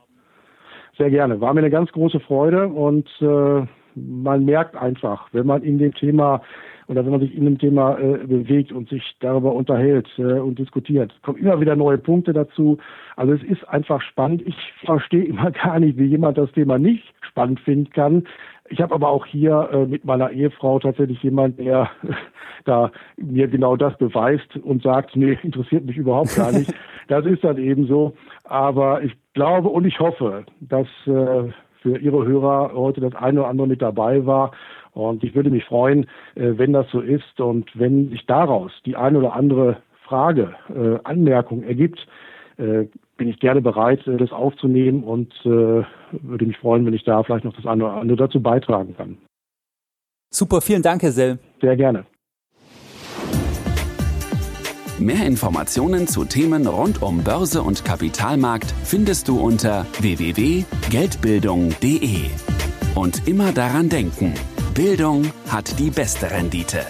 Sehr 0.97 1.11
gerne. 1.11 1.41
War 1.41 1.55
mir 1.55 1.61
eine 1.61 1.71
ganz 1.71 1.93
große 1.93 2.19
Freude 2.21 2.69
und 2.69 3.09
äh, 3.21 3.67
man 3.95 4.45
merkt 4.45 4.75
einfach, 4.75 5.29
wenn 5.33 5.47
man 5.47 5.63
in 5.63 5.79
dem 5.79 5.95
Thema 5.95 6.41
oder 6.89 7.05
wenn 7.05 7.13
man 7.13 7.21
sich 7.21 7.37
in 7.37 7.45
dem 7.45 7.59
Thema 7.59 7.99
äh, 7.99 8.27
bewegt 8.27 8.73
und 8.73 8.89
sich 8.89 9.03
darüber 9.21 9.55
unterhält 9.55 10.09
äh, 10.17 10.23
und 10.23 10.59
diskutiert, 10.59 11.15
kommen 11.23 11.39
immer 11.39 11.61
wieder 11.61 11.77
neue 11.77 11.99
Punkte 11.99 12.33
dazu. 12.33 12.79
Also 13.17 13.35
es 13.35 13.43
ist 13.43 13.69
einfach 13.69 14.01
spannend. 14.01 14.43
Ich 14.47 14.57
verstehe 14.85 15.25
immer 15.25 15.51
gar 15.65 15.79
nicht, 15.79 15.99
wie 15.99 16.07
jemand 16.07 16.39
das 16.39 16.51
Thema 16.53 16.79
nicht 16.79 17.05
spannend 17.21 17.61
finden 17.61 17.91
kann. 17.91 18.27
Ich 18.71 18.81
habe 18.81 18.95
aber 18.95 19.09
auch 19.09 19.27
hier 19.27 19.69
äh, 19.73 19.87
mit 19.87 20.05
meiner 20.05 20.31
Ehefrau 20.31 20.79
tatsächlich 20.79 21.23
jemand, 21.23 21.59
der 21.59 21.91
da 22.65 22.91
mir 23.17 23.49
genau 23.49 23.77
das 23.77 23.97
beweist 23.99 24.57
und 24.57 24.83
sagt, 24.83 25.17
nee, 25.17 25.39
interessiert 25.43 25.85
mich 25.85 25.97
überhaupt 25.97 26.37
gar 26.37 26.53
nicht. 26.53 26.73
das 27.09 27.25
ist 27.27 27.45
dann 27.45 27.59
eben 27.59 27.87
so. 27.87 28.15
Aber 28.45 29.03
ich 29.03 29.13
glaube 29.35 29.69
und 29.69 29.87
ich 29.87 29.99
hoffe, 30.01 30.45
dass 30.61 30.87
äh, 31.07 31.51
für 31.81 31.99
Ihre 31.99 32.27
Hörer 32.27 32.73
heute 32.75 33.01
das 33.01 33.15
eine 33.15 33.41
oder 33.41 33.49
andere 33.49 33.69
mit 33.69 33.83
dabei 33.83 34.27
war. 34.27 34.53
Und 34.93 35.23
ich 35.23 35.35
würde 35.35 35.51
mich 35.51 35.65
freuen, 35.65 36.05
äh, 36.35 36.53
wenn 36.57 36.73
das 36.73 36.91
so 36.91 37.01
ist 37.01 37.41
und 37.41 37.71
wenn 37.79 38.11
sich 38.11 38.27
daraus 38.27 38.73
die 38.85 38.97
eine 38.97 39.19
oder 39.19 39.35
andere 39.35 39.79
Frage, 40.03 40.55
äh, 40.75 40.99
Anmerkung 41.05 41.63
ergibt, 41.63 42.07
äh, 42.57 42.87
bin 43.19 43.29
ich 43.29 43.39
gerne 43.39 43.61
bereit, 43.61 44.07
äh, 44.07 44.17
das 44.17 44.33
aufzunehmen 44.33 45.05
und 45.05 45.31
äh, 45.45 45.85
würde 46.23 46.47
mich 46.47 46.57
freuen, 46.57 46.87
wenn 46.87 46.95
ich 46.95 47.05
da 47.05 47.23
vielleicht 47.23 47.45
noch 47.45 47.55
das 47.55 47.67
eine 47.67 47.85
oder 47.85 47.93
andere 47.95 48.17
dazu 48.17 48.41
beitragen 48.41 48.97
kann. 48.97 49.19
Super, 50.31 50.63
vielen 50.63 50.83
Dank, 50.83 51.03
Herr 51.03 51.13
Sell. 51.13 51.39
Sehr 51.61 51.77
gerne. 51.77 52.07
Mehr 54.99 55.27
Informationen 55.27 56.09
zu 56.09 56.25
Themen 56.25 56.67
rund 56.67 57.03
um 57.03 57.23
Börse 57.23 57.63
und 57.63 57.85
Kapitalmarkt 57.85 58.75
findest 58.85 59.29
du 59.29 59.39
unter 59.39 59.87
www.geldbildung.de. 60.01 62.31
Und 62.97 63.29
immer 63.29 63.53
daran 63.53 63.89
denken, 63.89 64.35
Bildung 64.75 65.31
hat 65.49 65.79
die 65.79 65.91
beste 65.91 66.33
Rendite. 66.33 66.81